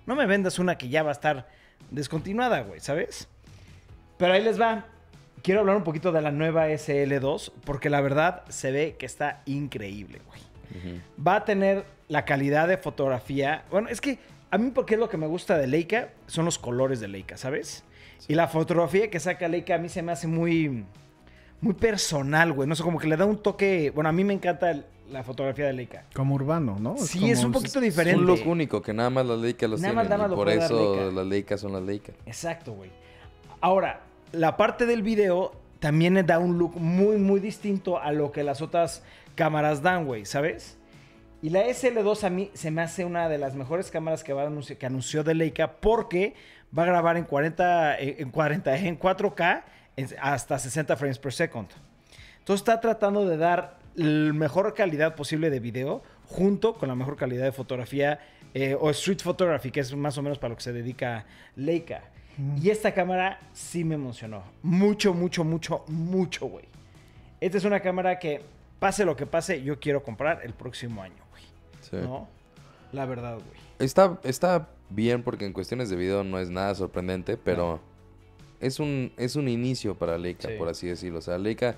no 0.05 0.15
me 0.15 0.25
vendas 0.25 0.59
una 0.59 0.77
que 0.77 0.89
ya 0.89 1.03
va 1.03 1.09
a 1.09 1.13
estar 1.13 1.47
descontinuada, 1.91 2.61
güey, 2.61 2.79
¿sabes? 2.79 3.27
Pero 4.17 4.33
ahí 4.33 4.43
les 4.43 4.59
va. 4.59 4.85
Quiero 5.43 5.59
hablar 5.61 5.75
un 5.77 5.83
poquito 5.83 6.11
de 6.11 6.21
la 6.21 6.31
nueva 6.31 6.67
SL2 6.69 7.51
porque 7.63 7.89
la 7.89 8.01
verdad 8.01 8.43
se 8.49 8.71
ve 8.71 8.95
que 8.97 9.05
está 9.05 9.41
increíble, 9.45 10.21
güey 10.25 10.41
va 11.25 11.37
a 11.37 11.45
tener 11.45 11.85
la 12.07 12.25
calidad 12.25 12.67
de 12.67 12.77
fotografía. 12.77 13.63
Bueno, 13.71 13.89
es 13.89 14.01
que 14.01 14.19
a 14.51 14.57
mí 14.57 14.71
porque 14.73 14.93
es 14.95 14.99
lo 14.99 15.09
que 15.09 15.17
me 15.17 15.27
gusta 15.27 15.57
de 15.57 15.67
Leica 15.67 16.09
son 16.27 16.45
los 16.45 16.59
colores 16.59 16.99
de 16.99 17.07
Leica, 17.07 17.37
¿sabes? 17.37 17.83
Y 18.27 18.35
la 18.35 18.47
fotografía 18.47 19.09
que 19.09 19.19
saca 19.19 19.47
Leica 19.47 19.75
a 19.75 19.77
mí 19.77 19.89
se 19.89 20.01
me 20.01 20.11
hace 20.11 20.27
muy 20.27 20.85
muy 21.59 21.73
personal, 21.73 22.53
güey. 22.53 22.69
No 22.69 22.75
sé, 22.75 22.83
como 22.83 22.99
que 22.99 23.07
le 23.07 23.17
da 23.17 23.25
un 23.25 23.41
toque, 23.41 23.91
bueno, 23.95 24.09
a 24.09 24.13
mí 24.13 24.23
me 24.23 24.33
encanta 24.33 24.69
el- 24.71 24.85
la 25.09 25.23
fotografía 25.23 25.65
de 25.65 25.73
Leica. 25.73 26.03
Como 26.13 26.35
urbano, 26.35 26.77
¿no? 26.79 26.97
Sí, 26.97 27.31
es 27.31 27.37
como- 27.37 27.47
un 27.47 27.53
poquito 27.53 27.79
Es 27.79 27.85
diferente. 27.85 28.19
un 28.19 28.27
look 28.27 28.45
único 28.45 28.81
que 28.81 28.93
nada 28.93 29.09
más 29.09 29.25
las 29.25 29.39
Leica 29.39 29.67
los 29.67 29.81
Nada 29.81 29.93
más- 29.93 30.03
tienen. 30.03 30.09
nada 30.19 30.23
más 30.23 30.27
y 30.27 30.29
lo 30.31 30.35
por 30.35 30.45
puede 30.45 30.57
dar 30.57 30.65
eso 30.71 30.95
Leica. 30.95 31.15
las 31.15 31.25
Leica 31.27 31.57
son 31.57 31.73
las 31.73 31.81
Leica. 31.83 32.11
Exacto, 32.25 32.73
güey. 32.73 32.91
Ahora, 33.61 34.01
la 34.33 34.55
parte 34.57 34.85
del 34.85 35.01
video 35.01 35.53
también 35.79 36.13
le 36.15 36.23
da 36.23 36.37
un 36.39 36.57
look 36.59 36.75
muy, 36.75 37.17
muy 37.17 37.39
distinto 37.39 37.99
a 37.99 38.11
lo 38.11 38.31
que 38.31 38.43
las 38.43 38.61
otras 38.61 39.03
cámaras 39.35 39.81
dan, 39.81 40.05
güey, 40.05 40.25
¿sabes? 40.25 40.77
Y 41.41 41.49
la 41.51 41.65
SL2 41.67 42.23
a 42.23 42.29
mí 42.29 42.49
se 42.53 42.69
me 42.71 42.81
hace 42.81 43.05
una 43.05 43.29
de 43.29 43.37
las 43.37 43.55
mejores 43.55 43.89
cámaras 43.91 44.23
que, 44.23 44.33
va 44.33 44.43
a 44.43 44.49
anunci- 44.49 44.75
que 44.77 44.85
anunció 44.85 45.23
de 45.23 45.35
Leica 45.35 45.73
porque 45.79 46.33
va 46.77 46.83
a 46.83 46.85
grabar 46.85 47.17
en 47.17 47.25
40, 47.25 47.99
eh, 47.99 48.15
en 48.19 48.31
40, 48.31 48.75
en 48.77 48.97
4K 48.97 49.63
en- 49.95 50.07
hasta 50.21 50.57
60 50.59 50.95
frames 50.95 51.19
per 51.19 51.33
second. 51.33 51.67
Entonces 52.39 52.61
está 52.61 52.79
tratando 52.79 53.25
de 53.27 53.37
dar 53.37 53.77
la 53.95 54.31
mejor 54.33 54.73
calidad 54.73 55.15
posible 55.15 55.49
de 55.49 55.59
video 55.59 56.03
junto 56.25 56.75
con 56.75 56.87
la 56.89 56.95
mejor 56.95 57.15
calidad 57.17 57.43
de 57.45 57.51
fotografía 57.51 58.19
eh, 58.53 58.75
o 58.79 58.89
street 58.91 59.19
photography, 59.21 59.71
que 59.71 59.81
es 59.81 59.93
más 59.95 60.17
o 60.17 60.21
menos 60.21 60.39
para 60.39 60.49
lo 60.49 60.55
que 60.55 60.63
se 60.63 60.73
dedica 60.73 61.25
Leica. 61.55 62.03
Y 62.61 62.69
esta 62.69 62.93
cámara 62.93 63.39
sí 63.53 63.83
me 63.83 63.95
emocionó. 63.95 64.43
Mucho, 64.61 65.13
mucho, 65.13 65.43
mucho, 65.43 65.83
mucho, 65.87 66.45
güey. 66.47 66.65
Esta 67.41 67.57
es 67.57 67.65
una 67.65 67.79
cámara 67.79 68.19
que, 68.19 68.41
pase 68.79 69.05
lo 69.05 69.15
que 69.15 69.25
pase, 69.25 69.61
yo 69.63 69.79
quiero 69.79 70.03
comprar 70.03 70.41
el 70.43 70.53
próximo 70.53 71.01
año, 71.01 71.23
güey. 71.31 71.43
Sí. 71.81 71.97
¿No? 71.97 72.27
La 72.93 73.05
verdad, 73.05 73.33
güey. 73.35 73.59
Está, 73.79 74.19
está 74.23 74.69
bien 74.89 75.23
porque 75.23 75.45
en 75.45 75.53
cuestiones 75.53 75.89
de 75.89 75.95
video 75.95 76.23
no 76.23 76.39
es 76.39 76.49
nada 76.49 76.73
sorprendente, 76.75 77.37
pero 77.37 77.79
es 78.59 78.79
un, 78.79 79.11
es 79.17 79.35
un 79.35 79.47
inicio 79.47 79.95
para 79.95 80.17
Leica, 80.17 80.47
Sí. 80.49 80.55
por 80.57 80.67
así 80.69 80.87
decirlo. 80.87 81.19
O 81.19 81.21
sea, 81.21 81.37
Leica 81.37 81.75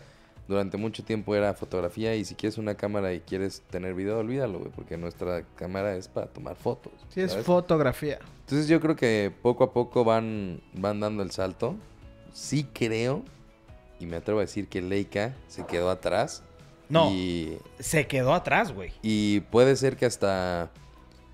durante 0.47 0.77
mucho 0.77 1.03
tiempo 1.03 1.35
era 1.35 1.53
fotografía 1.53 2.15
y 2.15 2.25
si 2.25 2.33
quieres 2.35 2.57
una 2.57 2.73
cámara 2.75 3.13
y 3.13 3.19
quieres 3.19 3.61
tener 3.69 3.93
video, 3.93 4.17
olvídalo, 4.19 4.59
güey, 4.59 4.71
porque 4.71 4.97
nuestra 4.97 5.43
cámara 5.55 5.95
es 5.95 6.07
para 6.07 6.27
tomar 6.27 6.55
fotos. 6.55 6.93
Sí, 7.09 7.21
es 7.21 7.35
fotografía. 7.37 8.19
Entonces 8.41 8.67
yo 8.67 8.79
creo 8.79 8.95
que 8.95 9.31
poco 9.43 9.63
a 9.63 9.73
poco 9.73 10.03
van, 10.03 10.61
van 10.73 10.99
dando 10.99 11.21
el 11.21 11.31
salto. 11.31 11.75
Sí 12.33 12.63
creo, 12.73 13.23
y 13.99 14.05
me 14.05 14.17
atrevo 14.17 14.39
a 14.39 14.43
decir 14.43 14.67
que 14.67 14.81
Leica 14.81 15.35
se 15.47 15.65
quedó 15.65 15.89
atrás. 15.91 16.43
No, 16.89 17.11
Y, 17.11 17.59
se 17.77 18.07
quedó 18.07 18.33
atrás, 18.33 18.73
güey. 18.73 18.91
y 19.03 19.41
puede 19.41 19.75
ser 19.75 19.95
que 19.97 20.07
hasta... 20.07 20.71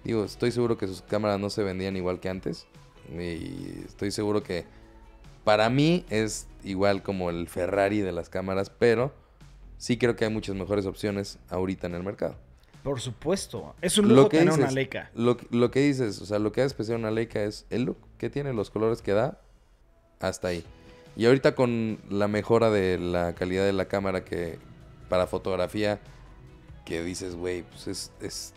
Digo, 0.05 0.23
estoy 0.23 0.51
seguro 0.51 0.77
que 0.77 0.87
sus 0.87 1.01
cámaras 1.01 1.39
no 1.39 1.49
se 1.49 1.63
vendían 1.63 1.97
igual 1.97 2.19
que 2.21 2.29
antes. 2.29 2.67
Y 3.11 3.81
estoy 3.85 4.11
seguro 4.11 4.41
que 4.43 4.65
para 5.43 5.69
mí 5.69 6.05
es 6.09 6.47
igual 6.63 7.03
como 7.03 7.29
el 7.29 7.47
Ferrari 7.47 7.99
de 8.01 8.11
las 8.11 8.29
cámaras, 8.29 8.69
pero 8.69 9.13
sí 9.77 9.97
creo 9.97 10.15
que 10.15 10.25
hay 10.25 10.31
muchas 10.31 10.55
mejores 10.55 10.85
opciones 10.85 11.37
ahorita 11.49 11.87
en 11.87 11.95
el 11.95 12.03
mercado. 12.03 12.35
Por 12.83 13.01
supuesto. 13.01 13.75
Es 13.81 13.97
un 13.97 14.07
lujo 14.09 14.21
Lo 14.21 14.29
que 14.29 14.37
tener 14.39 14.53
una 14.53 14.71
Leica. 14.71 15.09
Lo, 15.15 15.37
que- 15.37 15.47
lo 15.49 15.71
que 15.71 15.79
dices, 15.81 16.21
o 16.21 16.25
sea, 16.27 16.37
lo 16.39 16.51
que 16.51 16.61
hace 16.61 16.67
especial 16.67 16.99
una 16.99 17.09
Leica 17.11 17.43
es 17.43 17.65
el 17.71 17.83
look 17.83 17.97
que 18.19 18.29
tiene, 18.29 18.53
los 18.53 18.69
colores 18.69 19.01
que 19.01 19.11
da, 19.13 19.41
hasta 20.19 20.49
ahí. 20.49 20.63
Y 21.17 21.25
ahorita 21.25 21.55
con 21.55 21.97
la 22.09 22.27
mejora 22.27 22.69
de 22.69 22.99
la 22.99 23.33
calidad 23.33 23.65
de 23.65 23.73
la 23.73 23.85
cámara 23.85 24.23
que 24.23 24.59
para 25.09 25.25
fotografía, 25.27 25.99
que 26.85 27.03
dices, 27.03 27.35
güey, 27.35 27.63
pues 27.63 27.87
es, 27.87 28.11
es- 28.21 28.53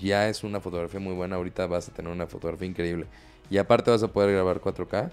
ya 0.00 0.28
es 0.28 0.44
una 0.44 0.60
fotografía 0.60 1.00
muy 1.00 1.14
buena, 1.14 1.36
ahorita 1.36 1.66
vas 1.66 1.88
a 1.88 1.92
tener 1.92 2.10
una 2.12 2.26
fotografía 2.26 2.66
increíble. 2.68 3.06
Y 3.50 3.58
aparte 3.58 3.90
vas 3.90 4.02
a 4.02 4.08
poder 4.08 4.32
grabar 4.32 4.60
4K, 4.60 5.10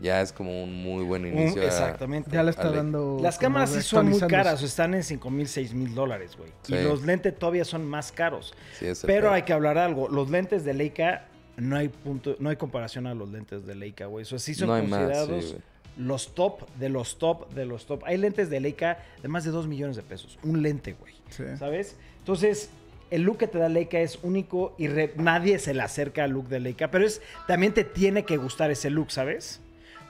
ya 0.00 0.20
es 0.20 0.32
como 0.32 0.62
un 0.64 0.82
muy 0.82 1.04
buen 1.04 1.26
inicio. 1.26 1.62
a- 1.62 1.66
exactamente. 1.66 2.30
Ya 2.32 2.42
le 2.42 2.50
está 2.50 2.70
dando. 2.70 3.18
Las 3.22 3.38
cámaras 3.38 3.70
sí 3.70 3.82
son 3.82 4.08
muy 4.08 4.20
caras, 4.20 4.62
están 4.62 4.94
en 4.94 5.02
5 5.02 5.30
mil, 5.30 5.46
6 5.48 5.74
mil 5.74 5.94
dólares, 5.94 6.36
güey. 6.36 6.50
Sí. 6.62 6.74
Y 6.74 6.82
los 6.82 7.04
lentes 7.04 7.38
todavía 7.38 7.64
son 7.64 7.84
más 7.86 8.10
caros. 8.12 8.54
sí, 8.78 8.86
es 8.86 9.02
el 9.04 9.06
Pero 9.08 9.32
hay 9.32 9.42
que 9.42 9.52
hablar 9.52 9.78
algo. 9.78 10.08
Los 10.08 10.30
lentes 10.30 10.64
de 10.64 10.74
Leica 10.74 11.26
no 11.56 11.76
hay 11.76 11.88
punto, 11.88 12.36
no 12.38 12.48
hay 12.50 12.56
comparación 12.56 13.06
a 13.06 13.14
los 13.14 13.30
lentes 13.30 13.66
de 13.66 13.74
Leica, 13.74 14.06
güey. 14.06 14.22
Eso 14.22 14.38
sí 14.38 14.54
son 14.54 14.68
No 14.68 14.74
hay 14.74 14.86
más, 14.86 15.00
sí, 15.00 15.06
considerados 15.06 15.56
los 15.98 16.34
top 16.34 16.62
de 16.78 16.88
los 16.88 17.18
top 17.18 17.52
de 17.52 17.66
los 17.66 17.84
top. 17.86 18.02
Hay 18.06 18.16
lentes 18.16 18.48
de 18.48 18.60
Leica 18.60 18.98
de 19.20 19.28
más 19.28 19.44
de 19.44 19.50
2 19.50 19.66
millones 19.66 19.96
de 19.96 20.02
pesos. 20.02 20.38
Un 20.42 20.62
lente, 20.62 20.94
güey. 20.98 21.14
Sí. 21.30 21.44
¿Sabes? 21.58 21.96
Entonces, 22.18 22.70
el 23.12 23.22
look 23.22 23.38
que 23.38 23.46
te 23.46 23.58
da 23.58 23.68
Leica 23.68 24.00
es 24.00 24.18
único 24.22 24.74
y 24.78 24.88
re- 24.88 25.12
nadie 25.16 25.58
se 25.58 25.74
le 25.74 25.82
acerca 25.82 26.24
al 26.24 26.32
look 26.32 26.48
de 26.48 26.58
Leica. 26.60 26.90
Pero 26.90 27.06
es 27.06 27.22
también 27.46 27.72
te 27.74 27.84
tiene 27.84 28.24
que 28.24 28.36
gustar 28.36 28.70
ese 28.70 28.90
look, 28.90 29.12
¿sabes? 29.12 29.60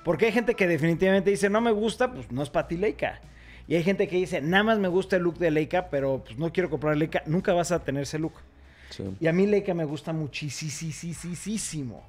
Porque 0.05 0.27
hay 0.27 0.33
gente 0.33 0.55
que 0.55 0.67
definitivamente 0.67 1.31
dice, 1.31 1.51
no 1.51 1.61
me 1.61 1.71
gusta, 1.73 2.13
pues 2.13 2.31
no 2.33 2.43
es 2.43 2.51
para 2.51 2.69
ti 2.69 2.77
Leica. 2.77 3.21
Y 3.69 3.77
hay 3.77 3.83
gente 3.85 4.09
que 4.09 4.17
dice, 4.17 4.41
nada 4.41 4.65
más 4.65 4.79
me 4.79 4.89
gusta 4.89 5.17
el 5.17 5.23
look 5.23 5.39
de 5.39 5.51
Leica, 5.51 5.89
pero 5.91 6.23
pues 6.25 6.39
no 6.39 6.53
quiero 6.53 6.71
comprar 6.71 6.97
Leica. 6.97 7.23
Nunca 7.27 7.53
vas 7.53 7.71
a 7.73 7.79
tener 7.85 8.03
ese 8.05 8.19
look. 8.19 8.33
Sí. 8.91 9.05
Y 9.21 9.27
a 9.27 9.33
mí 9.33 9.47
Leica 9.47 9.75
me 9.75 9.85
gusta 9.85 10.13
muchísimo. 10.13 12.03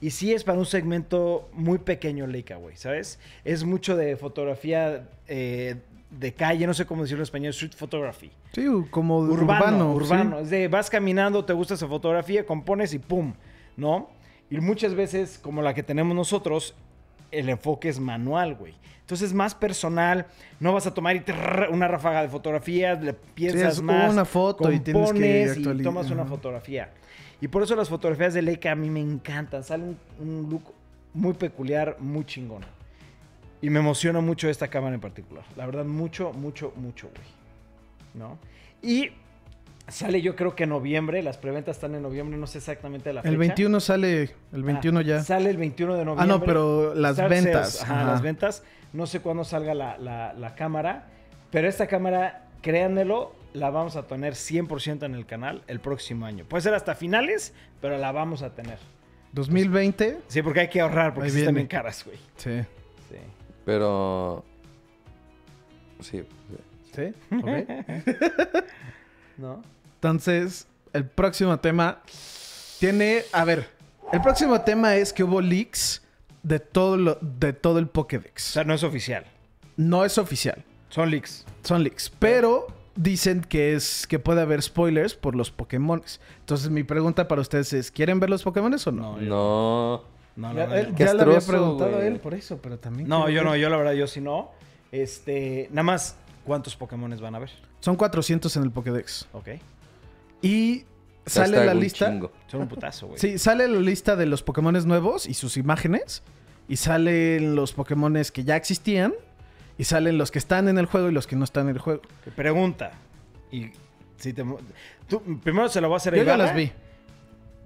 Y 0.00 0.10
sí 0.10 0.32
es 0.34 0.44
para 0.44 0.58
un 0.58 0.66
segmento 0.66 1.48
muy 1.52 1.78
pequeño 1.78 2.26
Leica, 2.26 2.56
güey, 2.56 2.76
¿sabes? 2.76 3.18
Es 3.44 3.64
mucho 3.64 3.96
de 3.96 4.16
fotografía 4.16 5.08
eh, 5.28 5.76
de 6.18 6.32
calle, 6.32 6.66
no 6.66 6.74
sé 6.74 6.86
cómo 6.86 7.02
decirlo 7.02 7.22
en 7.22 7.24
español, 7.24 7.50
street 7.50 7.74
photography. 7.76 8.30
Sí, 8.52 8.66
como 8.90 9.18
Urbano, 9.18 9.92
urbano. 9.92 9.92
urbano. 9.92 10.36
sí. 10.38 10.42
Es 10.44 10.50
de 10.50 10.68
vas 10.68 10.90
caminando, 10.90 11.44
te 11.44 11.52
gusta 11.52 11.74
esa 11.74 11.88
fotografía, 11.88 12.46
compones 12.46 12.94
y 12.94 12.98
pum, 12.98 13.34
¿no? 13.76 14.10
Y 14.50 14.58
muchas 14.58 14.94
veces, 14.94 15.38
como 15.38 15.62
la 15.62 15.74
que 15.74 15.82
tenemos 15.82 16.14
nosotros, 16.14 16.74
el 17.30 17.48
enfoque 17.48 17.88
es 17.88 17.98
manual, 17.98 18.54
güey. 18.54 18.74
Entonces 19.00 19.28
es 19.28 19.34
más 19.34 19.54
personal, 19.54 20.26
no 20.60 20.72
vas 20.72 20.86
a 20.86 20.94
tomar 20.94 21.16
y 21.16 21.20
trrr, 21.20 21.68
una 21.70 21.88
ráfaga 21.88 22.22
de 22.22 22.28
fotografías, 22.28 23.02
le 23.02 23.12
piensas 23.12 23.74
es 23.74 23.82
más, 23.82 24.12
una 24.12 24.24
foto 24.24 24.72
y 24.72 24.80
tienes 24.80 25.12
que 25.12 25.48
compones 25.48 25.56
y 25.58 25.82
tomas 25.82 26.10
una 26.10 26.24
fotografía. 26.24 26.90
Y 27.40 27.48
por 27.48 27.62
eso 27.62 27.76
las 27.76 27.88
fotografías 27.88 28.32
de 28.32 28.40
Leica 28.40 28.72
a 28.72 28.74
mí 28.74 28.88
me 28.88 29.00
encantan, 29.00 29.62
sale 29.62 29.84
un, 29.84 29.98
un 30.20 30.48
look 30.48 30.72
muy 31.12 31.34
peculiar, 31.34 31.96
muy 32.00 32.24
chingón. 32.24 32.64
Y 33.64 33.70
me 33.70 33.80
emociona 33.80 34.20
mucho 34.20 34.48
esta 34.50 34.68
cámara 34.68 34.94
en 34.94 35.00
particular. 35.00 35.42
La 35.56 35.64
verdad, 35.64 35.84
mucho, 35.86 36.32
mucho, 36.34 36.72
mucho, 36.76 37.08
güey. 37.08 37.26
¿No? 38.12 38.38
Y 38.82 39.10
sale 39.88 40.20
yo 40.20 40.36
creo 40.36 40.54
que 40.54 40.64
en 40.64 40.68
noviembre, 40.70 41.22
las 41.22 41.38
preventas 41.38 41.76
están 41.76 41.94
en 41.94 42.02
noviembre, 42.02 42.36
no 42.36 42.46
sé 42.46 42.58
exactamente 42.58 43.10
la 43.14 43.22
fecha. 43.22 43.32
El 43.32 43.38
21 43.38 43.80
sale, 43.80 44.34
el 44.52 44.62
21 44.62 44.98
Ah, 44.98 45.02
ya. 45.02 45.22
Sale 45.22 45.48
el 45.48 45.56
21 45.56 45.94
de 45.94 46.02
Ah, 46.02 46.04
noviembre. 46.04 46.26
no, 46.38 46.44
pero 46.44 46.94
las 46.94 47.14
Start 47.14 47.30
ventas. 47.30 47.82
ajá, 47.82 48.00
ajá. 48.02 48.10
las 48.12 48.20
ventas. 48.22 48.62
No 48.92 49.06
sé 49.06 49.20
cuándo 49.20 49.44
salga 49.44 49.72
la, 49.74 49.96
la- 49.96 50.34
la 50.34 50.54
cámara, 50.54 51.06
pero 51.50 51.66
esta 51.66 51.86
cámara, 51.86 52.48
créanmelo, 52.60 53.34
la 53.54 53.70
vamos 53.70 53.96
a 53.96 54.06
tener 54.06 54.34
100% 54.34 55.06
en 55.06 55.14
el 55.14 55.24
canal 55.24 55.62
el 55.68 55.80
próximo 55.80 56.26
año. 56.26 56.44
Puede 56.44 56.60
ser 56.62 56.74
hasta 56.74 56.94
finales, 56.94 57.54
pero 57.80 57.96
la 57.96 58.12
vamos 58.12 58.42
a 58.42 58.50
tener. 58.54 58.78
2020. 59.32 60.18
Sí, 60.28 60.42
porque 60.42 60.60
hay 60.60 60.68
que 60.68 60.80
ahorrar, 60.82 61.14
porque 61.14 61.30
sí 61.30 61.38
están 61.40 61.54
bien 61.54 61.66
caras, 61.66 62.04
güey. 62.04 62.18
Sí. 62.36 62.60
Pero. 63.64 64.44
Sí. 66.00 66.22
sí. 66.50 66.56
¿Sí? 66.94 67.14
Ok. 67.36 67.48
¿No? 69.36 69.62
Entonces, 69.96 70.66
el 70.92 71.06
próximo 71.06 71.58
tema 71.58 72.00
tiene. 72.78 73.22
A 73.32 73.44
ver, 73.44 73.68
el 74.12 74.20
próximo 74.20 74.60
tema 74.60 74.96
es 74.96 75.12
que 75.12 75.24
hubo 75.24 75.40
leaks 75.40 76.02
de 76.42 76.60
todo, 76.60 76.96
lo, 76.96 77.18
de 77.20 77.52
todo 77.52 77.78
el 77.78 77.86
O 77.86 77.92
Pokédex. 77.92 78.42
sea, 78.42 78.64
no 78.64 78.74
es 78.74 78.82
oficial. 78.84 79.24
No 79.76 80.04
es 80.04 80.18
oficial. 80.18 80.62
Son 80.90 81.10
leaks. 81.10 81.44
Son 81.62 81.82
leaks. 81.82 82.10
Pero 82.18 82.66
dicen 82.94 83.40
que 83.40 83.74
es 83.74 84.06
que 84.06 84.20
puede 84.20 84.42
haber 84.42 84.62
spoilers 84.62 85.14
por 85.14 85.34
los 85.34 85.50
Pokémones. 85.50 86.20
Entonces, 86.40 86.70
mi 86.70 86.84
pregunta 86.84 87.26
para 87.26 87.40
ustedes 87.40 87.72
es: 87.72 87.90
¿quieren 87.90 88.20
ver 88.20 88.30
los 88.30 88.42
Pokémones 88.44 88.86
o 88.86 88.92
no? 88.92 89.16
No. 89.18 90.13
No, 90.36 90.52
Ya, 90.54 90.64
no, 90.66 90.70
no, 90.70 90.74
él- 90.76 90.94
ya 90.96 91.14
le 91.14 91.22
había 91.22 91.40
preguntado 91.40 91.98
a 91.98 92.06
él 92.06 92.18
por 92.20 92.34
eso, 92.34 92.58
pero 92.60 92.78
también. 92.78 93.08
no, 93.08 93.28
yo 93.30 93.44
no, 93.44 93.54
yo 93.56 93.68
la 93.70 93.76
verdad, 93.76 93.92
yo 93.92 94.06
si 94.06 94.20
no. 94.20 94.50
Este, 94.92 95.68
nada 95.70 95.82
más, 95.84 96.16
¿cuántos 96.44 96.76
Pokémones 96.76 97.20
van 97.20 97.34
a 97.34 97.38
ver? 97.38 97.50
Son 97.80 97.96
400 97.96 98.56
en 98.56 98.62
el 98.64 98.70
Pokédex. 98.70 99.28
Ok. 99.32 99.48
Y 100.42 100.84
Hashtag 101.26 101.46
sale 101.46 101.64
la 101.66 101.74
lista. 101.74 102.10
chingo. 102.10 102.32
Son 102.48 102.62
un 102.62 102.68
putazo, 102.68 103.06
güey. 103.08 103.18
Sí, 103.18 103.38
sale 103.38 103.66
la 103.68 103.80
lista 103.80 104.16
de 104.16 104.26
los 104.26 104.42
Pokémones 104.42 104.86
nuevos 104.86 105.26
y 105.26 105.34
sus 105.34 105.56
imágenes. 105.56 106.22
Y 106.68 106.76
salen 106.76 107.54
los 107.56 107.72
Pokémones 107.72 108.30
que 108.32 108.44
ya 108.44 108.56
existían. 108.56 109.14
Y 109.78 109.84
salen 109.84 110.18
los 110.18 110.30
que 110.30 110.38
están 110.38 110.68
en 110.68 110.78
el 110.78 110.86
juego 110.86 111.08
y 111.08 111.12
los 111.12 111.26
que 111.26 111.34
no 111.36 111.44
están 111.44 111.68
en 111.68 111.74
el 111.76 111.78
juego. 111.80 112.02
Pregunta. 112.36 112.92
Y 113.50 113.70
si 114.16 114.32
te, 114.32 114.44
tú, 115.08 115.20
primero 115.42 115.68
se 115.68 115.80
lo 115.80 115.88
voy 115.88 115.94
a 115.94 115.96
hacer 115.96 116.14
a 116.14 116.16
Yo 116.18 116.24
ya 116.24 116.36
las 116.36 116.54
vi. 116.54 116.70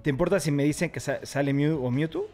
¿Te 0.01 0.09
importa 0.09 0.39
si 0.39 0.51
me 0.51 0.63
dicen 0.63 0.89
que 0.89 0.99
sa- 0.99 1.23
sale 1.25 1.53
Mew 1.53 1.85
o 1.85 1.91
Mewtwo? 1.91 2.27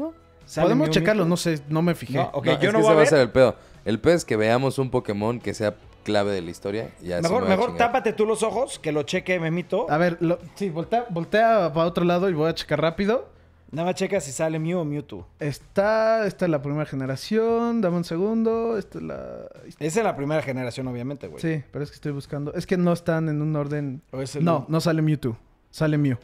No. 0.00 0.14
¿Sale 0.46 0.64
Podemos 0.64 0.88
Mew, 0.88 0.92
checarlo, 0.94 1.24
no 1.26 1.36
sé, 1.36 1.60
no 1.68 1.80
me 1.82 1.94
fijé. 1.94 2.14
No, 2.14 2.30
ok, 2.32 2.46
No, 2.46 2.52
yo 2.60 2.68
es 2.68 2.72
no 2.74 2.78
que 2.80 2.82
voy 2.82 2.82
ese 2.84 2.90
a 2.92 2.94
va 2.94 3.02
a 3.02 3.06
ser 3.06 3.18
ver. 3.18 3.26
el 3.26 3.30
pedo. 3.32 3.56
El 3.84 4.00
pedo 4.00 4.14
es 4.14 4.24
que 4.24 4.36
veamos 4.36 4.78
un 4.78 4.90
Pokémon 4.90 5.38
que 5.38 5.54
sea 5.54 5.76
clave 6.02 6.32
de 6.32 6.40
la 6.42 6.50
historia. 6.50 6.90
y 7.02 7.08
Mejor, 7.08 7.42
me 7.44 7.50
mejor 7.50 7.76
tápate 7.76 8.12
tú 8.14 8.26
los 8.26 8.42
ojos, 8.42 8.78
que 8.80 8.90
lo 8.90 9.04
cheque 9.04 9.38
Memito. 9.38 9.86
A 9.90 9.96
ver, 9.98 10.16
lo- 10.20 10.38
sí, 10.56 10.68
voltea, 10.70 11.06
voltea 11.10 11.72
para 11.72 11.86
otro 11.86 12.04
lado 12.04 12.28
y 12.28 12.32
voy 12.32 12.48
a 12.50 12.54
checar 12.54 12.80
rápido. 12.80 13.28
Nada 13.70 13.86
más 13.86 13.94
checa 13.94 14.18
si 14.20 14.32
sale 14.32 14.58
Mew 14.58 14.80
o 14.80 14.84
Mewtwo. 14.84 15.28
Está, 15.38 16.26
esta 16.26 16.46
es 16.46 16.50
la 16.50 16.60
primera 16.60 16.84
generación. 16.86 17.80
Dame 17.80 17.98
un 17.98 18.04
segundo. 18.04 18.76
Esta 18.76 18.98
es 18.98 19.04
la. 19.04 19.48
Esa 19.78 20.00
es 20.00 20.04
la 20.04 20.16
primera 20.16 20.42
generación, 20.42 20.88
obviamente, 20.88 21.28
güey. 21.28 21.40
Sí, 21.40 21.62
pero 21.70 21.84
es 21.84 21.90
que 21.90 21.94
estoy 21.94 22.10
buscando. 22.10 22.52
Es 22.54 22.66
que 22.66 22.76
no 22.76 22.92
están 22.92 23.28
en 23.28 23.40
un 23.40 23.54
orden. 23.54 24.02
¿O 24.10 24.20
es 24.20 24.34
el- 24.34 24.44
No, 24.44 24.64
no 24.68 24.80
sale 24.80 25.02
Mewtwo. 25.02 25.36
Sale 25.70 25.96
Mew. 25.98 26.16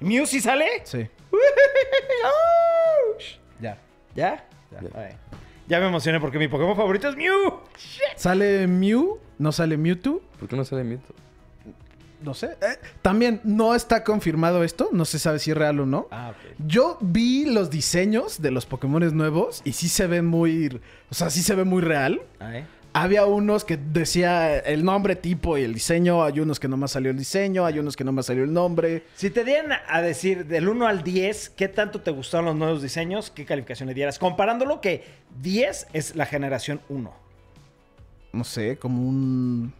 ¿Mew 0.00 0.26
sí 0.26 0.40
sale? 0.40 0.66
Sí. 0.84 1.08
Ya. 3.60 3.78
¿Ya? 4.14 4.44
Ya. 4.72 4.80
Ya. 4.82 5.18
Ya 5.68 5.78
me 5.78 5.86
emocioné 5.86 6.18
porque 6.18 6.38
mi 6.38 6.48
Pokémon 6.48 6.74
favorito 6.74 7.08
es 7.08 7.16
Mew. 7.16 7.60
Sale 8.16 8.66
Mew, 8.66 9.20
no 9.38 9.52
sale 9.52 9.76
Mewtwo. 9.76 10.20
¿Por 10.38 10.48
qué 10.48 10.56
no 10.56 10.64
sale 10.64 10.82
Mewtwo? 10.82 11.14
No 12.22 12.34
sé. 12.34 12.46
Eh, 12.60 12.76
también 13.02 13.40
no 13.44 13.74
está 13.74 14.04
confirmado 14.04 14.64
esto. 14.64 14.90
No 14.92 15.04
se 15.04 15.18
sabe 15.18 15.38
si 15.38 15.52
es 15.52 15.56
real 15.56 15.80
o 15.80 15.86
no. 15.86 16.08
Ah. 16.10 16.32
Yo 16.58 16.98
vi 17.00 17.46
los 17.46 17.70
diseños 17.70 18.42
de 18.42 18.50
los 18.50 18.66
Pokémon 18.66 19.16
nuevos 19.16 19.62
y 19.64 19.72
sí 19.72 19.88
se 19.88 20.06
ven 20.06 20.26
muy. 20.26 20.80
O 21.10 21.14
sea, 21.14 21.30
sí 21.30 21.42
se 21.42 21.54
ve 21.54 21.64
muy 21.64 21.82
real. 21.82 22.20
Ah, 22.40 22.58
¿eh? 22.58 22.66
Había 22.92 23.24
unos 23.24 23.64
que 23.64 23.76
decía 23.76 24.58
el 24.58 24.84
nombre, 24.84 25.14
tipo 25.14 25.56
y 25.56 25.62
el 25.62 25.74
diseño. 25.74 26.24
Hay 26.24 26.40
unos 26.40 26.58
que 26.58 26.66
nomás 26.66 26.90
salió 26.90 27.12
el 27.12 27.16
diseño. 27.18 27.64
Hay 27.64 27.78
unos 27.78 27.96
que 27.96 28.02
nomás 28.02 28.26
salió 28.26 28.42
el 28.42 28.52
nombre. 28.52 29.04
Si 29.14 29.30
te 29.30 29.44
dieran 29.44 29.78
a 29.88 30.00
decir 30.02 30.46
del 30.46 30.68
1 30.68 30.86
al 30.88 31.04
10, 31.04 31.50
¿qué 31.50 31.68
tanto 31.68 32.00
te 32.00 32.10
gustaron 32.10 32.46
los 32.46 32.56
nuevos 32.56 32.82
diseños? 32.82 33.30
¿Qué 33.30 33.44
calificación 33.44 33.88
le 33.88 33.94
dieras? 33.94 34.18
Comparándolo 34.18 34.80
que 34.80 35.04
10 35.40 35.86
es 35.92 36.16
la 36.16 36.26
generación 36.26 36.80
1. 36.88 37.12
No 38.32 38.44
sé, 38.44 38.76
como 38.76 39.08
un. 39.08 39.72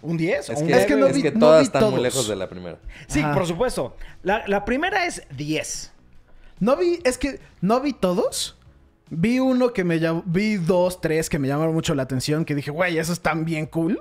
¿Un 0.00 0.16
10? 0.16 0.48
Es 0.48 0.56
o 0.56 0.60
un 0.62 0.66
que, 0.68 0.72
Es 0.74 0.86
que 0.86 0.96
no 0.96 1.06
es 1.06 1.14
vi- 1.16 1.22
que 1.22 1.30
no 1.32 1.38
todas 1.40 1.60
vi 1.60 1.64
están 1.66 1.90
muy 1.90 2.00
lejos 2.00 2.26
de 2.26 2.36
la 2.36 2.48
primera. 2.48 2.78
Sí, 3.06 3.20
Ajá. 3.20 3.34
por 3.34 3.46
supuesto. 3.46 3.96
La, 4.22 4.44
la 4.48 4.64
primera 4.64 5.04
es 5.06 5.22
10. 5.36 5.92
No 6.58 6.76
vi, 6.76 7.00
es 7.04 7.18
que 7.18 7.38
no 7.60 7.80
vi 7.80 7.92
todos. 7.92 8.56
Vi 9.14 9.38
uno 9.40 9.72
que 9.74 9.84
me 9.84 10.00
llamó, 10.00 10.22
vi 10.24 10.56
dos, 10.56 11.00
tres 11.02 11.28
que 11.28 11.38
me 11.38 11.46
llamaron 11.46 11.74
mucho 11.74 11.94
la 11.94 12.02
atención, 12.04 12.44
que 12.46 12.54
dije, 12.54 12.70
güey, 12.70 12.96
esos 12.98 13.18
están 13.18 13.44
bien 13.44 13.66
cool. 13.66 14.00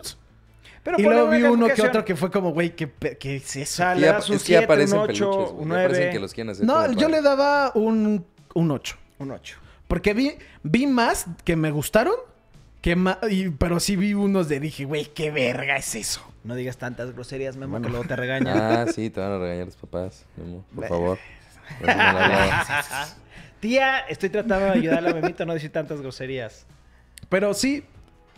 Pero 0.83 0.97
y 0.99 1.03
luego 1.03 1.29
vi 1.29 1.43
uno 1.43 1.67
que 1.67 1.81
otro 1.81 2.05
que 2.05 2.15
fue 2.15 2.31
como, 2.31 2.51
güey, 2.53 2.75
¿qué, 2.75 2.89
qué 3.19 3.35
es 3.35 3.55
O 3.55 3.59
eso? 3.59 3.75
sea, 3.75 3.95
Y 3.95 3.99
le 3.99 4.07
das 4.07 4.29
un 4.29 4.37
es 4.37 4.41
que 4.43 4.47
7, 4.47 4.63
aparecen 4.63 4.99
un 4.99 5.05
peluches, 5.07 5.27
8, 5.27 5.53
güey. 5.53 5.63
un 5.63 5.69
Ya 5.69 5.75
parecen 5.75 5.97
9, 6.03 6.09
que 6.13 6.19
los 6.19 6.33
quieren 6.33 6.51
hacer 6.51 6.65
No, 6.65 6.91
yo 6.93 7.09
le 7.09 7.21
daba 7.21 7.71
un, 7.75 8.25
un 8.53 8.71
8. 8.71 8.95
un 9.19 9.31
8. 9.31 9.57
Porque 9.87 10.13
vi, 10.13 10.31
vi 10.63 10.87
más 10.87 11.25
que 11.43 11.55
me 11.57 11.69
gustaron, 11.71 12.15
que 12.81 12.95
ma- 12.95 13.19
y- 13.29 13.49
pero 13.49 13.79
sí 13.81 13.97
vi 13.97 14.13
unos 14.13 14.47
de 14.47 14.59
dije, 14.61 14.85
güey, 14.85 15.05
qué 15.13 15.29
verga 15.29 15.75
es 15.75 15.93
eso. 15.93 16.21
No 16.45 16.55
digas 16.55 16.77
tantas 16.77 17.11
groserías, 17.13 17.57
Memo, 17.57 17.79
que 17.81 17.89
luego 17.89 18.05
te 18.05 18.15
regañan. 18.15 18.57
Ah, 18.57 18.85
sí, 18.91 19.09
te 19.11 19.19
van 19.19 19.33
a 19.33 19.37
regañar 19.37 19.65
los 19.67 19.75
papás. 19.75 20.25
Memo, 20.37 20.63
por 20.73 20.87
favor. 20.87 21.19
Tía, 23.61 23.99
estoy 24.09 24.29
tratando 24.29 24.65
de 24.65 24.71
ayudarle 24.71 25.11
a 25.11 25.13
Memito 25.13 25.43
a 25.43 25.45
no 25.45 25.53
decir 25.53 25.71
tantas 25.71 26.01
groserías. 26.01 26.65
Pero 27.29 27.53
sí, 27.53 27.83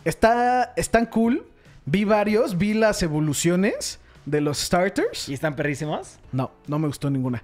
está, 0.04 0.72
están 0.76 1.06
cool. 1.06 1.46
Vi 1.86 2.04
varios, 2.04 2.56
vi 2.58 2.74
las 2.74 3.02
evoluciones 3.02 3.98
de 4.26 4.40
los 4.40 4.58
starters. 4.58 5.28
¿Y 5.28 5.34
están 5.34 5.56
perrísimos? 5.56 6.18
No, 6.30 6.50
no 6.66 6.78
me 6.78 6.86
gustó 6.86 7.10
ninguna. 7.10 7.42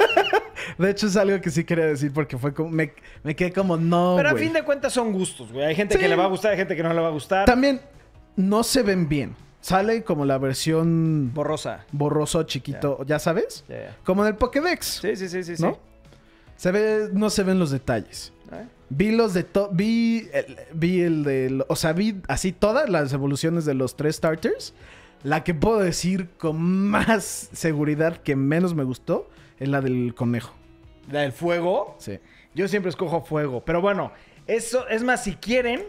de 0.78 0.90
hecho, 0.90 1.06
es 1.06 1.16
algo 1.16 1.40
que 1.40 1.50
sí 1.50 1.64
quería 1.64 1.86
decir 1.86 2.12
porque 2.12 2.36
fue 2.38 2.52
como. 2.54 2.70
Me, 2.70 2.92
me 3.22 3.34
quedé 3.34 3.52
como, 3.52 3.76
no. 3.76 4.14
Pero 4.16 4.28
a 4.28 4.32
güey". 4.32 4.44
fin 4.44 4.52
de 4.52 4.62
cuentas 4.62 4.92
son 4.92 5.12
gustos, 5.12 5.50
güey. 5.52 5.66
Hay 5.66 5.74
gente 5.74 5.94
Sí. 5.94 6.00
que 6.00 6.08
le 6.08 6.16
va 6.16 6.24
a 6.24 6.28
gustar, 6.28 6.52
hay 6.52 6.58
gente 6.58 6.76
que 6.76 6.82
no 6.82 6.92
le 6.92 7.00
va 7.00 7.08
a 7.08 7.12
gustar. 7.12 7.46
También 7.46 7.80
no 8.36 8.62
se 8.62 8.82
ven 8.82 9.08
bien. 9.08 9.34
Sale 9.62 10.04
como 10.04 10.24
la 10.24 10.38
versión 10.38 11.32
Borrosa. 11.34 11.84
borroso, 11.90 12.44
chiquito, 12.44 13.02
¿ya 13.04 13.18
sabes? 13.18 13.64
Como 14.04 14.22
en 14.22 14.28
el 14.28 14.36
Pokédex. 14.36 15.00
Sí, 15.02 15.16
sí, 15.16 15.28
sí, 15.28 15.42
sí. 15.42 15.56
sí. 15.56 15.66
¿No? 16.56 16.60
Se 16.60 16.70
ve, 16.72 17.08
no 17.12 17.30
se 17.30 17.42
ven 17.42 17.58
los 17.58 17.70
detalles. 17.70 18.32
¿Eh? 18.52 18.66
Vi 18.88 19.10
los 19.12 19.34
de 19.34 19.42
to- 19.44 19.70
vi 19.72 20.28
el, 20.32 20.56
vi 20.72 21.00
el 21.02 21.24
de, 21.24 21.64
o 21.68 21.76
sea, 21.76 21.92
vi 21.92 22.20
así 22.28 22.52
todas 22.52 22.88
las 22.88 23.12
evoluciones 23.12 23.64
de 23.64 23.74
los 23.74 23.96
tres 23.96 24.16
starters. 24.16 24.74
La 25.22 25.42
que 25.44 25.54
puedo 25.54 25.78
decir 25.78 26.28
con 26.38 26.60
más 26.88 27.48
seguridad 27.52 28.18
que 28.18 28.36
menos 28.36 28.74
me 28.74 28.84
gustó 28.84 29.28
es 29.58 29.68
la 29.68 29.80
del 29.80 30.14
conejo. 30.14 30.54
La 31.10 31.22
del 31.22 31.32
fuego. 31.32 31.96
Sí. 31.98 32.18
Yo 32.54 32.68
siempre 32.68 32.90
escojo 32.90 33.22
fuego. 33.22 33.64
Pero 33.64 33.80
bueno, 33.80 34.12
eso 34.46 34.86
es 34.88 35.02
más, 35.02 35.24
si 35.24 35.34
quieren, 35.34 35.82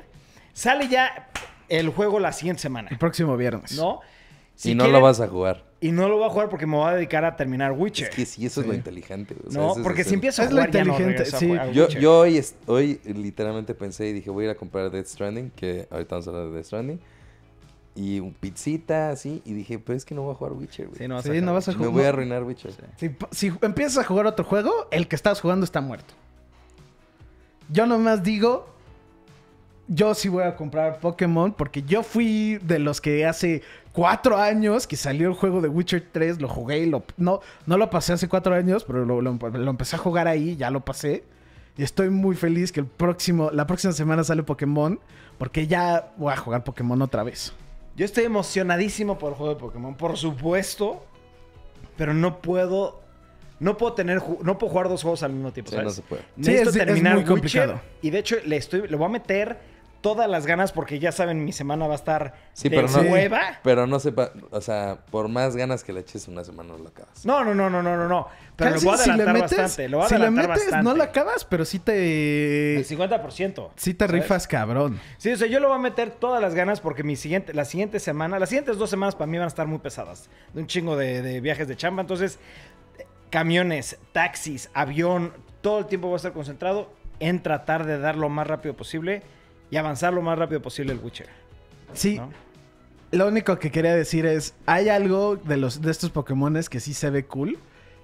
sale 0.53 0.87
ya 0.87 1.29
el 1.69 1.89
juego 1.89 2.19
la 2.19 2.31
siguiente 2.31 2.59
El 2.59 2.63
semana. 2.63 2.89
próximo 2.97 3.37
viernes. 3.37 3.75
¿No? 3.77 3.99
Si 4.55 4.71
y 4.71 4.75
no 4.75 4.85
quieren- 4.85 4.93
lo 4.93 5.01
vas 5.05 5.19
a 5.21 5.27
jugar. 5.27 5.66
Y 5.79 5.91
no 5.91 6.09
lo 6.09 6.17
voy 6.17 6.25
a 6.25 6.29
jugar 6.29 6.49
porque 6.49 6.65
me 6.65 6.75
voy 6.75 6.89
a 6.89 6.93
dedicar 6.95 7.23
a 7.23 7.35
terminar 7.35 7.71
Witcher. 7.71 8.09
Es 8.09 8.15
que 8.15 8.25
sí, 8.25 8.45
eso 8.47 8.61
es 8.61 8.67
lo 8.67 8.73
inteligente. 8.73 9.35
güey. 9.35 9.47
O 9.49 9.51
sea, 9.51 9.61
no, 9.61 9.83
porque 9.83 10.01
el- 10.01 10.07
si 10.07 10.13
empiezo 10.15 10.41
a 10.41 10.45
Es 10.45 10.51
lo 10.51 10.57
jugar 10.57 10.71
ya 10.71 10.83
no 10.83 10.91
inteligente, 10.93 11.35
a 11.35 11.39
sí. 11.39 11.47
jugar 11.47 11.61
a 11.67 11.71
Yo, 11.71 11.83
Witcher. 11.83 12.01
yo 12.01 12.19
hoy, 12.19 12.45
hoy 12.65 12.99
literalmente 13.05 13.75
pensé 13.75 14.07
y 14.07 14.13
dije, 14.13 14.29
voy 14.31 14.45
a 14.45 14.47
ir 14.47 14.51
a 14.51 14.55
comprar 14.55 14.89
Death 14.89 15.05
Stranding, 15.05 15.51
que 15.51 15.87
ahorita 15.91 16.15
vamos 16.15 16.27
a 16.27 16.31
hablar 16.31 16.47
de 16.47 16.51
Death 16.53 16.65
Stranding. 16.65 16.99
Y 17.93 18.19
un 18.19 18.33
pizzita, 18.33 19.09
así, 19.11 19.41
y 19.45 19.53
dije, 19.53 19.77
pero 19.79 19.97
es 19.97 20.05
que 20.05 20.13
no 20.15 20.21
voy 20.23 20.31
a 20.31 20.35
jugar 20.35 20.53
Witcher, 20.53 20.87
güey. 20.87 20.97
Sí, 20.99 21.07
no 21.07 21.15
vas 21.15 21.23
Sí, 21.23 21.29
a 21.29 21.33
no 21.33 21.39
jugar 21.41 21.53
vas 21.55 21.67
a 21.67 21.71
Witcher. 21.71 21.85
Me 21.87 21.93
voy 21.93 22.03
a 22.03 22.09
arruinar 22.09 22.43
Witcher. 22.43 22.71
Si, 22.97 23.15
si 23.31 23.53
empiezas 23.61 23.97
a 23.99 24.03
jugar 24.03 24.25
otro 24.27 24.45
juego, 24.45 24.71
el 24.91 25.07
que 25.07 25.15
estás 25.15 25.41
jugando 25.41 25.63
está 25.63 25.81
muerto. 25.81 26.13
Yo 27.69 27.85
nomás 27.85 28.23
digo, 28.23 28.67
yo 29.87 30.13
sí 30.13 30.29
voy 30.29 30.43
a 30.43 30.55
comprar 30.55 30.99
Pokémon 30.99 31.53
porque 31.53 31.81
yo 31.83 32.03
fui 32.03 32.57
de 32.63 32.79
los 32.79 33.01
que 33.01 33.25
hace 33.25 33.61
cuatro 33.97 34.37
años 34.37 34.85
que 34.85 34.95
salió 34.95 35.27
el 35.27 35.33
juego 35.33 35.59
de 35.59 35.69
Witcher 35.69 36.07
3, 36.11 36.39
lo 36.39 36.47
jugué 36.47 36.77
y 36.77 36.85
lo... 36.85 37.03
No, 37.17 37.39
no 37.65 37.77
lo 37.79 37.89
pasé 37.89 38.13
hace 38.13 38.29
cuatro 38.29 38.53
años, 38.53 38.83
pero 38.83 39.03
lo, 39.05 39.21
lo- 39.23 39.33
lo 39.33 39.69
empecé 39.71 39.95
a 39.95 39.99
jugar 39.99 40.27
ahí, 40.27 40.55
ya 40.55 40.69
lo 40.69 40.81
pasé. 40.85 41.23
Y 41.77 41.81
estoy 41.81 42.11
muy 42.11 42.35
feliz 42.35 42.71
que 42.71 42.79
el 42.81 42.85
próximo, 42.85 43.49
la 43.51 43.65
próxima 43.65 43.93
semana 43.93 44.23
sale 44.23 44.43
Pokémon 44.43 44.99
porque 45.39 45.65
ya 45.65 46.13
voy 46.17 46.31
a 46.31 46.37
jugar 46.37 46.63
Pokémon 46.63 47.01
otra 47.01 47.23
vez. 47.23 47.53
Yo 47.95 48.05
estoy 48.05 48.25
emocionadísimo 48.25 49.17
por 49.17 49.31
el 49.31 49.35
juego 49.35 49.55
de 49.55 49.59
Pokémon, 49.59 49.95
por 49.95 50.15
supuesto. 50.15 51.03
Pero 51.95 52.13
no 52.13 52.39
puedo. 52.41 53.01
No 53.59 53.77
puedo 53.77 53.93
tener. 53.93 54.21
No 54.43 54.59
puedo 54.59 54.71
jugar 54.71 54.89
dos 54.89 55.01
juegos 55.01 55.23
al 55.23 55.33
mismo 55.33 55.51
tiempo. 55.51 55.71
Sí, 55.71 55.75
¿sabes? 55.77 55.85
no 55.87 55.93
se 55.95 56.01
puede. 56.03 56.21
Necesito 56.35 56.71
Sí, 56.71 56.77
es- 56.79 56.81
es 56.81 56.85
terminar 56.85 57.13
muy 57.15 57.23
Witcher, 57.23 57.33
complicado. 57.67 57.81
Y 58.03 58.09
de 58.11 58.19
hecho, 58.19 58.35
le 58.45 58.57
estoy. 58.57 58.87
Le 58.87 58.95
voy 58.95 59.05
a 59.07 59.09
meter 59.09 59.57
todas 60.01 60.29
las 60.29 60.45
ganas 60.45 60.71
porque 60.71 60.99
ya 60.99 61.11
saben, 61.11 61.43
mi 61.43 61.51
semana 61.51 61.87
va 61.87 61.93
a 61.93 61.95
estar 61.95 62.33
Sí, 62.53 62.69
de 62.69 62.75
pero 62.75 62.87
no, 62.89 62.99
hueva. 63.11 63.59
pero 63.63 63.87
no 63.87 63.99
sepa, 63.99 64.31
o 64.51 64.61
sea, 64.61 64.99
por 65.11 65.27
más 65.27 65.55
ganas 65.55 65.83
que 65.83 65.93
le 65.93 65.99
eches 66.01 66.27
una 66.27 66.43
semana 66.43 66.73
no 66.73 66.77
lo 66.79 66.89
acabas. 66.89 67.25
No, 67.25 67.43
no, 67.43 67.53
no, 67.53 67.69
no, 67.69 67.81
no, 67.83 67.97
no, 67.97 68.07
no. 68.07 68.27
Pero 68.55 68.71
Casi 68.73 68.85
lo 68.85 68.91
voy 68.91 68.99
a 68.99 69.03
si 69.03 69.09
adelantar 69.09 69.35
le 69.35 69.41
metes, 69.41 69.57
bastante. 69.57 69.89
Lo 69.89 69.97
voy 69.97 70.05
a 70.05 70.09
si 70.09 70.13
le 70.15 70.17
adelantar 70.21 70.47
metes, 70.49 70.63
bastante. 70.65 70.83
no 70.89 70.95
la 70.95 71.03
acabas, 71.05 71.45
pero 71.45 71.65
sí 71.65 71.79
te... 71.79 72.77
El 72.77 72.87
50%. 72.87 73.69
Sí 73.75 73.93
te 73.93 74.05
¿sabes? 74.07 74.21
rifas 74.21 74.47
cabrón. 74.47 74.99
Sí, 75.17 75.31
o 75.31 75.37
sea, 75.37 75.47
yo 75.47 75.59
le 75.59 75.67
voy 75.67 75.75
a 75.75 75.79
meter 75.79 76.11
todas 76.11 76.41
las 76.41 76.55
ganas 76.55 76.79
porque 76.79 77.03
mi 77.03 77.15
siguiente, 77.15 77.53
la 77.53 77.65
siguiente 77.65 77.99
semana, 77.99 78.39
las 78.39 78.49
siguientes 78.49 78.77
dos 78.77 78.89
semanas 78.89 79.15
para 79.15 79.27
mí 79.27 79.37
van 79.37 79.45
a 79.45 79.49
estar 79.49 79.67
muy 79.67 79.79
pesadas. 79.79 80.29
De 80.53 80.61
un 80.61 80.67
chingo 80.67 80.95
de, 80.97 81.21
de 81.21 81.41
viajes 81.41 81.67
de 81.67 81.75
chamba. 81.75 82.01
Entonces, 82.01 82.39
camiones, 83.29 83.97
taxis, 84.11 84.69
avión, 84.73 85.33
todo 85.61 85.79
el 85.79 85.85
tiempo 85.87 86.07
voy 86.07 86.15
a 86.15 86.17
estar 86.17 86.33
concentrado 86.33 86.89
en 87.19 87.41
tratar 87.41 87.85
de 87.85 87.97
dar 87.99 88.15
lo 88.15 88.29
más 88.29 88.47
rápido 88.47 88.75
posible 88.75 89.23
y 89.69 89.77
avanzar 89.77 90.13
lo 90.13 90.21
más 90.21 90.37
rápido 90.37 90.61
posible 90.61 90.93
el 90.93 90.99
Witcher. 90.99 91.27
Sí, 91.93 92.17
¿no? 92.17 92.31
Lo 93.11 93.27
único 93.27 93.57
que 93.57 93.71
quería 93.71 93.95
decir 93.95 94.25
es, 94.25 94.53
hay 94.65 94.89
algo 94.89 95.37
de 95.37 95.55
los 95.55 95.81
de 95.81 95.91
estos 95.91 96.09
Pokémones 96.09 96.69
que 96.69 96.81
sí 96.81 96.93
se 96.93 97.09
ve 97.09 97.25
cool. 97.25 97.57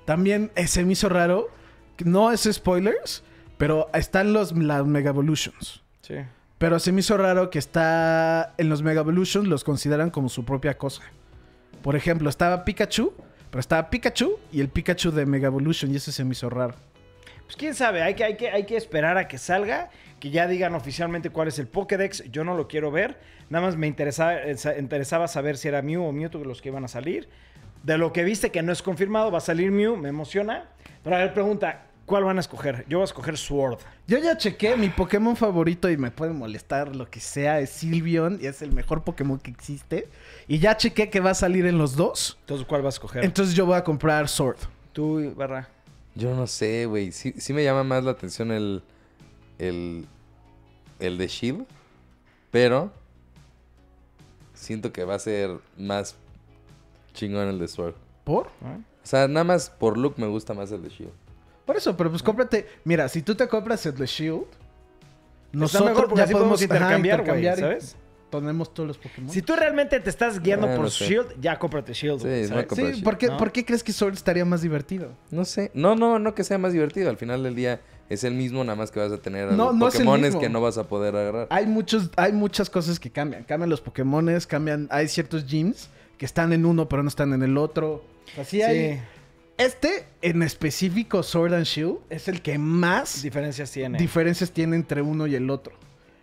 También 0.06 0.52
eh, 0.56 0.68
se 0.68 0.86
me 0.86 0.94
hizo 0.94 1.10
raro, 1.10 1.50
no 2.06 2.32
es 2.32 2.48
spoilers, 2.50 3.24
pero 3.58 3.90
están 3.94 4.32
los 4.32 4.54
las 4.58 4.86
Mega 4.86 5.10
Evolutions. 5.10 5.84
Sí. 6.02 6.16
Pero 6.58 6.80
se 6.80 6.94
me 6.94 7.02
hizo 7.02 7.18
raro 7.18 7.50
que 7.50 7.60
está 7.60 8.54
en 8.58 8.70
los 8.70 8.82
Mega 8.82 9.02
Evolutions 9.02 9.48
los 9.48 9.66
consideran 9.66 10.10
como 10.10 10.30
su 10.30 10.46
propia 10.46 10.78
cosa. 10.78 11.04
Por 11.82 11.98
ejemplo, 11.98 12.30
estaba 12.30 12.64
Pikachu, 12.64 13.14
pero 13.50 13.60
estaba 13.60 13.90
Pikachu 13.90 14.40
y 14.54 14.62
el 14.62 14.70
Pikachu 14.70 15.12
de 15.12 15.26
Mega 15.26 15.48
Evolution 15.48 15.92
y 15.92 15.98
eso 15.98 16.14
se 16.14 16.24
me 16.24 16.32
hizo 16.32 16.50
raro. 16.50 16.76
Pues 17.44 17.58
quién 17.58 17.76
sabe, 17.76 18.02
hay 18.02 18.16
que, 18.16 18.24
hay, 18.24 18.38
que, 18.38 18.50
hay 18.50 18.66
que 18.66 18.78
esperar 18.78 19.18
a 19.18 19.28
que 19.28 19.38
salga, 19.38 19.90
que 20.24 20.30
ya 20.30 20.48
digan 20.48 20.74
oficialmente 20.74 21.32
cuál 21.32 21.50
es 21.50 21.60
el 21.60 21.68
Pokédex. 21.68 22.24
Yo 22.32 22.46
no 22.46 22.56
lo 22.56 22.70
quiero 22.70 22.92
ver. 22.92 23.20
Nada 23.50 23.66
más 23.66 23.76
me 23.76 23.88
interesaba, 23.88 24.38
sa- 24.56 24.78
interesaba 24.78 25.28
saber 25.28 25.58
si 25.58 25.68
era 25.68 25.82
Mew 25.82 26.02
o 26.02 26.14
Mewtwo 26.14 26.46
los 26.46 26.62
que 26.62 26.70
iban 26.70 26.86
a 26.86 26.88
salir. 26.88 27.28
De 27.84 27.98
lo 27.98 28.14
que 28.14 28.24
viste 28.24 28.50
que 28.50 28.64
no 28.64 28.72
es 28.72 28.82
confirmado, 28.82 29.32
va 29.32 29.40
a 29.40 29.42
salir 29.42 29.70
Mew, 29.70 29.98
me 29.98 30.08
emociona. 30.08 30.70
Pero 31.04 31.18
a 31.18 31.20
ver, 31.20 31.34
pregunta, 31.34 31.88
¿cuál 32.06 32.24
van 32.24 32.38
a 32.38 32.40
escoger? 32.40 32.86
Yo 32.88 33.00
voy 33.00 33.04
a 33.04 33.04
escoger 33.04 33.38
Sword. 33.38 33.80
Yo 34.08 34.18
ya 34.18 34.38
chequé, 34.38 34.78
mi 34.78 34.88
Pokémon 34.88 35.36
favorito 35.36 35.90
y 35.90 35.98
me 35.98 36.10
puede 36.10 36.32
molestar 36.32 36.96
lo 36.96 37.10
que 37.10 37.20
sea, 37.20 37.60
es 37.60 37.72
Sylveon 37.72 38.40
y 38.42 38.46
es 38.46 38.62
el 38.62 38.72
mejor 38.72 39.04
Pokémon 39.04 39.38
que 39.40 39.52
existe. 39.52 40.08
Y 40.48 40.60
ya 40.60 40.78
chequé 40.78 41.10
que 41.10 41.20
va 41.20 41.32
a 41.32 41.36
salir 41.36 41.66
en 41.66 41.78
los 41.78 41.98
dos. 41.98 42.38
Entonces, 42.44 42.66
¿cuál 42.66 42.82
vas 42.82 42.94
a 42.94 42.96
escoger? 42.96 43.26
Entonces 43.26 43.56
yo 43.56 43.66
voy 43.66 43.76
a 43.76 43.84
comprar 43.84 44.30
Sword. 44.30 44.60
Tú, 44.94 45.34
Barra. 45.36 45.68
Yo 46.16 46.34
no 46.34 46.48
sé, 46.48 46.86
güey. 46.86 47.12
Sí, 47.12 47.34
sí 47.38 47.52
me 47.52 47.62
llama 47.66 47.84
más 47.84 48.06
la 48.06 48.12
atención 48.12 48.54
el, 48.54 48.84
el, 49.60 50.08
el 51.06 51.18
de 51.18 51.28
Shield, 51.28 51.66
pero 52.52 52.92
siento 54.54 54.92
que 54.94 55.04
va 55.04 55.16
a 55.16 55.20
ser 55.20 55.52
más 55.78 56.16
chingón 57.14 57.48
el 57.48 57.60
de 57.60 57.68
Sword. 57.68 57.96
¿Por? 58.24 58.48
¿no? 58.62 58.76
O 58.76 59.06
sea, 59.06 59.28
nada 59.28 59.44
más 59.44 59.70
por 59.70 59.98
look 59.98 60.16
me 60.18 60.28
gusta 60.28 60.54
más 60.54 60.72
el 60.72 60.82
de 60.82 60.90
Shield. 60.90 61.12
Por 61.66 61.78
eso, 61.78 61.96
pero 61.96 62.10
pues 62.10 62.24
cómprate. 62.24 62.68
Mira, 62.84 63.08
si 63.10 63.22
tú 63.22 63.36
te 63.36 63.48
compras 63.48 63.86
el 63.86 63.96
de 63.96 64.06
Shield, 64.06 64.46
Está 65.62 65.84
mejor 65.84 66.08
porque 66.08 66.24
así 66.24 66.34
podemos 66.34 66.62
intercambiar, 66.62 67.20
intercambiar 67.20 67.60
¿sabes? 67.60 67.96
Tenemos 68.32 68.74
todos 68.74 68.88
los 68.88 68.98
Pokémon. 68.98 69.30
Si 69.30 69.44
tú 69.44 69.56
realmente 69.56 70.00
te 70.00 70.10
estás 70.10 70.40
guiando 70.42 70.66
Ah, 70.68 70.76
por 70.76 70.86
no 70.86 70.90
sé. 70.90 71.06
Shield, 71.06 71.40
ya 71.40 71.60
cómprate 71.60 71.94
Shield. 71.94 72.22
Sí, 72.22 72.48
sí, 72.48 72.76
Shield. 72.76 73.04
¿por 73.04 73.18
qué, 73.20 73.28
¿no? 73.28 73.38
¿por 73.38 73.52
qué 73.52 73.64
crees 73.64 73.84
que 73.84 73.94
Sword 73.94 74.14
estaría 74.14 74.44
más 74.44 74.64
divertido? 74.64 75.12
No 75.30 75.46
sé. 75.46 75.70
No, 75.76 75.96
no, 75.96 76.18
no 76.18 76.34
que 76.34 76.44
sea 76.44 76.58
más 76.58 76.74
divertido. 76.74 77.12
Al 77.12 77.18
final 77.18 77.44
del 77.44 77.54
día 77.54 77.82
es 78.10 78.24
el 78.24 78.34
mismo, 78.34 78.64
nada 78.64 78.76
más 78.76 78.92
que 78.92 79.00
vas 79.00 79.12
a 79.12 79.18
tener 79.18 79.52
No, 79.54 79.68
los 79.68 79.76
no 79.76 79.86
Pokémones 79.88 80.36
que 80.36 80.50
no 80.50 80.62
vas 80.62 80.78
a 80.78 80.88
poder 80.88 81.16
agarrar. 81.16 81.48
Hay 81.50 81.66
muchos, 81.66 82.10
hay 82.16 82.32
muchas 82.34 82.70
cosas 82.70 83.00
que 83.00 83.10
cambian. 83.10 83.44
Cambian 83.44 83.70
los 83.70 83.82
Pokémones, 83.82 84.46
cambian. 84.46 84.88
Hay 84.92 85.08
ciertos 85.08 85.46
gyms 85.46 85.90
que 86.18 86.26
están 86.26 86.54
en 86.54 86.66
uno, 86.66 86.88
pero 86.88 87.02
no 87.04 87.10
están 87.10 87.34
en 87.34 87.44
el 87.44 87.58
otro. 87.58 88.04
Así 88.40 88.62
hay. 88.62 89.02
Este, 89.58 90.06
en 90.22 90.42
específico, 90.42 91.22
Sword 91.22 91.54
and 91.54 91.66
Shield, 91.66 91.98
es 92.10 92.28
el 92.28 92.42
que 92.42 92.58
más 92.58 93.22
diferencias 93.22 93.72
tiene. 93.72 94.00
diferencias 94.00 94.52
tiene 94.52 94.76
entre 94.76 95.02
uno 95.02 95.28
y 95.28 95.36
el 95.36 95.50
otro. 95.50 95.74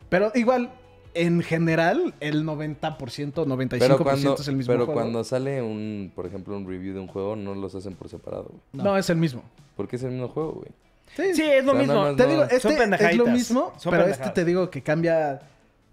Pero 0.08 0.32
igual, 0.34 0.72
en 1.14 1.40
general, 1.40 2.12
el 2.18 2.44
90%, 2.44 2.98
95% 3.32 3.78
Pero 3.78 3.98
cuando, 3.98 4.34
es 4.34 4.48
el 4.48 4.56
mismo 4.56 4.72
pero 4.72 4.86
juego. 4.86 5.00
cuando 5.00 5.22
sale 5.22 5.62
un, 5.62 6.10
por 6.14 6.26
ejemplo, 6.26 6.56
un 6.56 6.66
review 6.66 6.94
de 6.94 7.00
un 7.00 7.06
juego, 7.06 7.36
no 7.36 7.54
los 7.54 7.74
hacen 7.76 7.94
por 7.94 8.08
separado. 8.08 8.48
güey. 8.72 8.84
No. 8.84 8.96
es 8.96 9.08
el 9.10 9.16
mismo. 9.16 9.44
Porque 9.76 9.94
es 9.96 10.02
el 10.02 10.10
mismo 10.10 10.28
juego, 10.28 10.52
güey. 10.52 10.70
Sí, 11.16 11.42
es 11.42 11.64
lo 11.64 11.74
mismo. 11.74 11.94
nada 11.94 12.06
más 12.08 12.16
Te 12.16 12.22
no- 12.24 12.28
digo, 12.30 12.40
Son 12.42 12.50
este 12.72 13.06
es 13.10 13.16
lo 13.16 13.26
mismo, 13.26 13.72
Son 13.78 13.90
pero 13.90 14.04
pendejadas. 14.04 14.28
este 14.28 14.30
te 14.30 14.44
digo 14.44 14.70
que 14.70 14.82
cambia. 14.82 15.40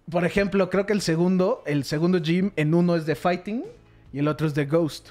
Por 0.09 0.24
ejemplo, 0.26 0.70
creo 0.70 0.86
que 0.86 0.93
el 0.93 1.01
segundo, 1.01 1.63
el 1.65 1.84
segundo 1.84 2.20
gym 2.22 2.51
en 2.55 2.74
uno 2.74 2.95
es 2.95 3.05
de 3.05 3.15
fighting 3.15 3.65
y 4.13 4.20
el 4.20 4.28
otro 4.28 4.47
es 4.47 4.53
de 4.55 4.65
ghost. 4.65 5.09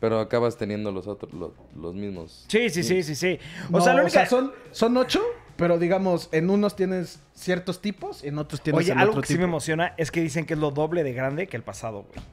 Pero 0.00 0.18
acabas 0.18 0.56
teniendo 0.56 0.90
los 0.90 1.06
otros, 1.06 1.32
los, 1.32 1.52
los 1.80 1.94
mismos. 1.94 2.44
Sí, 2.48 2.68
sí, 2.70 2.82
sí, 2.82 3.04
sí, 3.04 3.14
sí. 3.14 3.38
O 3.68 3.78
No, 3.78 3.80
sea, 3.84 3.94
única... 3.94 4.26
son, 4.26 4.50
son 4.72 4.96
ocho, 4.96 5.22
pero 5.56 5.78
digamos, 5.78 6.28
en 6.32 6.50
unos 6.50 6.74
tienes 6.74 7.20
ciertos 7.34 7.80
tipos 7.80 8.24
y 8.24 8.28
en 8.28 8.38
otros 8.38 8.60
tienes 8.62 8.80
Oye, 8.80 8.90
el 8.92 8.98
algo 8.98 9.12
otro 9.12 9.22
que 9.22 9.28
sí 9.28 9.38
me 9.38 9.44
emociona 9.44 9.94
es 9.96 10.10
que 10.10 10.20
dicen 10.20 10.44
que 10.44 10.54
es 10.54 10.58
lo 10.60 10.72
doble 10.72 11.04
de 11.04 11.12
grande 11.12 11.46
que 11.46 11.56
el 11.56 11.62
pasado, 11.62 12.04
güey. 12.12 12.26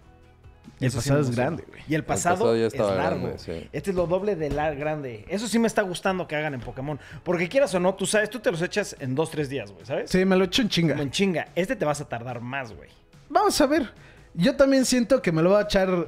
El 0.80 0.92
sí 0.92 0.98
pasado 0.98 1.20
es 1.20 1.36
grande, 1.36 1.66
güey. 1.68 1.82
Y 1.90 1.96
el 1.96 2.06
pasado, 2.06 2.36
pasado 2.38 2.56
ya 2.56 2.68
es 2.68 2.74
largo. 2.78 2.94
grande, 2.96 3.34
sí. 3.40 3.70
Este 3.74 3.90
es 3.90 3.96
lo 3.96 4.08
doble 4.08 4.36
de 4.38 4.50
la 4.50 4.74
grande. 4.74 5.26
Eso 5.28 5.48
sí 5.48 5.60
me 5.60 5.68
está 5.68 5.82
gustando 5.82 6.26
que 6.28 6.36
hagan 6.38 6.54
en 6.54 6.62
Pokémon. 6.62 6.98
Porque 7.24 7.50
quieras 7.50 7.74
o 7.76 7.80
no, 7.82 7.96
tú 7.96 8.06
sabes, 8.06 8.30
tú 8.30 8.40
te 8.40 8.50
los 8.50 8.62
echas 8.62 8.96
en 9.00 9.14
dos, 9.14 9.30
tres 9.30 9.50
días, 9.50 9.72
güey, 9.72 9.86
¿sabes? 9.86 10.10
Sí, 10.10 10.24
me 10.24 10.38
lo 10.38 10.46
echo 10.46 10.62
en 10.62 10.70
chinga. 10.70 10.94
Como 10.94 11.04
en 11.04 11.12
chinga. 11.12 11.48
Este 11.56 11.76
te 11.76 11.84
vas 11.84 12.00
a 12.00 12.08
tardar 12.08 12.40
más, 12.40 12.72
güey. 12.74 12.90
Vamos 13.30 13.60
a 13.60 13.66
ver. 13.68 13.92
Yo 14.34 14.56
también 14.56 14.86
siento 14.86 15.22
que 15.22 15.32
me 15.34 15.42
lo 15.42 15.50
voy 15.50 15.60
a 15.60 15.64
echar 15.64 16.08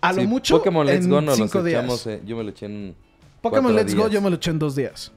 a 0.00 0.12
lo 0.12 0.22
mucho 0.24 0.58
Pokémon 0.58 0.86
Let's 0.86 1.04
en 1.04 1.10
Go 1.10 1.20
nos 1.20 1.36
cinco 1.36 1.58
los 1.58 1.64
días. 1.64 1.80
echamos. 1.82 2.06
eh, 2.06 2.20
yo 2.24 2.36
me 2.36 2.44
lo 2.44 2.50
eché 2.50 2.66
en. 2.66 2.94
Pokémon 3.40 3.74
Let's 3.74 3.94
Go 3.94 4.08
yo 4.08 4.20
me 4.22 4.30
lo 4.30 4.36
eché 4.36 4.50
en 4.52 4.58
dos 4.60 4.76
días. 4.76 5.10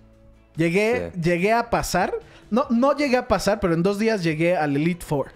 Llegué, 0.56 1.12
Sí. 1.14 1.22
llegué 1.22 1.54
a 1.54 1.70
pasar. 1.70 2.14
No, 2.50 2.66
no 2.70 2.96
llegué 2.96 3.18
a 3.18 3.28
pasar, 3.28 3.60
pero 3.60 3.74
en 3.74 3.84
dos 3.84 4.00
días 4.00 4.24
llegué 4.24 4.56
al 4.56 4.76
Elite 4.76 5.06
Four. 5.06 5.32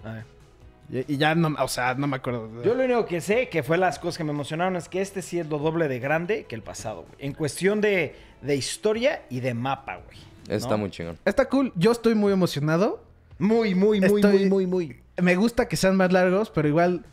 Y, 0.92 1.14
y 1.14 1.16
ya 1.18 1.34
no, 1.34 1.54
o 1.62 1.68
sea, 1.68 1.94
no 1.94 2.06
me 2.06 2.16
acuerdo. 2.16 2.48
Yo 2.64 2.74
lo 2.74 2.84
único 2.84 3.06
que 3.06 3.20
sé, 3.20 3.48
que 3.48 3.62
fue 3.62 3.78
las 3.78 3.98
cosas 3.98 4.18
que 4.18 4.24
me 4.24 4.30
emocionaron, 4.32 4.76
es 4.76 4.88
que 4.88 5.00
este 5.00 5.22
sí 5.22 5.38
es 5.38 5.46
lo 5.48 5.58
doble 5.58 5.86
de 5.88 5.98
grande 6.00 6.44
que 6.48 6.54
el 6.54 6.62
pasado, 6.62 7.02
güey. 7.02 7.14
En 7.18 7.32
cuestión 7.32 7.80
de, 7.80 8.14
de 8.42 8.56
historia 8.56 9.22
y 9.30 9.40
de 9.40 9.54
mapa, 9.54 10.00
güey. 10.04 10.18
¿no? 10.48 10.54
Está 10.54 10.76
muy 10.76 10.90
chingón. 10.90 11.16
Está 11.24 11.48
cool. 11.48 11.72
Yo 11.76 11.92
estoy 11.92 12.14
muy 12.14 12.32
emocionado. 12.32 13.04
Muy, 13.38 13.74
muy, 13.74 14.00
muy, 14.00 14.20
Estoy- 14.20 14.48
muy, 14.48 14.48
muy, 14.48 14.66
muy. 14.66 15.00
Me 15.22 15.34
gusta 15.36 15.66
que 15.68 15.76
sean 15.76 15.96
más 15.96 16.12
largos, 16.12 16.50
pero 16.50 16.66
igual 16.68 17.04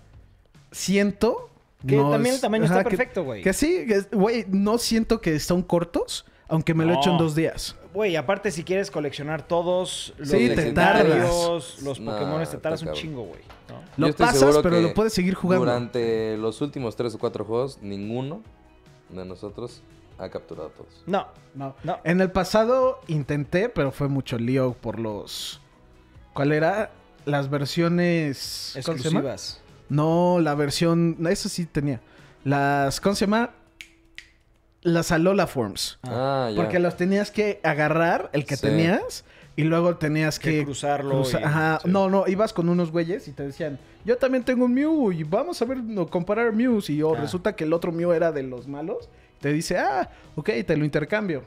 siento... 0.72 1.50
Que 1.86 1.96
también 1.98 2.36
el 2.36 2.42
tamaño 2.42 2.66
está 2.66 2.84
perfecto, 2.84 3.24
güey. 3.24 3.44
Que, 3.44 3.54
sí, 3.54 3.86
que 3.88 4.02
güey, 4.16 4.46
no 4.50 4.78
siento 4.80 5.22
que 5.22 5.40
son 5.40 5.62
cortos, 5.62 6.26
aunque 6.48 6.74
me 6.74 6.84
lo 6.86 6.94
No. 6.94 7.00
echo 7.00 7.12
en 7.12 7.18
dos 7.20 7.36
días. 7.36 7.76
Güey, 7.98 8.16
aparte 8.16 8.52
si 8.52 8.64
quieres 8.64 8.92
coleccionar 8.92 9.48
todos 9.48 10.14
los 10.20 10.30
Sí, 10.30 10.50
te 10.50 10.56
legendarios, 10.56 11.82
los 11.82 12.00
No, 12.00 12.12
Pokémon, 12.12 12.38
te 12.38 12.44
está 12.44 12.60
tardas 12.60 12.84
un 12.84 12.94
chingo, 12.94 13.24
güey. 13.24 13.42
¿no? 13.98 14.08
Lo 14.08 14.14
pasas, 14.16 14.60
pero 14.62 14.80
lo 14.80 14.94
puedes 14.94 15.14
seguir 15.14 15.34
jugando. 15.34 15.66
Durante 15.66 16.38
los 16.38 16.62
últimos 16.62 16.96
tres 16.96 17.16
o 17.16 17.18
cuatro 17.18 17.44
juegos, 17.44 17.80
ninguno 17.82 18.44
de 19.10 19.26
nosotros 19.26 19.82
ha 20.20 20.30
capturado 20.30 20.68
a 20.68 20.72
todos. 20.74 21.04
No, 21.08 21.26
No. 21.56 21.76
no. 21.84 21.98
En 22.04 22.22
el 22.22 22.30
pasado 22.30 23.02
intenté, 23.08 23.68
pero 23.68 23.92
fue 23.92 24.08
mucho 24.10 24.38
lío 24.38 24.74
por 24.80 25.00
los... 25.00 25.60
¿Cuál 26.34 26.52
era? 26.52 26.92
Las 27.26 27.50
versiones... 27.50 28.76
Exclusivas. 28.76 29.60
No, 29.90 30.38
la 30.40 30.54
versión... 30.54 31.18
Eso 31.28 31.50
sí 31.50 31.66
tenía. 31.66 32.00
Las... 32.44 33.02
¿Cómo 33.02 33.16
se 33.16 33.26
llama? 33.26 33.50
Las 34.82 35.12
Alola 35.12 35.48
Forms. 35.48 36.00
Ah, 36.04 36.50
ya. 36.54 36.56
Porque 36.62 36.80
los 36.80 36.96
tenías 36.98 37.32
que 37.32 37.60
agarrar, 37.64 38.30
el 38.34 38.46
que 38.46 38.56
Sí. 38.56 38.62
tenías, 38.68 39.26
y 39.56 39.64
luego 39.64 39.96
tenías 39.98 40.40
Que 40.40 40.52
que... 40.60 40.64
cruzarlo 40.66 41.24
cruza- 41.24 41.40
y- 41.40 41.44
Ajá. 41.44 41.80
sí. 41.84 41.90
No, 41.90 42.10
no, 42.10 42.26
ibas 42.28 42.54
con 42.54 42.70
unos 42.70 42.92
güeyes 42.92 43.28
y 43.28 43.32
te 43.32 43.44
decían, 43.44 43.80
yo 44.06 44.18
también 44.18 44.44
tengo 44.44 44.66
un 44.66 44.74
Mew 44.74 45.12
y 45.12 45.24
vamos 45.24 45.62
a 45.62 45.66
ver, 45.66 45.78
no, 45.84 46.08
comparar 46.08 46.54
Mews. 46.54 46.90
Y 46.90 47.02
oh, 47.02 47.16
Ah. 47.16 47.20
resulta 47.22 47.56
que 47.56 47.64
el 47.64 47.74
otro 47.74 47.92
Mew 47.92 48.12
era 48.14 48.32
de 48.32 48.44
los 48.44 48.68
malos. 48.68 49.10
Te 49.42 49.52
dice, 49.52 49.78
ah, 49.78 50.10
ok, 50.36 50.50
te 50.66 50.78
lo 50.78 50.86
intercambio. 50.86 51.44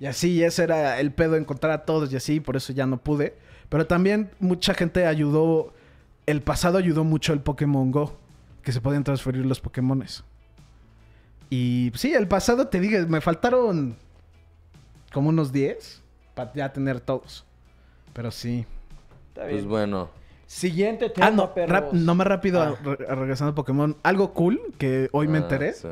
Y 0.00 0.06
así, 0.06 0.42
ese 0.42 0.64
era 0.64 0.98
el 1.00 1.12
pedo, 1.12 1.36
encontrar 1.36 1.72
a 1.72 1.84
todos 1.84 2.12
y 2.12 2.16
así, 2.16 2.40
por 2.40 2.56
eso 2.56 2.72
ya 2.72 2.86
no 2.86 2.96
pude. 2.98 3.34
Pero 3.68 3.86
también 3.86 4.30
mucha 4.40 4.74
gente 4.74 5.06
ayudó. 5.06 5.72
El 6.26 6.42
pasado 6.42 6.78
ayudó 6.78 7.04
mucho 7.04 7.32
el 7.32 7.40
Pokémon 7.40 7.90
Go. 7.90 8.16
Que 8.62 8.70
se 8.72 8.80
podían 8.80 9.02
transferir 9.04 9.44
los 9.46 9.60
Pokémones. 9.60 10.22
Y 11.54 11.92
sí, 11.96 12.14
el 12.14 12.28
pasado 12.28 12.68
te 12.68 12.80
digo, 12.80 13.06
me 13.08 13.20
faltaron 13.20 13.94
como 15.12 15.28
unos 15.28 15.52
10 15.52 16.00
para 16.34 16.50
ya 16.54 16.72
tener 16.72 16.98
todos. 17.00 17.44
Pero 18.14 18.30
sí. 18.30 18.64
Está 19.28 19.42
Pues 19.42 19.56
bien. 19.56 19.68
bueno. 19.68 20.08
Siguiente 20.46 21.10
tema, 21.10 21.26
Ah, 21.26 21.30
no, 21.30 21.52
perros. 21.52 21.92
no 21.92 22.14
más 22.14 22.26
rápido 22.26 22.62
Ah. 22.62 22.74
re- 22.82 22.96
regresando 23.14 23.52
a 23.52 23.54
Pokémon. 23.54 23.96
Algo 24.02 24.32
cool 24.32 24.60
que 24.78 25.10
hoy 25.12 25.28
me 25.28 25.36
ah, 25.38 25.42
enteré. 25.42 25.74
sí. 25.74 25.88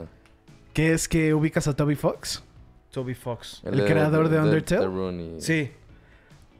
Que 0.72 0.92
es 0.92 1.08
que 1.08 1.34
ubicas 1.34 1.68
a 1.68 1.76
Toby 1.76 1.94
Fox. 1.94 2.42
Toby 2.90 3.14
Fox. 3.14 3.60
¿El 3.64 3.84
creador 3.84 4.30
de 4.30 4.40
Undertale? 4.40 5.40
Sí. 5.40 5.70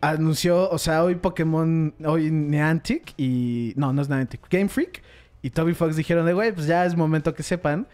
Anunció, 0.02 0.68
o 0.70 0.78
sea, 0.78 1.04
hoy 1.04 1.14
Pokémon, 1.14 1.94
hoy 2.04 2.30
Niantic 2.30 3.12
y... 3.18 3.72
No, 3.76 3.92
no 3.92 4.00
es 4.02 4.08
Niantic. 4.08 4.40
Game 4.50 4.68
Freak 4.68 5.02
y 5.42 5.50
Toby 5.50 5.72
Fox 5.74 5.96
dijeron 5.96 6.24
de, 6.26 6.32
güey, 6.34 6.52
pues 6.52 6.66
ya 6.66 6.84
es 6.86 6.94
momento 6.96 7.34
que 7.34 7.42
sepan. 7.42 7.86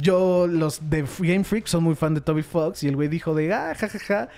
Yo, 0.00 0.46
los 0.46 0.90
de 0.90 1.04
Game 1.18 1.44
Freak 1.44 1.66
son 1.66 1.84
muy 1.84 1.94
fan 1.94 2.14
de 2.14 2.20
Toby 2.20 2.42
Fox 2.42 2.82
y 2.82 2.88
el 2.88 2.96
güey 2.96 3.08
dijo 3.08 3.34
de, 3.34 3.52
ah, 3.52 3.74
jajaja. 3.76 4.28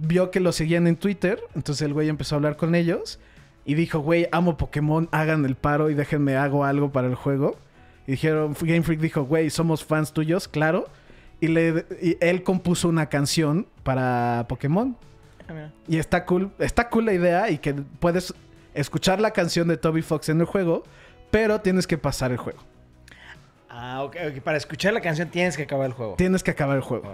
Vio 0.00 0.30
que 0.30 0.38
lo 0.38 0.52
seguían 0.52 0.86
en 0.86 0.96
Twitter, 0.96 1.40
entonces 1.56 1.82
el 1.82 1.92
güey 1.92 2.08
empezó 2.08 2.34
a 2.34 2.36
hablar 2.36 2.56
con 2.56 2.76
ellos 2.76 3.18
y 3.64 3.74
dijo, 3.74 3.98
güey, 3.98 4.28
amo 4.32 4.56
Pokémon, 4.56 5.08
hagan 5.10 5.44
el 5.44 5.56
paro 5.56 5.90
y 5.90 5.94
déjenme 5.94 6.36
hago 6.36 6.64
algo 6.64 6.92
para 6.92 7.08
el 7.08 7.16
juego. 7.16 7.56
Y 8.06 8.12
dijeron, 8.12 8.56
Game 8.58 8.82
Freak 8.82 9.00
dijo, 9.00 9.24
güey, 9.24 9.50
somos 9.50 9.84
fans 9.84 10.12
tuyos, 10.12 10.48
claro. 10.48 10.86
Y, 11.40 11.48
le, 11.48 11.84
y 12.00 12.16
él 12.20 12.42
compuso 12.42 12.88
una 12.88 13.10
canción 13.10 13.66
para 13.82 14.46
Pokémon. 14.48 14.96
Ah. 15.48 15.70
Y 15.86 15.98
está 15.98 16.24
cool, 16.24 16.50
está 16.58 16.88
cool 16.88 17.04
la 17.04 17.12
idea 17.12 17.50
y 17.50 17.58
que 17.58 17.74
puedes 17.74 18.32
escuchar 18.72 19.20
la 19.20 19.32
canción 19.32 19.68
de 19.68 19.76
Toby 19.76 20.02
Fox 20.02 20.28
en 20.28 20.40
el 20.40 20.46
juego, 20.46 20.84
pero 21.30 21.60
tienes 21.60 21.86
que 21.86 21.98
pasar 21.98 22.30
el 22.30 22.38
juego. 22.38 22.60
Ah, 23.80 24.02
ok, 24.02 24.16
ok. 24.32 24.42
Para 24.42 24.58
escuchar 24.58 24.92
la 24.92 25.00
canción 25.00 25.28
tienes 25.28 25.56
que 25.56 25.62
acabar 25.62 25.86
el 25.86 25.92
juego. 25.92 26.14
Tienes 26.16 26.42
que 26.42 26.50
acabar 26.50 26.76
el 26.76 26.82
juego. 26.82 27.08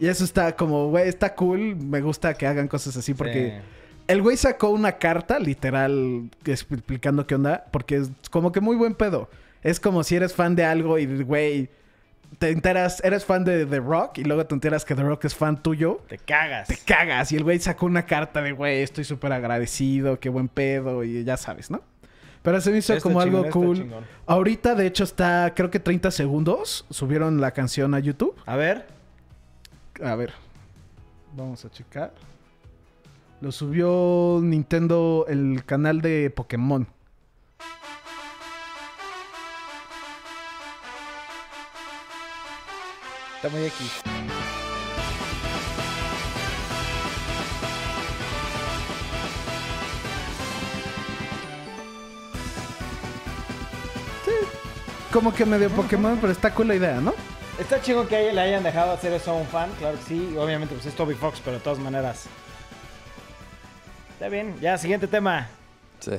Y 0.00 0.08
eso 0.08 0.24
está 0.24 0.56
como, 0.56 0.88
güey, 0.88 1.08
está 1.08 1.34
cool. 1.36 1.76
Me 1.76 2.00
gusta 2.00 2.34
que 2.34 2.46
hagan 2.46 2.66
cosas 2.66 2.96
así 2.96 3.14
porque 3.14 3.60
Sí. 3.60 3.64
el 4.08 4.20
güey 4.20 4.36
sacó 4.36 4.70
una 4.70 4.92
carta 4.98 5.38
literal 5.38 6.28
explicando 6.44 7.26
qué 7.26 7.36
onda, 7.36 7.66
porque 7.70 7.96
es 7.98 8.10
como 8.30 8.50
que 8.50 8.60
muy 8.60 8.74
buen 8.74 8.94
pedo. 8.94 9.30
Es 9.62 9.78
como 9.78 10.02
si 10.02 10.16
eres 10.16 10.34
fan 10.34 10.56
de 10.56 10.64
algo 10.64 10.98
y, 10.98 11.06
güey, 11.22 11.70
te 12.40 12.48
enteras, 12.50 13.00
eres 13.04 13.24
fan 13.24 13.44
de 13.44 13.64
The 13.64 13.78
Rock 13.78 14.18
y 14.18 14.24
luego 14.24 14.44
te 14.44 14.54
enteras 14.54 14.84
que 14.84 14.96
The 14.96 15.02
Rock 15.02 15.26
es 15.26 15.36
fan 15.36 15.62
tuyo. 15.62 16.02
Te 16.08 16.18
cagas. 16.18 16.66
te 16.66 16.78
cagas. 16.78 17.30
Y 17.30 17.36
el 17.36 17.44
güey 17.44 17.60
sacó 17.60 17.86
una 17.86 18.06
carta 18.06 18.42
de, 18.42 18.50
güey, 18.50 18.82
estoy 18.82 19.04
súper 19.04 19.32
agradecido, 19.32 20.18
qué 20.18 20.30
buen 20.30 20.48
pedo, 20.48 21.04
y 21.04 21.22
ya 21.22 21.36
sabes, 21.36 21.70
¿no? 21.70 21.80
Pero 22.42 22.60
se 22.60 22.70
me 22.72 22.78
hizo 22.78 22.92
Está 22.92 23.02
como 23.02 23.22
chingón, 23.22 23.44
algo 23.46 23.50
cool. 23.50 23.90
Ahorita, 24.26 24.74
de 24.74 24.86
hecho, 24.86 25.04
está, 25.04 25.52
creo 25.54 25.70
que 25.70 25.78
30 25.78 26.10
segundos. 26.10 26.84
Subieron 26.90 27.40
la 27.40 27.52
canción 27.52 27.94
a 27.94 28.00
YouTube. 28.00 28.34
A 28.46 28.56
ver. 28.56 28.86
A 30.02 30.14
ver, 30.16 30.32
vamos 31.36 31.64
a 31.64 31.70
checar. 31.70 32.12
Lo 33.40 33.52
subió 33.52 34.40
Nintendo, 34.42 35.26
el 35.28 35.64
canal 35.64 36.00
de 36.00 36.30
Pokémon. 36.30 36.86
Está 43.36 43.48
muy 43.48 43.66
aquí. 43.66 44.41
Como 55.12 55.34
que 55.34 55.44
medio 55.44 55.68
Pokémon, 55.68 56.16
pero 56.18 56.32
está 56.32 56.54
cool 56.54 56.68
la 56.68 56.74
idea, 56.74 56.98
¿no? 56.98 57.12
Está 57.60 57.82
chingo 57.82 58.08
que 58.08 58.32
le 58.32 58.40
hayan 58.40 58.62
dejado 58.62 58.92
hacer 58.92 59.12
eso 59.12 59.32
a 59.32 59.34
un 59.34 59.46
fan, 59.46 59.68
claro 59.78 59.98
que 59.98 60.04
sí. 60.04 60.34
Obviamente, 60.38 60.74
pues 60.74 60.86
es 60.86 60.94
Toby 60.94 61.14
Fox, 61.14 61.38
pero 61.44 61.58
de 61.58 61.62
todas 61.62 61.78
maneras. 61.78 62.24
Está 64.14 64.30
bien. 64.30 64.54
Ya, 64.62 64.78
siguiente 64.78 65.06
tema. 65.06 65.48
Sí. 66.00 66.12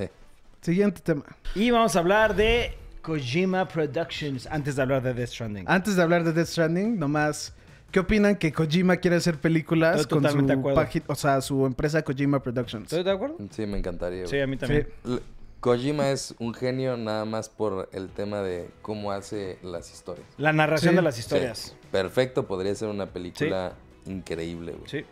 Siguiente 0.62 1.02
tema. 1.02 1.24
Y 1.56 1.72
vamos 1.72 1.96
a 1.96 2.00
hablar 2.00 2.36
de 2.36 2.78
Kojima 3.02 3.68
Productions 3.68 4.46
antes 4.46 4.76
de 4.76 4.84
hablar 4.84 5.02
de 5.02 5.16
Death 5.16 5.30
Stranding. 5.30 5.66
Antes 5.68 5.96
de 5.96 6.02
hablar 6.04 6.24
de 6.24 6.32
Death 6.32 6.50
Stranding, 6.50 7.00
nomás, 7.00 7.56
¿qué 7.92 8.00
opinan 8.00 8.36
que 8.36 8.54
Kojima 8.54 8.98
quiere 8.98 9.18
hacer 9.18 9.40
películas 9.40 10.02
Estoy 10.02 10.22
con 10.22 10.32
su 10.32 10.74
página, 10.76 11.06
o 11.08 11.16
sea, 11.16 11.42
su 11.42 11.66
empresa 11.66 12.04
Kojima 12.04 12.44
Productions? 12.44 12.84
¿Estoy 12.84 13.04
de 13.04 13.12
acuerdo? 13.12 13.38
Sí, 13.50 13.66
me 13.66 13.80
encantaría. 13.80 14.28
Sí, 14.28 14.40
a 14.40 14.46
mí 14.46 14.56
también. 14.56 14.88
Sí. 15.04 15.20
Kojima 15.64 16.10
es 16.12 16.36
un 16.40 16.54
genio 16.54 16.98
nada 16.98 17.24
más 17.24 17.48
por 17.48 17.88
el 17.94 18.10
tema 18.10 18.42
de 18.42 18.70
cómo 18.82 19.14
hace 19.14 19.58
las 19.64 19.92
historias. 19.94 20.28
La 20.38 20.52
narración 20.52 20.92
Sí. 20.92 20.96
de 20.98 21.02
las 21.02 21.16
Sí, 21.16 21.22
historias. 21.22 21.74
perfecto, 21.90 22.46
podría 22.48 22.76
ser 22.76 22.90
una 22.90 23.06
película 23.06 23.72
increíble, 24.06 24.74
güey. 24.74 24.90
Sí. 24.90 25.06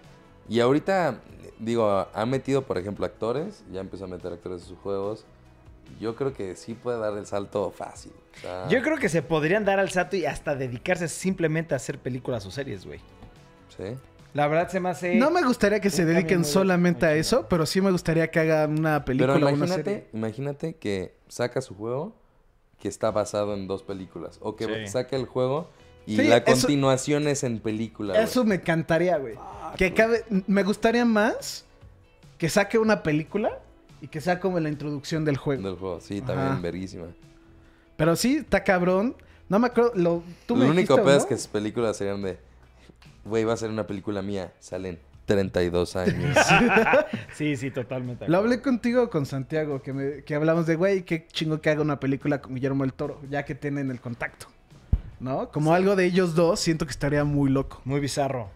Y 0.49 0.59
ahorita, 0.59 1.21
digo, 1.59 2.05
ha 2.13 2.25
metido, 2.25 2.63
por 2.63 2.77
ejemplo, 2.77 3.05
actores, 3.05 3.63
ya 3.71 3.79
empezó 3.79 4.03
a 4.03 4.07
meter 4.07 4.33
actores 4.33 4.63
en 4.63 4.67
sus 4.67 4.77
juegos. 4.79 5.23
Yo 6.01 6.17
creo 6.17 6.33
que 6.33 6.57
sí 6.57 6.73
puede 6.73 6.99
dar 6.99 7.17
el 7.17 7.25
salto 7.25 7.71
fácil. 7.71 8.11
o 8.37 8.39
sea, 8.41 8.67
Yo 8.67 8.81
creo 8.81 8.97
que 8.97 9.07
se 9.07 9.21
podrían 9.21 9.63
dar 9.63 9.79
al 9.79 9.89
salto 9.89 10.17
y 10.17 10.25
hasta 10.25 10.55
dedicarse 10.55 11.07
simplemente 11.07 11.73
a 11.75 11.77
hacer 11.77 11.97
películas 11.97 12.45
o 12.45 12.51
series, 12.51 12.85
güey. 12.85 12.99
Sí. 13.77 13.95
La 14.33 14.47
verdad 14.47 14.69
se 14.69 14.79
me 14.79 14.89
hace... 14.89 15.15
No 15.15 15.29
me 15.29 15.41
gustaría 15.43 15.79
que 15.81 15.89
se 15.89 16.05
dediquen 16.05 16.45
solamente 16.45 17.05
a 17.05 17.13
eso, 17.15 17.47
pero 17.49 17.65
sí 17.65 17.81
me 17.81 17.91
gustaría 17.91 18.31
que 18.31 18.39
hagan 18.39 18.79
una 18.79 19.03
película 19.03 19.33
Pero 19.33 19.47
una 19.47 19.55
imagínate, 19.55 19.83
serie. 19.83 20.07
imagínate 20.13 20.75
que 20.75 21.15
saca 21.27 21.61
su 21.61 21.75
juego 21.75 22.15
que 22.79 22.87
está 22.87 23.11
basado 23.11 23.53
en 23.53 23.67
dos 23.67 23.83
películas. 23.83 24.37
O 24.41 24.55
que 24.55 24.65
Sí. 24.65 24.87
saque 24.87 25.15
el 25.17 25.25
juego 25.25 25.69
y 26.05 26.15
Sí, 26.15 26.23
la 26.23 26.37
eso- 26.37 26.45
continuación 26.45 27.27
es 27.27 27.43
en 27.43 27.59
película. 27.59 28.19
Eso 28.21 28.43
me 28.45 28.55
encantaría, 28.55 29.17
güey. 29.17 29.35
Que 29.77 29.93
cabe, 29.93 30.23
me 30.47 30.63
gustaría 30.63 31.03
más 31.05 31.65
que 32.37 32.47
saque 32.49 32.77
una 32.79 33.03
película 33.03 33.59
y 34.01 34.07
que 34.07 34.19
sea 34.21 34.39
como 34.39 34.59
la 34.59 34.69
introducción 34.69 35.25
del 35.25 35.37
juego. 35.37 35.61
Del 35.61 35.75
juego, 35.77 35.99
sí, 36.01 36.21
también 36.21 36.47
Ajá. 36.53 36.59
verguísima. 36.61 37.07
Pero 37.97 38.15
sí, 38.15 38.37
está 38.37 38.63
cabrón. 38.63 39.15
No 39.49 39.59
me 39.59 39.67
acuerdo. 39.67 39.91
Lo, 39.95 40.23
tú 40.47 40.55
me 40.55 40.61
único 40.65 40.75
dijiste, 40.95 40.95
peor 40.95 41.07
¿no? 41.07 41.17
es 41.17 41.25
que 41.25 41.37
sus 41.37 41.47
películas 41.47 41.97
serían 41.97 42.21
de, 42.23 42.39
güey, 43.25 43.43
va 43.43 43.53
a 43.53 43.57
ser 43.57 43.69
una 43.69 43.85
película 43.87 44.21
mía. 44.21 44.51
Salen 44.59 44.99
32 45.25 45.95
años. 45.95 46.37
Sí, 47.35 47.55
sí, 47.55 47.71
totalmente. 47.71 48.27
Lo 48.27 48.37
hablé 48.37 48.61
contigo 48.61 49.09
con 49.09 49.25
Santiago, 49.25 49.81
que, 49.81 49.93
me- 49.93 50.23
que 50.23 50.35
hablamos 50.35 50.65
de, 50.65 50.75
güey, 50.75 51.03
qué 51.03 51.27
chingo 51.27 51.61
que 51.61 51.69
haga 51.69 51.81
una 51.81 51.99
película 51.99 52.41
con 52.41 52.53
Guillermo 52.55 52.83
del 52.83 52.93
Toro, 52.93 53.19
ya 53.29 53.43
que 53.45 53.55
tienen 53.55 53.89
el 53.91 53.99
contacto. 54.01 54.47
¿No? 55.19 55.49
Como 55.51 55.73
algo 55.73 55.95
de 55.95 56.05
ellos 56.05 56.33
dos, 56.35 56.59
siento 56.59 56.85
que 56.85 56.91
estaría 56.91 57.23
muy 57.23 57.49
loco. 57.49 57.79
Muy 57.85 57.99
bizarro. 57.99 58.49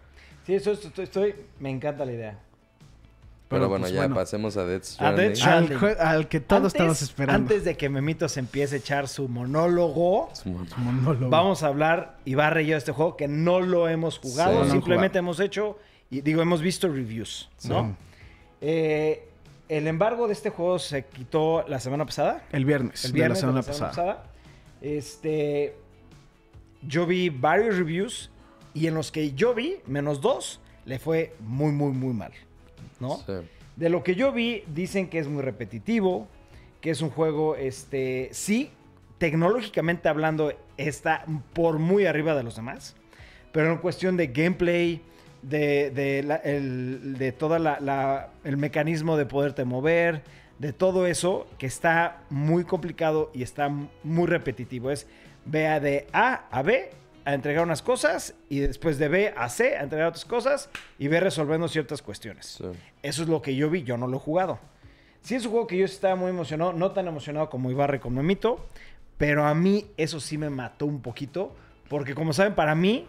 Sí, 0.46 0.54
eso 0.56 0.72
estoy, 0.72 1.04
estoy... 1.06 1.36
Me 1.60 1.70
encanta 1.70 2.06
la 2.06 2.12
idea. 2.12 2.40
Pero, 3.48 3.60
Pero, 3.62 3.70
bueno, 3.70 3.84
pues, 3.84 3.94
ya 3.94 4.00
bueno. 4.02 4.16
pasemos 4.16 4.58
a 4.58 4.66
Death 4.66 4.82
A 4.82 4.86
Stranding. 4.86 5.26
Death 5.28 5.36
Stranding. 5.38 5.78
Al, 6.00 6.28
que 6.28 6.40
todos 6.40 6.58
Antes- 6.64 6.74
estamos 6.74 7.02
esperando. 7.04 7.42
Antes 7.44 7.64
de 7.64 7.78
que 7.78 7.90
Memitos 7.90 8.38
empiece 8.38 8.76
a 8.76 8.78
echar 8.80 9.08
su 9.08 9.28
monólogo, 9.28 10.30
vamos 11.30 11.62
a 11.62 11.68
hablar 11.68 12.18
y 12.26 12.34
va 12.34 12.48
a 12.48 12.50
reír 12.50 12.74
este 12.74 12.92
juego 12.92 13.16
que 13.16 13.28
no 13.28 13.60
lo 13.62 13.88
hemos 13.88 14.18
jugado, 14.18 14.66
Sí. 14.66 14.72
simplemente 14.72 15.20
hemos 15.20 15.40
hecho 15.40 15.78
y 16.10 16.22
digo, 16.22 16.42
hemos 16.42 16.62
visto 16.62 16.88
reviews, 16.88 17.50
¿no? 17.68 17.84
Sí. 17.90 17.96
Eh, 18.62 19.30
el 19.70 19.88
embargo 19.88 20.26
de 20.28 20.34
este 20.34 20.50
juego 20.50 20.80
se 20.80 21.06
quitó 21.06 21.66
la 21.68 21.80
semana 21.80 22.06
pasada. 22.06 22.44
El 22.52 22.66
viernes, 22.66 23.06
El 23.06 23.12
de 23.12 23.16
viernes 23.16 23.38
la 23.38 23.42
semana 23.42 23.62
pasada. 23.62 24.24
Este, 24.82 25.76
yo 26.82 27.06
vi 27.06 27.30
varios 27.30 27.78
reviews 27.78 28.32
y 28.74 28.88
en 28.88 28.96
los 28.96 29.12
que 29.12 29.34
yo 29.34 29.54
vi, 29.54 29.78
menos 29.86 30.22
dos, 30.22 30.60
le 30.86 31.00
fue 31.00 31.36
muy, 31.40 31.72
muy, 31.72 31.92
muy 31.92 32.14
mal, 32.14 32.32
¿no? 33.00 33.18
Sí. 33.26 33.34
De 33.76 33.90
lo 33.90 34.04
que 34.04 34.16
yo 34.16 34.32
vi, 34.32 34.64
dicen 34.74 35.10
que 35.10 35.20
es 35.20 35.28
muy 35.28 35.42
repetitivo, 35.44 36.28
que 36.82 36.92
es 36.92 37.02
un 37.02 37.10
juego, 37.10 37.56
este, 37.56 38.30
sí, 38.32 38.72
tecnológicamente 39.18 40.08
hablando, 40.10 40.54
está 40.78 41.26
por 41.54 41.80
muy 41.80 42.06
arriba 42.06 42.36
de 42.36 42.44
los 42.44 42.56
demás, 42.56 42.96
pero 43.52 43.72
en 43.72 43.78
cuestión 43.80 44.18
de 44.18 44.28
gameplay, 44.28 45.02
de, 45.42 45.92
de, 45.92 46.24
la- 46.24 46.36
el, 46.38 47.18
de 47.18 47.32
toda 47.32 47.60
la, 47.60 47.80
la- 47.80 48.30
el 48.44 48.58
mecanismo 48.58 49.18
de 49.18 49.26
poderte 49.26 49.64
mover, 49.66 50.24
de 50.60 50.72
todo 50.74 51.06
eso, 51.06 51.48
que 51.58 51.66
está 51.66 52.22
muy 52.30 52.64
complicado 52.64 53.30
y 53.34 53.44
está 53.44 53.70
muy 53.70 54.26
repetitivo. 54.28 54.90
Es 54.90 55.06
vea 55.46 55.80
de 55.80 56.08
A 56.14 56.46
a 56.50 56.62
B 56.62 56.90
a 57.26 57.34
entregar 57.34 57.64
unas 57.64 57.82
cosas 57.82 58.36
y 58.50 58.60
después 58.60 58.98
de 58.98 59.10
B 59.10 59.34
a 59.36 59.50
C 59.50 59.78
a 59.78 59.84
entregar 59.84 60.08
otras 60.08 60.26
cosas 60.26 60.70
y 60.98 61.08
ve 61.08 61.20
resolviendo 61.20 61.68
ciertas 61.68 62.02
cuestiones. 62.02 62.46
Sí. 62.46 62.66
Eso 63.02 63.24
es 63.24 63.30
lo 63.30 63.42
que 63.42 63.56
yo 63.56 63.70
vi, 63.70 63.84
yo 63.84 63.98
no 63.98 64.08
lo 64.08 64.18
he 64.18 64.20
jugado. 64.20 64.60
Sí 65.22 65.36
es 65.36 65.46
un 65.46 65.52
juego 65.52 65.68
que 65.68 65.78
yo 65.78 65.86
estaba 65.86 66.16
muy 66.16 66.30
emocionado, 66.30 66.72
no 66.74 66.92
tan 66.92 67.08
emocionado 67.08 67.50
como 67.50 67.72
Ibarre 67.72 68.00
con 68.00 68.14
Memito, 68.14 68.64
pero 69.18 69.46
a 69.46 69.56
mí 69.56 69.88
eso 69.98 70.20
sí 70.20 70.38
me 70.38 70.52
mató 70.52 70.86
un 70.86 71.02
poquito, 71.02 71.56
porque 71.90 72.14
como 72.14 72.32
saben, 72.32 72.54
para 72.54 72.76
mí, 72.76 73.08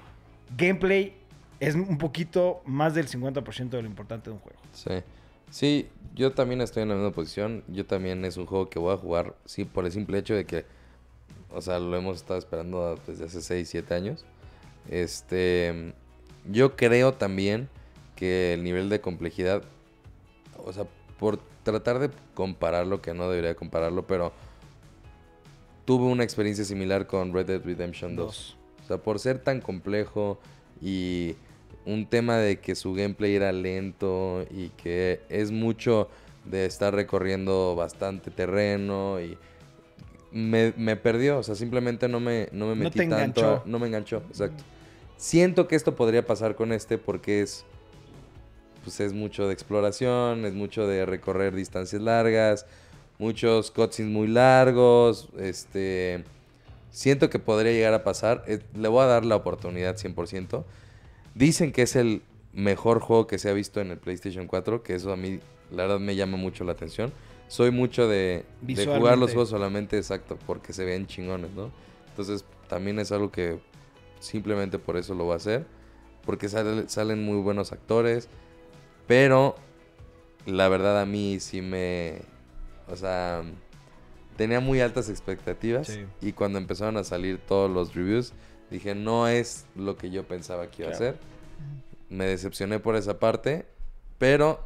gameplay 0.56 1.14
es 1.60 1.74
un 1.74 1.98
poquito 1.98 2.62
más 2.64 2.94
del 2.94 3.08
50% 3.08 3.68
de 3.68 3.82
lo 3.82 3.88
importante 3.88 4.30
de 4.30 4.34
un 4.34 4.40
juego. 4.40 4.58
Sí. 4.72 5.02
Sí, 5.50 5.88
yo 6.14 6.32
también 6.32 6.60
estoy 6.60 6.82
en 6.82 6.88
la 6.88 6.94
misma 6.94 7.12
posición. 7.12 7.62
Yo 7.68 7.86
también 7.86 8.24
es 8.24 8.36
un 8.36 8.46
juego 8.46 8.68
que 8.68 8.78
voy 8.78 8.94
a 8.94 8.96
jugar, 8.96 9.34
sí, 9.44 9.64
por 9.64 9.84
el 9.84 9.92
simple 9.92 10.18
hecho 10.18 10.34
de 10.34 10.44
que, 10.44 10.64
o 11.56 11.62
sea, 11.62 11.78
lo 11.78 11.96
hemos 11.96 12.18
estado 12.18 12.38
esperando 12.38 13.00
desde 13.06 13.24
hace 13.24 13.40
6, 13.40 13.68
7 13.68 13.94
años. 13.94 14.26
Este, 14.90 15.94
yo 16.44 16.76
creo 16.76 17.14
también 17.14 17.70
que 18.14 18.52
el 18.52 18.62
nivel 18.62 18.90
de 18.90 19.00
complejidad, 19.00 19.62
o 20.58 20.72
sea, 20.72 20.84
por 21.18 21.38
tratar 21.62 21.98
de 21.98 22.10
compararlo, 22.34 23.00
que 23.00 23.14
no 23.14 23.30
debería 23.30 23.54
compararlo, 23.54 24.06
pero 24.06 24.32
tuve 25.86 26.04
una 26.04 26.24
experiencia 26.24 26.64
similar 26.64 27.06
con 27.06 27.32
Red 27.32 27.46
Dead 27.46 27.64
Redemption 27.64 28.16
2. 28.16 28.56
O 28.84 28.86
sea, 28.86 28.98
por 28.98 29.18
ser 29.18 29.38
tan 29.38 29.62
complejo 29.62 30.38
y 30.82 31.36
un 31.86 32.06
tema 32.06 32.36
de 32.36 32.60
que 32.60 32.74
su 32.74 32.92
gameplay 32.92 33.34
era 33.34 33.50
lento 33.50 34.44
y 34.50 34.68
que 34.70 35.22
es 35.30 35.50
mucho 35.52 36.10
de 36.44 36.66
estar 36.66 36.94
recorriendo 36.94 37.74
bastante 37.74 38.30
terreno 38.30 39.20
y 39.20 39.38
me, 40.36 40.74
me 40.76 40.96
perdió, 40.96 41.38
o 41.38 41.42
sea, 41.42 41.54
simplemente 41.54 42.08
no 42.08 42.20
me, 42.20 42.48
no 42.52 42.66
me 42.66 42.74
No 42.76 42.84
metí 42.84 42.98
te 42.98 43.06
tanto, 43.08 43.40
enganchó. 43.40 43.50
a- 43.54 43.62
no 43.64 43.78
me 43.78 43.86
enganchó, 43.86 44.18
exacto. 44.28 44.64
Siento 45.16 45.66
que 45.66 45.76
esto 45.76 45.96
podría 45.96 46.26
pasar 46.26 46.54
con 46.56 46.72
este 46.72 46.98
porque 46.98 47.40
es 47.40 47.64
pues 48.84 49.00
es 49.00 49.12
mucho 49.14 49.48
de 49.48 49.52
exploración, 49.54 50.44
es 50.44 50.52
mucho 50.54 50.86
de 50.86 51.06
recorrer 51.06 51.54
distancias 51.54 52.00
largas, 52.02 52.66
muchos 53.18 53.70
cutscenes 53.72 54.12
muy 54.12 54.28
largos, 54.28 55.28
este 55.38 56.22
siento 56.90 57.28
que 57.30 57.38
podría 57.38 57.72
llegar 57.72 57.94
a 57.94 58.04
pasar, 58.04 58.44
eh, 58.46 58.60
le 58.74 58.88
voy 58.88 59.02
a 59.02 59.06
dar 59.06 59.24
la 59.24 59.36
oportunidad 59.36 59.96
100%. 59.96 60.64
Dicen 61.34 61.72
que 61.72 61.82
es 61.82 61.96
el 61.96 62.22
mejor 62.52 63.00
juego 63.00 63.26
que 63.26 63.38
se 63.38 63.48
ha 63.50 63.52
visto 63.52 63.80
en 63.80 63.90
el 63.90 63.98
PlayStation 63.98 64.46
4, 64.46 64.82
que 64.82 64.94
eso 64.94 65.12
a 65.12 65.16
mí 65.16 65.40
la 65.70 65.82
verdad 65.84 65.98
me 65.98 66.14
llama 66.14 66.36
mucho 66.36 66.62
la 66.64 66.72
atención. 66.72 67.12
Soy 67.48 67.70
mucho 67.70 68.08
de, 68.08 68.44
de 68.60 68.74
jugar 68.98 69.18
los 69.18 69.30
juegos 69.34 69.48
solamente 69.50 69.96
exacto, 69.96 70.38
porque 70.46 70.72
se 70.72 70.84
ven 70.84 71.06
chingones, 71.06 71.52
¿no? 71.52 71.70
Entonces 72.08 72.44
también 72.68 72.98
es 72.98 73.12
algo 73.12 73.30
que 73.30 73.58
simplemente 74.20 74.78
por 74.78 74.96
eso 74.96 75.14
lo 75.14 75.24
voy 75.24 75.34
a 75.34 75.36
hacer, 75.36 75.66
porque 76.24 76.48
sale- 76.48 76.88
salen 76.88 77.24
muy 77.24 77.36
buenos 77.40 77.70
actores, 77.72 78.28
pero 79.06 79.54
la 80.46 80.68
verdad 80.68 81.00
a 81.00 81.06
mí 81.06 81.38
sí 81.40 81.62
me, 81.62 82.22
o 82.88 82.96
sea, 82.96 83.42
tenía 84.36 84.58
muy 84.60 84.80
altas 84.80 85.08
expectativas 85.08 85.86
Sí. 85.88 86.04
y 86.20 86.32
cuando 86.32 86.58
empezaron 86.58 86.96
a 86.96 87.04
salir 87.04 87.38
todos 87.38 87.70
los 87.70 87.94
reviews 87.94 88.32
dije 88.70 88.94
no 88.96 89.28
es 89.28 89.64
lo 89.76 89.96
que 89.96 90.10
yo 90.10 90.24
pensaba 90.26 90.68
que 90.70 90.82
iba 90.82 90.90
a 90.90 90.94
ser. 90.94 91.16
Me 92.10 92.24
decepcioné 92.26 92.80
por 92.80 92.96
esa 92.96 93.18
parte, 93.20 93.66
pero 94.18 94.60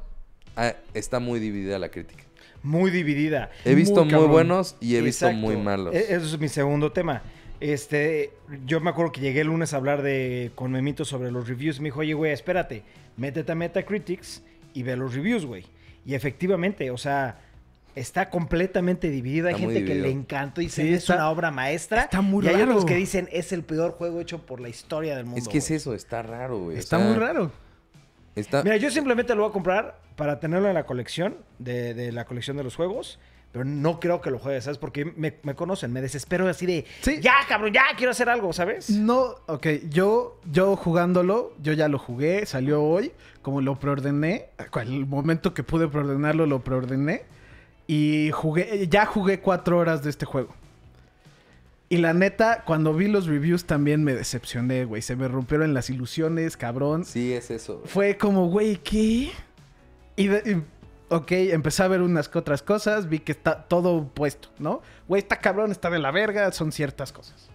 ah, 0.57 0.74
está 0.95 1.18
muy 1.20 1.39
dividida 1.41 1.78
la 1.78 1.91
crítica. 1.91 2.24
Muy 2.63 2.91
dividida. 2.91 3.51
He 3.65 3.75
visto 3.75 4.05
muy, 4.05 4.27
buenos 4.27 4.77
y 4.81 4.97
he 4.97 5.01
visto 5.01 5.31
muy 5.33 5.57
malos. 5.57 5.95
E- 5.95 6.15
Eso 6.15 6.27
es 6.27 6.39
mi 6.39 6.49
segundo 6.49 6.93
tema. 6.93 7.23
Este, 7.61 8.33
yo 8.67 8.81
me 8.81 8.91
acuerdo 8.91 9.13
que 9.13 9.21
llegué 9.21 9.43
el 9.43 9.49
lunes 9.49 9.75
a 9.75 9.77
hablar 9.77 10.03
de 10.03 10.51
con 10.55 10.73
Memito 10.73 11.05
sobre 11.05 11.31
los 11.31 11.47
reviews. 11.49 11.79
Me 11.81 11.87
dijo, 11.89 12.01
oye, 12.01 12.15
güey, 12.15 12.33
espérate, 12.33 12.83
métete 13.17 13.53
a 13.53 13.55
Metacritics 13.55 14.43
y 14.73 14.83
ve 14.83 14.97
los 14.97 15.15
reviews, 15.15 15.45
güey. 15.45 15.65
Y 16.07 16.15
efectivamente, 16.15 16.91
o 16.91 16.97
sea, 16.97 17.39
está 17.95 18.31
completamente 18.31 19.11
dividida. 19.11 19.49
Hay 19.49 19.57
Está 19.57 19.67
gente 19.67 19.85
que 19.85 19.95
le 19.95 20.11
encanta 20.11 20.63
y 20.63 20.67
dice, 20.67 20.83
Sí, 20.83 20.93
es 20.95 21.09
una 21.11 21.29
obra 21.29 21.51
maestra. 21.51 22.03
está 22.05 22.23
muy 22.23 22.47
y 22.47 22.49
hay 22.49 22.63
otros 22.63 22.85
que 22.87 22.95
dicen, 22.95 23.29
es 23.31 23.53
el 23.53 23.63
peor 23.63 23.93
juego 23.93 24.21
hecho 24.21 24.47
por 24.47 24.61
la 24.61 24.69
historia 24.71 25.17
del 25.17 25.27
mundo. 25.27 25.41
es 25.41 25.49
que 25.49 25.59
es 25.59 25.69
güey". 25.69 25.77
eso, 25.77 25.95
está 25.95 26.23
raro, 26.23 26.59
güey. 26.61 26.77
o 26.77 26.79
Está 26.81 26.97
sea, 26.99 27.07
muy 27.07 27.17
raro. 27.17 27.53
Está... 28.41 28.62
Mira, 28.62 28.76
yo 28.76 28.91
simplemente 28.91 29.34
lo 29.34 29.43
voy 29.43 29.51
a 29.51 29.53
comprar 29.53 29.99
para 30.16 30.41
tenerlo 30.41 30.68
en 30.68 30.74
la 30.74 30.84
colección, 30.84 31.36
de, 31.59 31.95
de 31.95 32.12
la 32.12 32.24
colección 32.24 32.57
de 32.57 32.64
los 32.64 32.76
juegos. 32.76 33.18
Pero 33.53 33.64
no 33.64 33.99
creo 33.99 34.20
que 34.20 34.30
lo 34.30 34.38
juegues, 34.38 34.62
¿sabes? 34.62 34.78
Porque 34.78 35.05
me, 35.05 35.34
me 35.43 35.57
conocen, 35.57 35.93
me 35.93 36.01
desespero 36.01 36.49
así 36.49 36.66
de... 36.66 36.84
Sí. 37.01 37.18
Ya, 37.20 37.34
cabrón, 37.49 37.72
ya 37.72 37.82
quiero 37.97 38.12
hacer 38.12 38.28
algo, 38.28 38.53
¿sabes? 38.53 38.91
No, 38.91 39.34
ok, 39.49 39.66
yo, 39.88 40.38
yo 40.53 40.76
jugándolo, 40.76 41.53
yo 41.61 41.72
ya 41.72 41.88
lo 41.88 41.99
jugué, 41.99 42.47
salió 42.47 42.80
hoy, 42.80 43.11
como 43.43 43.61
lo 43.61 43.76
preordené, 43.76 44.51
el 44.80 45.05
momento 45.05 45.53
que 45.53 45.64
pude 45.64 45.88
preordenarlo 45.88 46.47
lo 46.47 46.61
preordené 46.61 47.24
y 47.88 48.30
jugué, 48.30 48.86
ya 48.88 49.05
jugué 49.05 49.41
cuatro 49.41 49.78
horas 49.78 50.05
de 50.05 50.11
este 50.11 50.26
juego. 50.26 50.55
Y 51.93 51.97
la 51.99 52.14
neta, 52.14 52.62
cuando 52.64 52.95
vi 52.95 53.09
los 53.09 53.26
reviews 53.26 53.64
también 53.64 54.05
me 54.05 54.14
decepcioné, 54.14 54.84
güey, 54.84 55.03
se 55.03 55.16
me 55.16 55.26
rompieron 55.28 55.74
las 55.74 55.91
ilusiones, 55.91 56.57
cabrón. 56.57 57.05
Sí, 57.05 57.32
es 57.34 57.51
eso. 57.51 57.78
güey. 57.78 57.88
Fue 57.88 58.16
como, 58.16 58.49
güey, 58.49 58.76
¿qué? 58.76 59.32
Y, 60.14 60.28
de- 60.28 60.43
y, 60.49 60.62
ok, 61.12 61.32
empecé 61.32 61.82
a 61.82 61.88
ver 61.88 62.01
unas 62.01 62.28
que 62.28 62.38
otras 62.38 62.62
cosas, 62.62 63.09
vi 63.09 63.18
que 63.18 63.32
está 63.32 63.64
todo 63.64 64.07
puesto, 64.07 64.51
¿no? 64.61 64.82
Güey, 65.09 65.20
está 65.22 65.41
cabrón, 65.41 65.72
está 65.72 65.91
de 65.91 65.99
la 65.99 66.12
verga, 66.12 66.53
son 66.53 66.70
ciertas 66.70 67.12
cosas. 67.12 67.51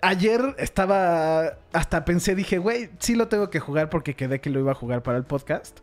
Ayer 0.00 0.56
estaba, 0.58 1.58
hasta 1.72 2.04
pensé, 2.04 2.34
dije, 2.34 2.58
güey, 2.58 2.90
sí 2.98 3.14
lo 3.14 3.28
tengo 3.28 3.50
que 3.50 3.60
jugar 3.60 3.88
porque 3.88 4.16
quedé 4.16 4.40
que 4.40 4.50
lo 4.50 4.58
iba 4.58 4.72
a 4.72 4.74
jugar 4.74 5.04
para 5.04 5.16
el 5.16 5.24
podcast. 5.24 5.78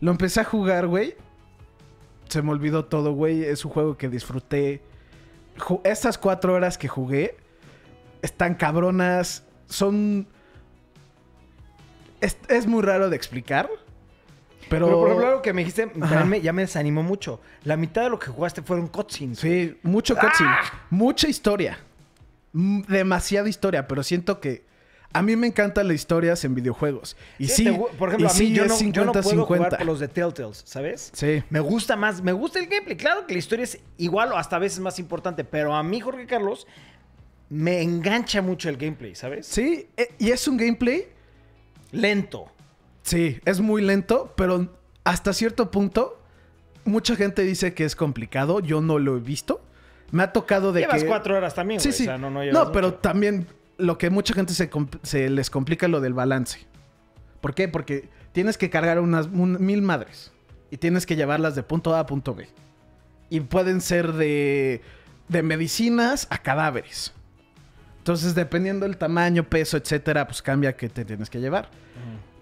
Lo 0.00 0.10
empecé 0.12 0.40
a 0.40 0.44
jugar, 0.44 0.86
güey. 0.86 1.14
Se 2.30 2.40
me 2.40 2.52
olvidó 2.52 2.86
todo, 2.86 3.12
güey. 3.12 3.44
Es 3.44 3.66
un 3.66 3.70
juego 3.70 3.98
que 3.98 4.08
disfruté. 4.08 4.80
Estas 5.84 6.18
cuatro 6.18 6.54
horas 6.54 6.76
que 6.78 6.88
jugué 6.88 7.36
están 8.22 8.54
cabronas. 8.54 9.44
Son 9.66 10.26
es, 12.20 12.36
es 12.48 12.66
muy 12.66 12.82
raro 12.82 13.10
de 13.10 13.16
explicar. 13.16 13.68
Pero, 14.70 14.86
Pero, 14.86 14.98
por 14.98 15.08
ejemplo, 15.08 15.26
algo 15.28 15.42
que 15.42 15.52
me 15.52 15.60
dijiste 15.64 15.86
me- 15.86 16.40
ya 16.40 16.52
me 16.52 16.62
desanimó 16.62 17.02
mucho. 17.02 17.40
La 17.64 17.76
mitad 17.76 18.02
de 18.04 18.10
lo 18.10 18.18
que 18.18 18.28
jugaste 18.28 18.62
fueron 18.62 18.88
cutscenes. 18.88 19.38
sí, 19.38 19.78
mucho 19.82 20.16
cutscene. 20.16 20.48
¡Ah! 20.50 20.86
Mucha 20.90 21.28
historia. 21.28 21.78
Demasiada 22.52 23.48
historia, 23.48 23.86
pero 23.86 24.02
siento 24.02 24.40
que 24.40 24.64
a 25.14 25.22
mí 25.22 25.34
me 25.36 25.46
encantan 25.46 25.88
las 25.88 25.94
historias 25.94 26.44
en 26.44 26.54
videojuegos. 26.54 27.16
Y 27.38 27.46
sí, 27.48 27.64
te 27.64 27.72
gu- 27.72 27.88
por 27.92 28.10
ejemplo, 28.10 28.28
y 28.28 28.30
a 28.30 28.32
mí 28.34 28.38
sí 28.38 28.52
yo, 28.52 28.66
no, 28.66 28.68
yo 28.68 28.74
no 28.74 29.12
50 29.14 29.22
puedo 29.22 29.46
jugar 29.46 29.58
50. 29.70 29.76
por 29.78 29.86
los 29.86 30.00
de 30.00 30.08
Telltales, 30.08 30.62
¿sabes? 30.66 31.10
Sí. 31.14 31.42
Me 31.50 31.60
gusta 31.60 31.96
más, 31.96 32.20
me 32.22 32.32
gusta 32.32 32.58
el 32.58 32.66
gameplay. 32.66 32.96
Claro 32.96 33.26
que 33.26 33.32
la 33.32 33.38
historia 33.38 33.62
es 33.64 33.78
igual 33.96 34.32
o 34.32 34.36
hasta 34.36 34.56
a 34.56 34.58
veces 34.58 34.80
más 34.80 34.98
importante, 34.98 35.44
pero 35.44 35.74
a 35.74 35.82
mí, 35.82 36.00
Jorge 36.00 36.26
Carlos, 36.26 36.66
me 37.48 37.80
engancha 37.82 38.42
mucho 38.42 38.68
el 38.68 38.76
gameplay, 38.76 39.14
¿sabes? 39.14 39.46
Sí, 39.46 39.86
eh, 39.96 40.08
y 40.18 40.30
es 40.30 40.46
un 40.48 40.56
gameplay. 40.56 41.06
Lento. 41.92 42.46
Sí, 43.02 43.38
es 43.44 43.60
muy 43.60 43.82
lento, 43.82 44.32
pero 44.36 44.68
hasta 45.04 45.32
cierto 45.32 45.70
punto, 45.70 46.20
mucha 46.84 47.14
gente 47.16 47.42
dice 47.42 47.74
que 47.74 47.84
es 47.84 47.94
complicado. 47.94 48.60
Yo 48.60 48.80
no 48.80 48.98
lo 48.98 49.16
he 49.16 49.20
visto. 49.20 49.62
Me 50.10 50.22
ha 50.22 50.32
tocado 50.32 50.72
de 50.72 50.80
Llevas 50.82 51.02
que. 51.02 51.08
cuatro 51.08 51.36
horas 51.36 51.54
también, 51.54 51.80
Sí, 51.80 51.88
güey. 51.88 51.96
sí. 51.98 52.02
O 52.04 52.06
sea, 52.06 52.18
no, 52.18 52.30
no, 52.30 52.38
no, 52.40 52.44
llevas 52.44 52.70
pero 52.72 52.88
mucho. 52.88 52.98
también 53.00 53.46
lo 53.78 53.98
que 53.98 54.10
mucha 54.10 54.34
gente 54.34 54.54
se, 54.54 54.70
se 55.02 55.28
les 55.30 55.50
complica 55.50 55.88
lo 55.88 56.00
del 56.00 56.14
balance. 56.14 56.66
¿Por 57.40 57.54
qué? 57.54 57.68
Porque 57.68 58.08
tienes 58.32 58.56
que 58.58 58.70
cargar 58.70 59.00
unas 59.00 59.26
un- 59.26 59.58
mil 59.64 59.82
madres 59.82 60.32
y 60.70 60.76
tienes 60.78 61.06
que 61.06 61.16
llevarlas 61.16 61.54
de 61.54 61.62
punto 61.62 61.94
A 61.94 62.00
a 62.00 62.06
punto 62.06 62.34
B. 62.34 62.48
Y 63.30 63.40
pueden 63.40 63.80
ser 63.80 64.12
de, 64.12 64.80
de 65.28 65.42
medicinas 65.42 66.26
a 66.30 66.38
cadáveres. 66.38 67.12
Entonces, 67.98 68.34
dependiendo 68.34 68.86
del 68.86 68.96
tamaño, 68.98 69.44
peso, 69.44 69.76
etcétera, 69.76 70.26
pues 70.26 70.42
cambia 70.42 70.76
que 70.76 70.88
te 70.88 71.04
tienes 71.04 71.30
que 71.30 71.40
llevar. 71.40 71.68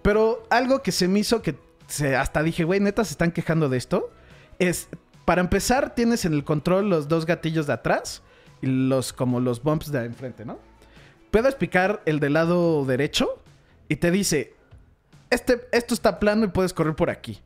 Pero 0.02 0.44
algo 0.50 0.82
que 0.82 0.90
se 0.90 1.06
me 1.06 1.20
hizo 1.20 1.40
que 1.40 1.56
se, 1.86 2.16
hasta 2.16 2.42
dije, 2.42 2.64
güey, 2.64 2.80
neta, 2.80 3.04
se 3.04 3.12
están 3.12 3.30
quejando 3.30 3.68
de 3.68 3.76
esto. 3.78 4.10
Es, 4.58 4.88
para 5.24 5.40
empezar, 5.40 5.94
tienes 5.94 6.24
en 6.24 6.32
el 6.34 6.42
control 6.42 6.90
los 6.90 7.06
dos 7.06 7.26
gatillos 7.26 7.68
de 7.68 7.74
atrás 7.74 8.22
y 8.60 8.66
los, 8.66 9.12
como 9.12 9.38
los 9.38 9.62
bumps 9.62 9.92
de 9.92 10.04
enfrente, 10.04 10.44
¿no? 10.44 10.58
Puedes 11.32 11.54
picar 11.54 12.02
el 12.04 12.20
del 12.20 12.34
lado 12.34 12.84
derecho 12.84 13.42
y 13.88 13.96
te 13.96 14.10
dice, 14.10 14.52
este, 15.30 15.66
esto 15.72 15.94
está 15.94 16.18
plano 16.20 16.44
y 16.44 16.48
puedes 16.48 16.74
correr 16.74 16.94
por 16.94 17.08
aquí. 17.08 17.40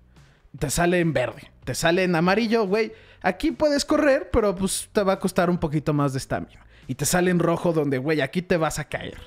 Te 0.58 0.70
sale 0.70 0.98
en 0.98 1.12
verde, 1.12 1.52
te 1.62 1.72
sale 1.72 2.02
en 2.02 2.16
amarillo, 2.16 2.66
güey. 2.66 2.92
Aquí 3.22 3.52
puedes 3.52 3.84
correr, 3.84 4.28
pero 4.32 4.56
pues 4.56 4.88
te 4.92 5.04
va 5.04 5.12
a 5.12 5.20
costar 5.20 5.48
un 5.50 5.58
poquito 5.58 5.92
más 5.94 6.12
de 6.12 6.18
estamina. 6.18 6.66
Y 6.88 6.96
te 6.96 7.04
sale 7.04 7.30
en 7.30 7.38
rojo 7.38 7.72
donde, 7.72 7.98
güey, 7.98 8.22
aquí 8.22 8.42
te 8.42 8.56
vas 8.56 8.80
a 8.80 8.88
caer. 8.88 9.18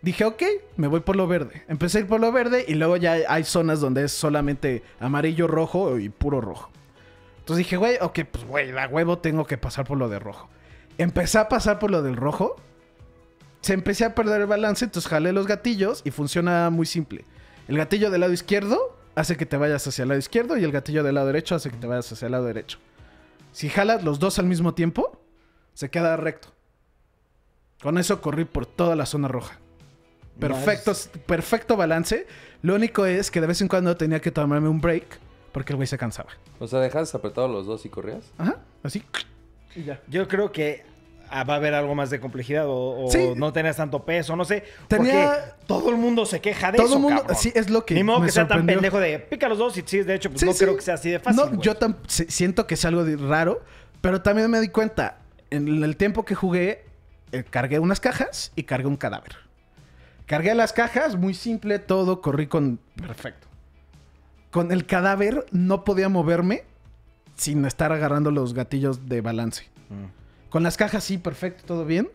Dije, 0.00 0.24
ok, 0.24 0.42
me 0.78 0.86
voy 0.86 1.00
por 1.00 1.16
lo 1.16 1.26
verde. 1.26 1.64
Empecé 1.68 1.98
a 1.98 2.00
ir 2.00 2.06
por 2.06 2.20
lo 2.20 2.32
verde 2.32 2.64
y 2.66 2.76
luego 2.76 2.96
ya 2.96 3.18
hay 3.28 3.44
zonas 3.44 3.78
donde 3.78 4.04
es 4.04 4.12
solamente 4.12 4.82
amarillo, 5.00 5.48
rojo 5.48 5.98
y 5.98 6.08
puro 6.08 6.40
rojo. 6.40 6.70
Entonces 7.40 7.58
dije, 7.58 7.76
güey, 7.76 7.98
ok, 8.00 8.20
pues 8.32 8.44
güey, 8.46 8.72
la 8.72 8.88
huevo 8.88 9.18
tengo 9.18 9.44
que 9.44 9.58
pasar 9.58 9.84
por 9.84 9.98
lo 9.98 10.08
de 10.08 10.18
rojo. 10.18 10.48
Empecé 10.96 11.36
a 11.36 11.50
pasar 11.50 11.78
por 11.78 11.90
lo 11.90 12.00
del 12.00 12.16
rojo. 12.16 12.56
Se 13.66 13.72
empecé 13.72 14.04
a 14.04 14.14
perder 14.14 14.42
el 14.42 14.46
balance, 14.46 14.84
entonces 14.84 15.10
jalé 15.10 15.32
los 15.32 15.48
gatillos 15.48 16.02
y 16.04 16.12
funciona 16.12 16.70
muy 16.70 16.86
simple. 16.86 17.24
El 17.66 17.76
gatillo 17.76 18.12
del 18.12 18.20
lado 18.20 18.32
izquierdo 18.32 18.96
hace 19.16 19.36
que 19.36 19.44
te 19.44 19.56
vayas 19.56 19.84
hacia 19.84 20.04
el 20.04 20.10
lado 20.10 20.20
izquierdo 20.20 20.56
y 20.56 20.62
el 20.62 20.70
gatillo 20.70 21.02
del 21.02 21.16
lado 21.16 21.26
derecho 21.26 21.56
hace 21.56 21.70
que 21.70 21.76
te 21.76 21.88
vayas 21.88 22.12
hacia 22.12 22.26
el 22.26 22.32
lado 22.32 22.44
derecho. 22.44 22.78
Si 23.50 23.68
jalas 23.68 24.04
los 24.04 24.20
dos 24.20 24.38
al 24.38 24.46
mismo 24.46 24.74
tiempo, 24.74 25.20
se 25.74 25.90
queda 25.90 26.16
recto. 26.16 26.54
Con 27.82 27.98
eso 27.98 28.20
corrí 28.20 28.44
por 28.44 28.66
toda 28.66 28.94
la 28.94 29.04
zona 29.04 29.26
roja. 29.26 29.58
Perfecto, 30.38 30.92
perfecto 31.26 31.76
balance. 31.76 32.28
Lo 32.62 32.76
único 32.76 33.04
es 33.04 33.32
que 33.32 33.40
de 33.40 33.48
vez 33.48 33.60
en 33.62 33.66
cuando 33.66 33.96
tenía 33.96 34.20
que 34.20 34.30
tomarme 34.30 34.68
un 34.68 34.80
break 34.80 35.18
porque 35.50 35.72
el 35.72 35.76
güey 35.76 35.88
se 35.88 35.98
cansaba. 35.98 36.30
O 36.60 36.68
sea, 36.68 36.78
dejabas 36.78 37.12
apretados 37.16 37.50
los 37.50 37.66
dos 37.66 37.84
y 37.84 37.88
corrías. 37.88 38.32
Ajá, 38.38 38.58
así. 38.84 39.02
Y 39.74 39.82
ya. 39.82 40.00
Yo 40.06 40.28
creo 40.28 40.52
que 40.52 40.84
va 41.30 41.54
a 41.54 41.56
haber 41.56 41.74
algo 41.74 41.94
más 41.94 42.10
de 42.10 42.20
complejidad 42.20 42.66
o, 42.66 43.06
o 43.06 43.10
Sí. 43.10 43.32
no 43.36 43.52
tenías 43.52 43.76
tanto 43.76 44.04
peso, 44.04 44.36
no 44.36 44.44
sé. 44.44 44.64
Tenía- 44.88 45.28
Porque 45.30 45.52
todo 45.66 45.90
el 45.90 45.96
mundo 45.96 46.24
se 46.26 46.40
queja 46.40 46.70
de 46.72 46.76
Todo 46.78 46.86
eso, 46.86 46.96
el 46.96 47.02
mundo, 47.02 47.20
cabrón. 47.22 47.36
sí, 47.38 47.52
es 47.54 47.70
lo 47.70 47.84
que 47.84 47.94
Ni 47.94 48.02
modo 48.04 48.20
me 48.20 48.26
que 48.26 48.32
sea 48.32 48.46
tan 48.48 48.64
pendejo 48.66 48.98
de 49.00 49.18
pica 49.18 49.48
los 49.48 49.58
dos 49.58 49.76
y 49.78 49.82
sí, 49.86 50.02
de 50.02 50.14
hecho, 50.14 50.30
pues 50.30 50.40
Sí, 50.40 50.46
no 50.46 50.52
sí. 50.52 50.58
creo 50.64 50.76
que 50.76 50.82
sea 50.82 50.94
así 50.94 51.10
de 51.10 51.18
fácil. 51.18 51.40
No, 51.42 51.48
güey. 51.48 51.60
yo 51.60 51.74
siento 52.08 52.66
que 52.66 52.74
es 52.74 52.84
algo 52.84 53.04
de 53.04 53.16
raro, 53.16 53.62
pero 54.00 54.22
también 54.22 54.50
me 54.50 54.60
di 54.60 54.68
cuenta, 54.68 55.18
en 55.50 55.82
el 55.82 55.96
tiempo 55.96 56.24
que 56.24 56.34
jugué, 56.34 56.84
eh, 57.32 57.44
cargué 57.48 57.78
unas 57.78 58.00
cajas 58.00 58.52
y 58.56 58.62
cargué 58.64 58.86
un 58.88 58.96
cadáver. 58.96 59.36
Cargué 60.26 60.54
las 60.54 60.72
cajas, 60.72 61.16
muy 61.16 61.34
simple, 61.34 61.78
todo, 61.78 62.20
corrí 62.20 62.46
con... 62.48 62.80
Perfecto. 62.96 63.46
Con 64.50 64.72
el 64.72 64.86
cadáver 64.86 65.44
no 65.52 65.84
podía 65.84 66.08
moverme 66.08 66.64
sin 67.36 67.64
estar 67.64 67.92
agarrando 67.92 68.30
los 68.30 68.54
gatillos 68.54 69.08
de 69.08 69.20
balance. 69.20 69.64
Mm. 69.90 70.04
Con 70.56 70.62
las 70.62 70.78
cajas 70.78 71.04
sí, 71.04 71.18
perfecto, 71.18 71.64
todo 71.66 71.84
bien. 71.84 72.08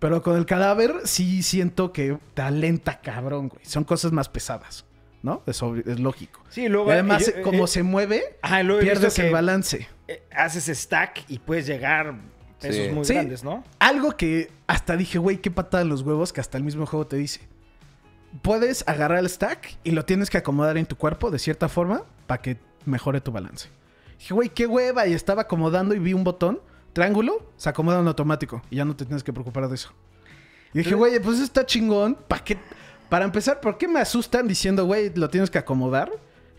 Pero 0.00 0.22
con 0.22 0.36
el 0.36 0.44
cadáver 0.44 0.96
sí 1.04 1.42
siento 1.42 1.94
que 1.94 2.18
te 2.34 2.42
alenta 2.42 3.00
cabrón, 3.00 3.48
güey. 3.48 3.64
Son 3.64 3.84
cosas 3.84 4.12
más 4.12 4.28
pesadas, 4.28 4.84
¿no? 5.22 5.42
Es, 5.46 5.62
obvio- 5.62 5.82
es 5.90 5.98
lógico. 5.98 6.42
Sí, 6.50 6.68
luego. 6.68 6.90
Y 6.90 6.92
además, 6.92 7.26
eh, 7.26 7.36
yo- 7.38 7.42
como 7.42 7.64
eh, 7.64 7.68
se 7.68 7.82
mueve, 7.82 8.22
ajá, 8.42 8.62
luego 8.64 8.82
pierdes 8.82 9.18
el 9.18 9.32
balance. 9.32 9.88
eh, 10.08 10.22
haces 10.30 10.66
stack 10.78 11.24
y 11.28 11.38
puedes 11.38 11.66
llegar 11.66 12.16
pesos 12.60 12.84
Sí. 12.88 12.92
muy 12.92 13.04
Sí. 13.06 13.14
grandes, 13.14 13.42
¿no? 13.42 13.64
Algo 13.78 14.14
que 14.14 14.50
hasta 14.66 14.94
dije, 14.98 15.16
güey, 15.18 15.38
qué 15.38 15.50
patada 15.50 15.82
en 15.82 15.88
los 15.88 16.02
huevos, 16.02 16.34
que 16.34 16.42
hasta 16.42 16.58
el 16.58 16.64
mismo 16.64 16.84
juego 16.84 17.06
te 17.06 17.16
dice. 17.16 17.40
Puedes 18.42 18.86
agarrar 18.86 19.20
el 19.20 19.28
stack 19.30 19.78
y 19.84 19.92
lo 19.92 20.04
tienes 20.04 20.28
que 20.28 20.36
acomodar 20.36 20.76
en 20.76 20.84
tu 20.84 20.96
cuerpo 20.96 21.30
de 21.30 21.38
cierta 21.38 21.70
forma 21.70 22.02
para 22.26 22.42
que 22.42 22.58
mejore 22.84 23.22
tu 23.22 23.32
balance. 23.32 23.68
Dije, 24.18 24.34
güey, 24.34 24.50
qué 24.50 24.66
hueva. 24.66 25.06
Y 25.06 25.14
estaba 25.14 25.42
acomodando 25.42 25.94
y 25.94 25.98
vi 25.98 26.12
un 26.12 26.24
botón, 26.24 26.60
triángulo, 26.92 27.50
se 27.56 27.68
acomoda 27.68 28.00
en 28.00 28.06
automático. 28.08 28.62
Y 28.70 28.76
ya 28.76 28.84
no 28.84 28.96
te 28.96 29.04
tienes 29.04 29.22
que 29.22 29.32
preocupar 29.32 29.68
de 29.68 29.74
eso. 29.74 29.92
Y 30.74 30.78
dije, 30.78 30.94
güey, 30.94 31.18
pues 31.20 31.36
eso 31.36 31.44
está 31.44 31.66
chingón. 31.66 32.16
¿Para 32.28 32.44
qué? 32.44 32.56
Para 33.08 33.24
empezar, 33.24 33.60
¿por 33.60 33.76
qué 33.76 33.88
me 33.88 34.00
asustan 34.00 34.46
diciendo, 34.46 34.84
güey, 34.86 35.12
lo 35.14 35.28
tienes 35.30 35.50
que 35.50 35.58
acomodar? 35.58 36.10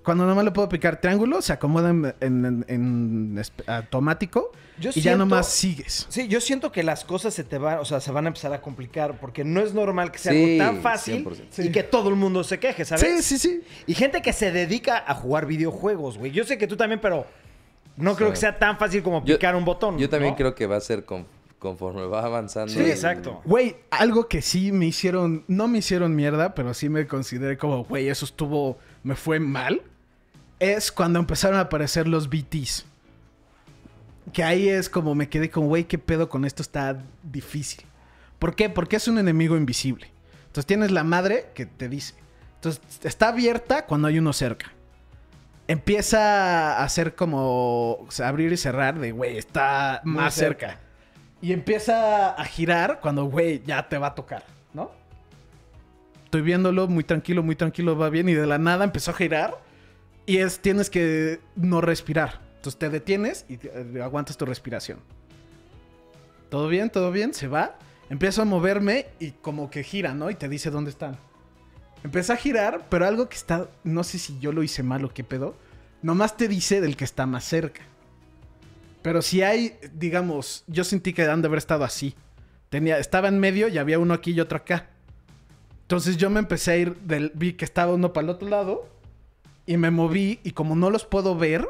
Cuando 0.04 0.26
nomás 0.26 0.44
le 0.44 0.50
puedo 0.52 0.68
picar 0.68 1.00
triángulo, 1.00 1.42
se 1.44 1.54
acomoda 1.54 1.92
en, 1.92 2.06
en- 2.22 2.46
en- 2.46 2.66
en 2.68 3.36
esp- 3.38 3.64
automático 3.68 4.52
Yo 4.80 4.90
y 4.90 4.94
ya 4.94 5.02
siento- 5.12 5.18
nomás 5.20 5.48
sigues. 5.48 6.08
Sí, 6.10 6.28
yo 6.28 6.42
siento 6.42 6.72
que 6.72 6.82
las 6.82 7.06
cosas 7.06 7.36
se 7.36 7.44
te 7.44 7.60
van, 7.60 7.78
o 7.78 7.86
sea, 7.86 8.00
se 8.02 8.12
van 8.12 8.26
a 8.26 8.30
empezar 8.30 8.52
a 8.52 8.62
complicar 8.62 9.20
porque 9.20 9.44
no 9.44 9.62
es 9.62 9.76
normal 9.76 10.12
que 10.12 10.18
sea 10.18 10.32
Sí, 10.34 10.60
algo 10.60 10.72
tan 10.74 10.82
fácil 10.82 11.24
100%. 11.24 11.60
y 11.60 11.68
Sí. 11.68 11.72
que 11.72 11.84
todo 11.84 12.10
el 12.10 12.16
mundo 12.16 12.44
se 12.44 12.58
queje, 12.60 12.84
¿sabes? 12.84 13.24
Sí, 13.24 13.38
sí, 13.38 13.38
sí. 13.38 13.62
Y 13.86 13.94
gente 13.94 14.24
que 14.24 14.34
se 14.34 14.52
dedica 14.52 15.04
a 15.08 15.14
jugar 15.14 15.46
videojuegos, 15.46 16.18
güey. 16.18 16.32
Yo 16.32 16.46
sé 16.46 16.58
que 16.58 16.66
tú 16.66 16.76
también, 16.76 17.00
pero 17.00 17.28
no 18.02 18.16
creo 18.16 18.30
Sí. 18.30 18.34
que 18.34 18.40
sea 18.40 18.58
tan 18.60 18.78
fácil 18.78 19.04
como 19.04 19.24
Yo- 19.26 19.36
picar 19.36 19.56
un 19.56 19.66
botón. 19.66 19.98
Yo 19.98 20.10
también 20.10 20.34
¿no? 20.34 20.38
creo 20.38 20.56
que 20.56 20.66
va 20.68 20.78
a 20.78 20.82
ser 20.82 21.06
con- 21.06 21.26
conforme 21.60 22.06
va 22.08 22.26
avanzando. 22.26 22.74
Sí, 22.74 22.80
el- 22.80 22.90
exacto. 22.90 23.42
Güey, 23.46 23.76
algo 23.92 24.28
que 24.28 24.42
sí 24.42 24.72
me 24.72 24.88
hicieron, 24.88 25.44
no 25.48 25.68
me 25.68 25.78
hicieron 25.80 26.16
mierda, 26.16 26.56
pero 26.56 26.74
sí 26.74 26.90
me 26.90 27.06
consideré 27.08 27.58
como, 27.58 27.84
güey, 27.86 28.10
eso 28.10 28.26
estuvo, 28.26 28.78
me 29.04 29.16
fue 29.16 29.40
mal. 29.40 29.82
Es 30.60 30.92
cuando 30.92 31.20
empezaron 31.20 31.58
a 31.58 31.62
aparecer 31.62 32.08
los 32.08 32.30
BTs. 32.30 32.86
Que 34.34 34.44
ahí 34.44 34.70
es 34.70 34.90
como 34.90 35.16
me 35.16 35.28
quedé 35.30 35.50
con, 35.50 35.68
güey, 35.68 35.86
qué 35.86 35.98
pedo 35.98 36.30
con 36.30 36.46
esto 36.46 36.62
está 36.62 36.98
difícil. 37.24 37.84
¿Por 38.40 38.56
qué? 38.56 38.70
Porque 38.70 38.96
es 38.96 39.08
un 39.08 39.18
enemigo 39.18 39.58
invisible. 39.58 40.10
Entonces 40.48 40.66
tienes 40.66 40.92
la 40.92 41.04
madre 41.04 41.48
que 41.54 41.66
te 41.66 41.90
dice. 41.90 42.14
Entonces 42.56 42.82
está 43.04 43.30
abierta 43.30 43.86
cuando 43.86 44.08
hay 44.08 44.20
uno 44.20 44.34
cerca. 44.34 44.72
Empieza 45.72 46.80
a 46.80 46.84
hacer 46.84 47.16
como 47.16 47.94
o 47.94 48.08
sea, 48.10 48.28
abrir 48.28 48.52
y 48.52 48.58
cerrar 48.58 49.00
de, 49.00 49.14
güey, 49.14 49.38
está 49.38 50.02
Muy 50.04 50.16
más 50.16 50.34
cerca. 50.34 50.68
cerca. 50.72 50.82
Y 51.42 51.54
empieza 51.54 52.32
a 52.32 52.44
girar 52.44 53.00
cuando, 53.02 53.24
güey, 53.24 53.64
ya 53.66 53.88
te 53.88 53.98
va 53.98 54.08
a 54.08 54.16
tocar, 54.16 54.44
¿no? 54.74 54.92
Estoy 56.26 56.42
viéndolo 56.42 56.90
muy 56.90 57.06
tranquilo, 57.06 57.42
muy 57.42 57.56
tranquilo, 57.56 57.98
va 57.98 58.10
bien. 58.10 58.28
Y 58.28 58.34
de 58.34 58.46
la 58.48 58.58
nada 58.58 58.84
empezó 58.84 59.12
a 59.12 59.14
girar. 59.14 59.60
Y 60.26 60.40
es, 60.40 60.60
tienes 60.60 60.90
que 60.90 61.40
no 61.56 61.80
respirar. 61.80 62.42
Entonces 62.58 62.78
te 62.78 62.90
detienes 62.90 63.46
y 63.48 63.54
eh, 63.64 64.02
aguantas 64.04 64.36
tu 64.36 64.46
respiración. 64.46 65.00
Todo 66.50 66.68
bien, 66.68 66.90
todo 66.90 67.14
bien, 67.14 67.34
se 67.34 67.48
va. 67.48 67.78
Empiezo 68.10 68.42
a 68.42 68.46
moverme 68.46 69.06
y 69.20 69.32
como 69.32 69.70
que 69.70 69.84
gira, 69.84 70.14
¿no? 70.14 70.30
Y 70.30 70.36
te 70.36 70.50
dice 70.50 70.70
dónde 70.70 70.92
están. 70.92 71.18
Empieza 72.04 72.34
a 72.34 72.38
girar, 72.38 72.88
pero 72.90 73.06
algo 73.06 73.30
que 73.30 73.36
está, 73.36 73.68
no 73.84 74.04
sé 74.04 74.18
si 74.18 74.40
yo 74.40 74.52
lo 74.52 74.64
hice 74.64 74.84
mal 74.84 75.06
o 75.06 75.14
qué 75.14 75.24
pedo, 75.24 75.56
nomás 76.02 76.36
te 76.36 76.48
dice 76.48 76.82
del 76.82 76.98
que 76.98 77.04
está 77.04 77.26
más 77.26 77.44
cerca. 77.44 77.82
Pero 79.02 79.22
si 79.22 79.42
hay, 79.42 79.78
digamos, 79.94 80.64
yo 80.68 80.84
sentí 80.84 81.14
que 81.14 81.24
han 81.24 81.42
de 81.42 81.48
haber 81.48 81.58
estado 81.60 81.84
así. 81.84 82.16
Tenía, 82.70 83.00
estaba 83.00 83.28
en 83.28 83.40
medio 83.40 83.68
y 83.68 83.78
había 83.78 84.00
uno 84.00 84.14
aquí 84.14 84.32
y 84.32 84.40
otro 84.40 84.58
acá. 84.58 84.88
Entonces 85.84 86.18
yo 86.18 86.30
me 86.30 86.40
empecé 86.40 86.72
a 86.72 86.78
ir, 86.78 86.96
del, 86.98 87.32
vi 87.36 87.54
que 87.54 87.66
estaba 87.66 87.94
uno 87.94 88.14
para 88.14 88.26
el 88.26 88.30
otro 88.30 88.48
lado 88.48 88.88
y 89.66 89.78
me 89.78 89.92
moví 89.92 90.40
y 90.44 90.52
como 90.52 90.76
no 90.76 90.90
los 90.90 91.06
puedo 91.06 91.36
ver, 91.36 91.68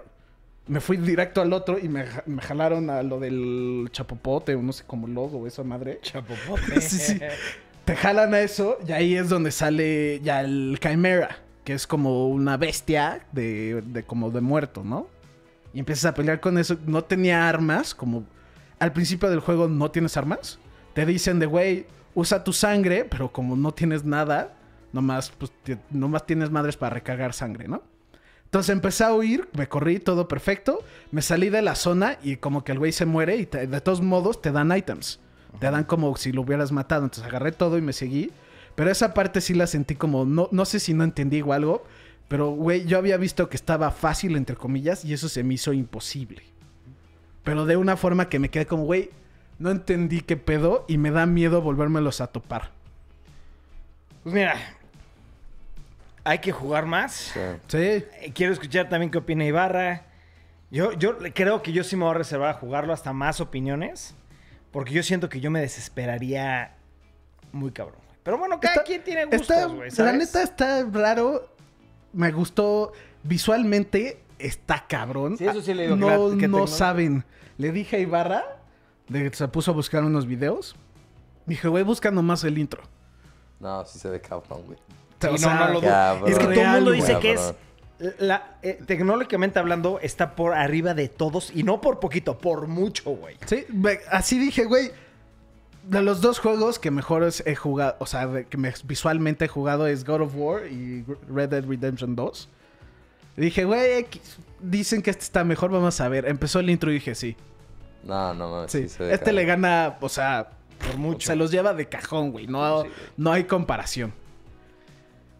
me 0.67 0.79
fui 0.79 0.97
directo 0.97 1.41
al 1.41 1.53
otro 1.53 1.79
y 1.79 1.89
me, 1.89 2.05
me 2.25 2.41
jalaron 2.41 2.89
a 2.89 3.01
lo 3.03 3.19
del 3.19 3.89
chapopote 3.91 4.55
o 4.55 4.61
no 4.61 4.73
sé 4.73 4.83
cómo 4.85 5.07
lodo 5.07 5.37
o 5.37 5.47
esa 5.47 5.63
madre. 5.63 5.99
Chapopote. 6.01 6.79
Sí, 6.81 6.97
sí. 6.97 7.19
Te 7.91 7.97
jalan 7.97 8.33
a 8.33 8.39
eso 8.39 8.77
y 8.87 8.93
ahí 8.93 9.17
es 9.17 9.27
donde 9.27 9.51
sale 9.51 10.21
ya 10.21 10.39
el 10.39 10.79
Chimera, 10.81 11.39
que 11.65 11.73
es 11.73 11.85
como 11.85 12.29
una 12.29 12.55
bestia 12.55 13.27
de, 13.33 14.05
como 14.07 14.31
de 14.31 14.39
muerto, 14.39 14.81
¿no? 14.85 15.09
Y 15.73 15.79
empiezas 15.79 16.05
a 16.05 16.13
pelear 16.13 16.39
con 16.39 16.57
eso. 16.57 16.77
No 16.85 17.03
tenía 17.03 17.49
armas, 17.49 17.93
como 17.93 18.23
al 18.79 18.93
principio 18.93 19.29
del 19.29 19.41
juego 19.41 19.67
no 19.67 19.91
tienes 19.91 20.15
armas. 20.15 20.57
Te 20.93 21.05
dicen 21.05 21.39
de, 21.39 21.47
güey, 21.47 21.85
usa 22.15 22.45
tu 22.45 22.53
sangre, 22.53 23.03
pero 23.03 23.29
como 23.29 23.57
no 23.57 23.73
tienes 23.73 24.05
nada, 24.05 24.53
nomás, 24.93 25.29
pues, 25.31 25.51
nomás 25.89 26.25
tienes 26.25 26.49
madres 26.49 26.77
para 26.77 26.93
recargar 26.93 27.33
sangre, 27.33 27.67
¿no? 27.67 27.83
Entonces 28.45 28.69
empecé 28.69 29.03
a 29.03 29.13
huir, 29.13 29.49
me 29.51 29.67
corrí, 29.67 29.99
todo 29.99 30.29
perfecto. 30.29 30.81
Me 31.11 31.21
salí 31.21 31.49
de 31.49 31.61
la 31.61 31.75
zona 31.75 32.19
y 32.23 32.37
como 32.37 32.63
que 32.63 32.71
el 32.71 32.79
güey 32.79 32.93
se 32.93 33.05
muere 33.05 33.35
y 33.35 33.45
de 33.47 33.81
todos 33.81 33.99
modos 33.99 34.41
te 34.41 34.53
dan 34.53 34.71
items. 34.71 35.19
Te 35.59 35.69
dan 35.69 35.83
como 35.83 36.15
si 36.17 36.31
lo 36.31 36.41
hubieras 36.41 36.71
matado. 36.71 37.03
Entonces 37.03 37.25
agarré 37.25 37.51
todo 37.51 37.77
y 37.77 37.81
me 37.81 37.93
seguí. 37.93 38.31
Pero 38.75 38.89
esa 38.89 39.13
parte 39.13 39.41
sí 39.41 39.53
la 39.53 39.67
sentí 39.67 39.95
como, 39.95 40.25
no, 40.25 40.47
no 40.51 40.65
sé 40.65 40.79
si 40.79 40.93
no 40.93 41.03
entendí 41.03 41.41
o 41.41 41.53
algo. 41.53 41.83
Pero, 42.27 42.51
güey, 42.51 42.85
yo 42.85 42.97
había 42.97 43.17
visto 43.17 43.49
que 43.49 43.57
estaba 43.57 43.91
fácil, 43.91 44.37
entre 44.37 44.55
comillas, 44.55 45.03
y 45.03 45.13
eso 45.13 45.27
se 45.27 45.43
me 45.43 45.55
hizo 45.55 45.73
imposible. 45.73 46.43
Pero 47.43 47.65
de 47.65 47.75
una 47.75 47.97
forma 47.97 48.29
que 48.29 48.39
me 48.39 48.49
quedé 48.49 48.65
como, 48.65 48.85
güey, 48.85 49.09
no 49.59 49.69
entendí 49.69 50.21
qué 50.21 50.37
pedo 50.37 50.85
y 50.87 50.97
me 50.97 51.11
da 51.11 51.25
miedo 51.25 51.61
volvérmelos 51.61 52.21
a 52.21 52.27
topar. 52.27 52.71
Pues 54.23 54.33
mira, 54.33 54.55
hay 56.23 56.39
que 56.39 56.51
jugar 56.51 56.85
más. 56.85 57.33
Sí. 57.67 57.77
Eh, 57.77 58.31
Quiero 58.33 58.53
escuchar 58.53 58.89
también 58.89 59.11
qué 59.11 59.17
opina 59.17 59.45
Ibarra. 59.45 60.05
Yo, 60.69 60.93
yo 60.93 61.17
creo 61.33 61.61
que 61.61 61.73
yo 61.73 61.83
sí 61.83 61.95
me 61.95 62.05
voy 62.05 62.11
a 62.11 62.17
reservar 62.17 62.49
a 62.49 62.53
jugarlo 62.53 62.93
hasta 62.93 63.11
más 63.11 63.41
opiniones. 63.41 64.15
Porque 64.71 64.93
yo 64.93 65.03
siento 65.03 65.27
que 65.29 65.39
yo 65.39 65.51
me 65.51 65.59
desesperaría 65.61 66.75
muy 67.51 67.71
cabrón. 67.71 67.99
güey. 68.05 68.17
Pero 68.23 68.37
bueno, 68.37 68.59
cada 68.59 68.73
Está- 68.75 68.83
quien 68.85 69.03
tiene 69.03 69.25
gustos, 69.25 69.73
güey. 69.73 69.89
la 69.97 70.11
neta 70.13 70.41
está 70.43 70.85
raro. 70.91 71.49
Me 72.13 72.31
gustó 72.31 72.93
visualmente. 73.23 74.21
Está 74.39 74.85
cabrón. 74.87 75.37
Sí, 75.37 75.45
eso 75.45 75.61
sí 75.61 75.73
le 75.73 75.83
digo, 75.83 75.95
No, 75.95 76.37
que 76.37 76.47
no 76.47 76.65
saben. 76.67 77.23
Le 77.57 77.71
dije 77.71 77.97
a 77.97 77.99
Ibarra, 77.99 78.43
de, 79.07 79.31
se 79.33 79.47
puso 79.47 79.71
a 79.71 79.73
buscar 79.73 80.03
unos 80.03 80.25
videos. 80.25 80.75
Dije, 81.45 81.67
güey, 81.67 81.83
busca 81.83 82.09
nomás 82.11 82.43
el 82.43 82.57
intro. 82.57 82.81
no, 83.59 83.85
sí 83.85 83.99
se 83.99 84.09
ve 84.09 84.19
cabrón, 84.21 84.63
güey. 84.65 84.79
Sí, 85.19 85.27
O 85.27 85.31
no, 85.33 85.37
sea, 85.37 85.55
no 85.67 85.73
lo 85.73 85.81
cabrón. 85.81 86.31
Es 86.31 86.39
que 86.39 86.45
todo 86.45 86.61
el 86.61 86.69
mundo 86.71 86.91
dice 86.91 87.19
que 87.19 87.33
es. 87.33 87.53
La, 88.19 88.57
eh, 88.63 88.79
tecnológicamente 88.85 89.59
hablando, 89.59 89.99
está 90.01 90.35
por 90.35 90.53
arriba 90.53 90.93
de 90.93 91.07
todos. 91.07 91.51
Y 91.53 91.63
no 91.63 91.81
por 91.81 91.99
poquito, 91.99 92.37
por 92.37 92.67
mucho, 92.67 93.11
güey. 93.11 93.37
Sí, 93.45 93.65
así 94.09 94.39
dije, 94.39 94.65
güey. 94.65 94.91
De 95.83 96.01
los 96.01 96.21
dos 96.21 96.37
juegos 96.39 96.77
que 96.79 96.91
mejores 96.91 97.41
he 97.45 97.55
jugado, 97.55 97.95
o 97.99 98.05
sea, 98.05 98.43
que 98.49 98.57
me- 98.57 98.73
visualmente 98.83 99.45
he 99.45 99.47
jugado 99.47 99.87
es 99.87 100.05
God 100.05 100.21
of 100.21 100.33
War 100.35 100.67
y 100.67 101.03
Red 101.27 101.49
Dead 101.49 101.65
Redemption 101.65 102.15
2. 102.15 102.49
Dije, 103.37 103.65
güey, 103.65 104.05
dicen 104.59 105.01
que 105.01 105.09
este 105.09 105.23
está 105.23 105.43
mejor, 105.43 105.71
vamos 105.71 105.99
a 106.01 106.07
ver. 106.07 106.27
Empezó 106.27 106.59
el 106.59 106.69
intro 106.69 106.91
y 106.91 106.95
dije, 106.95 107.15
sí. 107.15 107.35
No, 108.03 108.33
no, 108.33 108.61
no. 108.61 108.67
Sí, 108.67 108.83
Sí, 108.83 108.89
se 108.89 109.03
ve 109.05 109.13
este 109.13 109.31
le 109.33 109.45
gana, 109.45 109.97
o 110.01 110.09
sea, 110.09 110.49
Por 110.85 110.97
mucho. 110.97 111.25
se 111.27 111.35
los 111.35 111.49
lleva 111.51 111.73
de 111.73 111.87
cajón, 111.87 112.31
güey. 112.31 112.45
No, 112.47 112.83
Sí, 112.83 112.87
güey. 112.89 112.99
no 113.17 113.31
hay 113.31 113.43
comparación. 113.45 114.13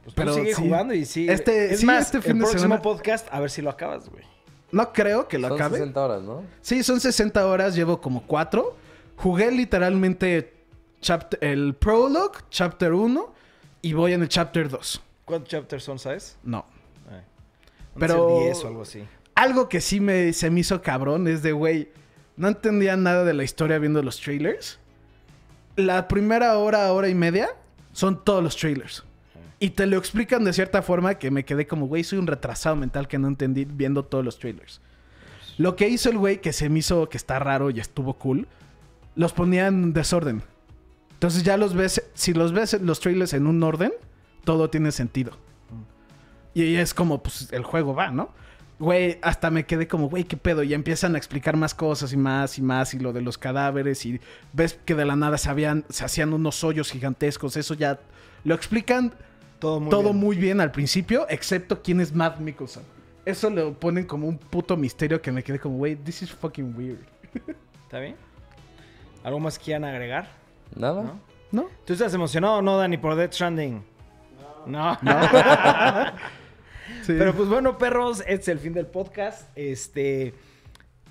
Pues 0.04 0.16
pero 0.16 0.34
sigue 0.34 0.54
sí. 0.56 0.62
jugando 0.62 0.94
y 0.94 1.06
sí. 1.06 1.28
Este- 1.30 1.74
es 1.74 1.82
sí, 1.82 1.86
más, 1.86 2.06
este 2.06 2.22
fin 2.22 2.32
el 2.32 2.38
de 2.40 2.42
próximo 2.44 2.62
semana- 2.64 2.82
podcast, 2.82 3.28
a 3.32 3.40
ver 3.40 3.50
si 3.52 3.62
lo 3.62 3.70
acabas, 3.70 4.10
güey. 4.10 4.24
No 4.72 4.94
creo 4.94 5.28
que 5.28 5.38
lo 5.38 5.50
Son 5.50 5.58
acabe. 5.58 5.78
60 5.78 6.02
horas, 6.06 6.22
¿no? 6.24 6.44
Sí, 6.62 6.82
son 6.84 7.00
60 7.00 7.46
horas, 7.46 7.76
llevo 7.76 8.00
como 8.02 8.26
4. 8.26 8.76
Jugué 9.18 9.52
literalmente 9.52 10.54
chapter- 11.02 11.40
el 11.44 11.76
prologue, 11.76 12.40
chapter 12.50 12.94
1, 12.94 13.34
Y 13.84 13.94
voy 13.94 14.14
en 14.14 14.22
el 14.22 14.30
chapter 14.30 14.70
2. 14.70 15.02
¿Cuántos 15.26 15.50
chapters 15.50 15.84
son, 15.84 15.98
sabes? 15.98 16.38
No. 16.44 16.66
Pero- 18.00 18.28
Pero... 18.28 18.40
10 18.44 18.64
o 18.64 18.68
algo 18.68 18.82
así. 18.84 19.04
Algo 19.36 19.70
que 19.70 19.82
sí 19.82 20.00
me, 20.00 20.34
se 20.34 20.50
me 20.52 20.60
hizo 20.60 20.82
cabrón 20.84 21.28
es 21.28 21.42
de, 21.42 21.52
güey, 21.52 21.90
no 22.38 22.48
entendía 22.48 22.96
nada 22.96 23.24
de 23.24 23.34
la 23.34 23.44
historia 23.44 23.80
viendo 23.80 24.02
los 24.04 24.20
trailers. 24.22 24.78
La 25.76 26.08
primera 26.08 26.58
hora, 26.58 26.92
hora 26.94 27.10
y 27.10 27.16
media 27.16 27.50
son 27.92 28.24
todos 28.24 28.44
los 28.44 28.56
trailers. 28.56 29.04
Y 29.62 29.70
te 29.70 29.86
lo 29.86 29.96
explican 30.00 30.44
de 30.44 30.54
cierta 30.54 30.82
forma 30.82 31.20
que 31.20 31.30
me 31.30 31.46
quedé 31.46 31.68
como, 31.68 31.86
güey, 31.86 32.04
soy 32.04 32.18
un 32.18 32.26
retrasado 32.26 32.76
mental 32.76 33.08
que 33.08 33.20
no 33.20 33.28
entendí 33.28 33.64
viendo 33.64 34.04
todos 34.04 34.26
los 34.26 34.40
trailers. 34.40 34.82
Lo 35.60 35.76
que 35.76 35.88
hizo 35.88 36.10
el 36.10 36.18
güey 36.18 36.42
que 36.42 36.52
se 36.52 36.68
me 36.68 36.80
hizo 36.80 37.08
que 37.10 37.18
está 37.18 37.38
raro 37.38 37.70
y 37.70 37.80
estuvo 37.80 38.16
cool, 38.16 38.48
los 39.14 39.34
ponía 39.34 39.68
en 39.68 39.94
desorden. 39.94 40.42
Entonces 41.12 41.44
ya 41.44 41.58
los 41.58 41.76
ves, 41.76 42.04
si 42.16 42.34
los 42.34 42.54
ves 42.54 42.82
los 42.82 43.00
trailers 43.02 43.34
en 43.34 43.46
un 43.46 43.62
orden, 43.62 43.94
todo 44.46 44.72
tiene 44.72 44.92
sentido. 44.92 45.38
Y 46.56 46.78
es 46.78 46.96
como, 46.96 47.22
pues, 47.22 47.54
el 47.54 47.64
juego 47.64 47.94
va, 47.94 48.10
¿no? 48.10 48.32
Güey, 48.80 49.20
hasta 49.22 49.52
me 49.52 49.68
quedé 49.68 49.88
como, 49.88 50.10
güey, 50.10 50.24
qué 50.24 50.38
pedo. 50.38 50.64
Y 50.64 50.74
empiezan 50.74 51.14
a 51.14 51.20
explicar 51.20 51.56
más 51.56 51.76
cosas 51.76 52.14
y 52.14 52.18
más 52.18 52.58
y 52.58 52.64
más. 52.64 52.96
Y 52.96 53.00
lo 53.00 53.14
de 53.14 53.22
los 53.22 53.38
cadáveres. 53.38 54.08
Y 54.08 54.20
ves 54.54 54.80
que 54.86 54.96
de 54.96 55.06
la 55.06 55.16
nada 55.16 55.38
se, 55.38 55.52
habían, 55.52 55.86
se 55.90 56.04
hacían 56.04 56.34
unos 56.34 56.64
hoyos 56.64 56.90
gigantescos. 56.90 57.58
Eso 57.58 57.76
ya 57.76 58.00
lo 58.44 58.56
explican 58.56 59.14
Todo 59.62 59.80
muy 59.80 59.90
todo 59.92 60.04
bien. 60.06 60.18
muy 60.18 60.36
bien 60.38 60.60
al 60.60 60.72
principio, 60.72 61.28
excepto 61.30 61.84
quién 61.84 62.02
es 62.02 62.12
Matt 62.14 62.40
Mickelson. 62.40 62.84
Eso 63.24 63.48
lo 63.52 63.74
ponen 63.76 64.06
como 64.06 64.28
un 64.28 64.40
puto 64.40 64.76
misterio 64.76 65.22
que 65.22 65.32
me 65.32 65.44
quedé 65.44 65.60
como, 65.60 65.78
güey, 65.78 65.96
this 65.96 66.24
is 66.24 66.32
fucking 66.32 66.76
weird. 66.76 66.98
¿Está 67.84 68.00
bien? 68.00 68.16
¿Algo 69.24 69.40
más 69.40 69.60
quieran 69.60 69.86
agregar? 69.86 70.30
Nada. 70.76 71.04
¿No? 71.04 71.20
¿No? 71.52 71.68
¿Tú 71.86 71.94
estás 71.94 72.12
emocionado 72.16 72.56
o 72.56 72.62
no, 72.64 72.76
Dani, 72.76 72.98
por 72.98 73.16
Death 73.16 73.34
Stranding? 73.34 73.84
No. 74.66 74.98
Sí. 77.04 77.14
Pero 77.18 77.34
pues 77.34 77.48
bueno, 77.48 77.78
perros, 77.78 78.20
este 78.22 78.34
es 78.34 78.48
el 78.50 78.60
fin 78.60 78.74
del 78.74 78.86
podcast. 78.86 79.50
Este, 79.56 80.34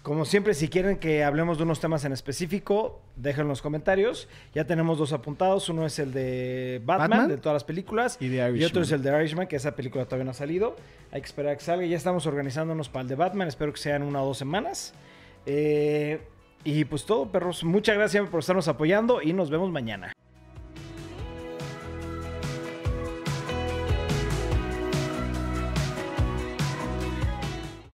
como 0.03 0.25
siempre, 0.25 0.55
si 0.55 0.69
quieren 0.69 0.97
que 0.97 1.25
hablemos 1.25 1.59
de 1.59 1.65
unos 1.65 1.79
temas 1.79 2.05
en 2.07 2.13
específico, 2.13 3.03
déjenlo 3.17 3.45
en 3.45 3.49
los 3.51 3.61
comentarios. 3.61 4.29
Ya 4.55 4.65
tenemos 4.65 4.97
dos 4.97 5.13
apuntados. 5.13 5.69
Uno 5.69 5.85
es 5.85 5.99
el 5.99 6.13
de 6.13 6.81
Batman, 6.85 7.11
Batman. 7.11 7.29
de 7.29 7.37
todas 7.37 7.57
las 7.57 7.65
películas. 7.65 8.17
Y 8.21 8.39
otro 8.65 8.83
es 8.83 8.93
el 8.93 9.03
de 9.03 9.11
Irishman, 9.19 9.47
que 9.47 9.57
esa 9.57 9.77
película 9.77 10.07
todavía 10.07 10.25
no 10.25 10.31
ha 10.31 10.35
salido. 10.35 10.75
Hay 11.13 11.21
que 11.21 11.27
esperar 11.27 11.53
a 11.53 11.57
que 11.57 11.65
salga. 11.65 11.85
Ya 11.85 11.99
estamos 11.99 12.27
organizándonos 12.27 12.89
para 12.89 13.03
el 13.03 13.09
de 13.09 13.15
Batman. 13.15 13.49
Espero 13.49 13.73
que 13.73 13.81
sean 13.81 14.03
una 14.03 14.23
o 14.23 14.27
dos 14.27 14.39
semanas. 14.39 14.95
Eh, 15.45 16.21
y 16.65 16.85
pues 16.87 17.05
todo, 17.05 17.31
perros. 17.31 17.63
Muchas 17.63 17.97
gracias 17.97 18.27
por 18.29 18.41
estarnos 18.41 18.69
apoyando 18.69 19.21
y 19.21 19.35
nos 19.35 19.51
vemos 19.51 19.71
mañana. 19.71 20.15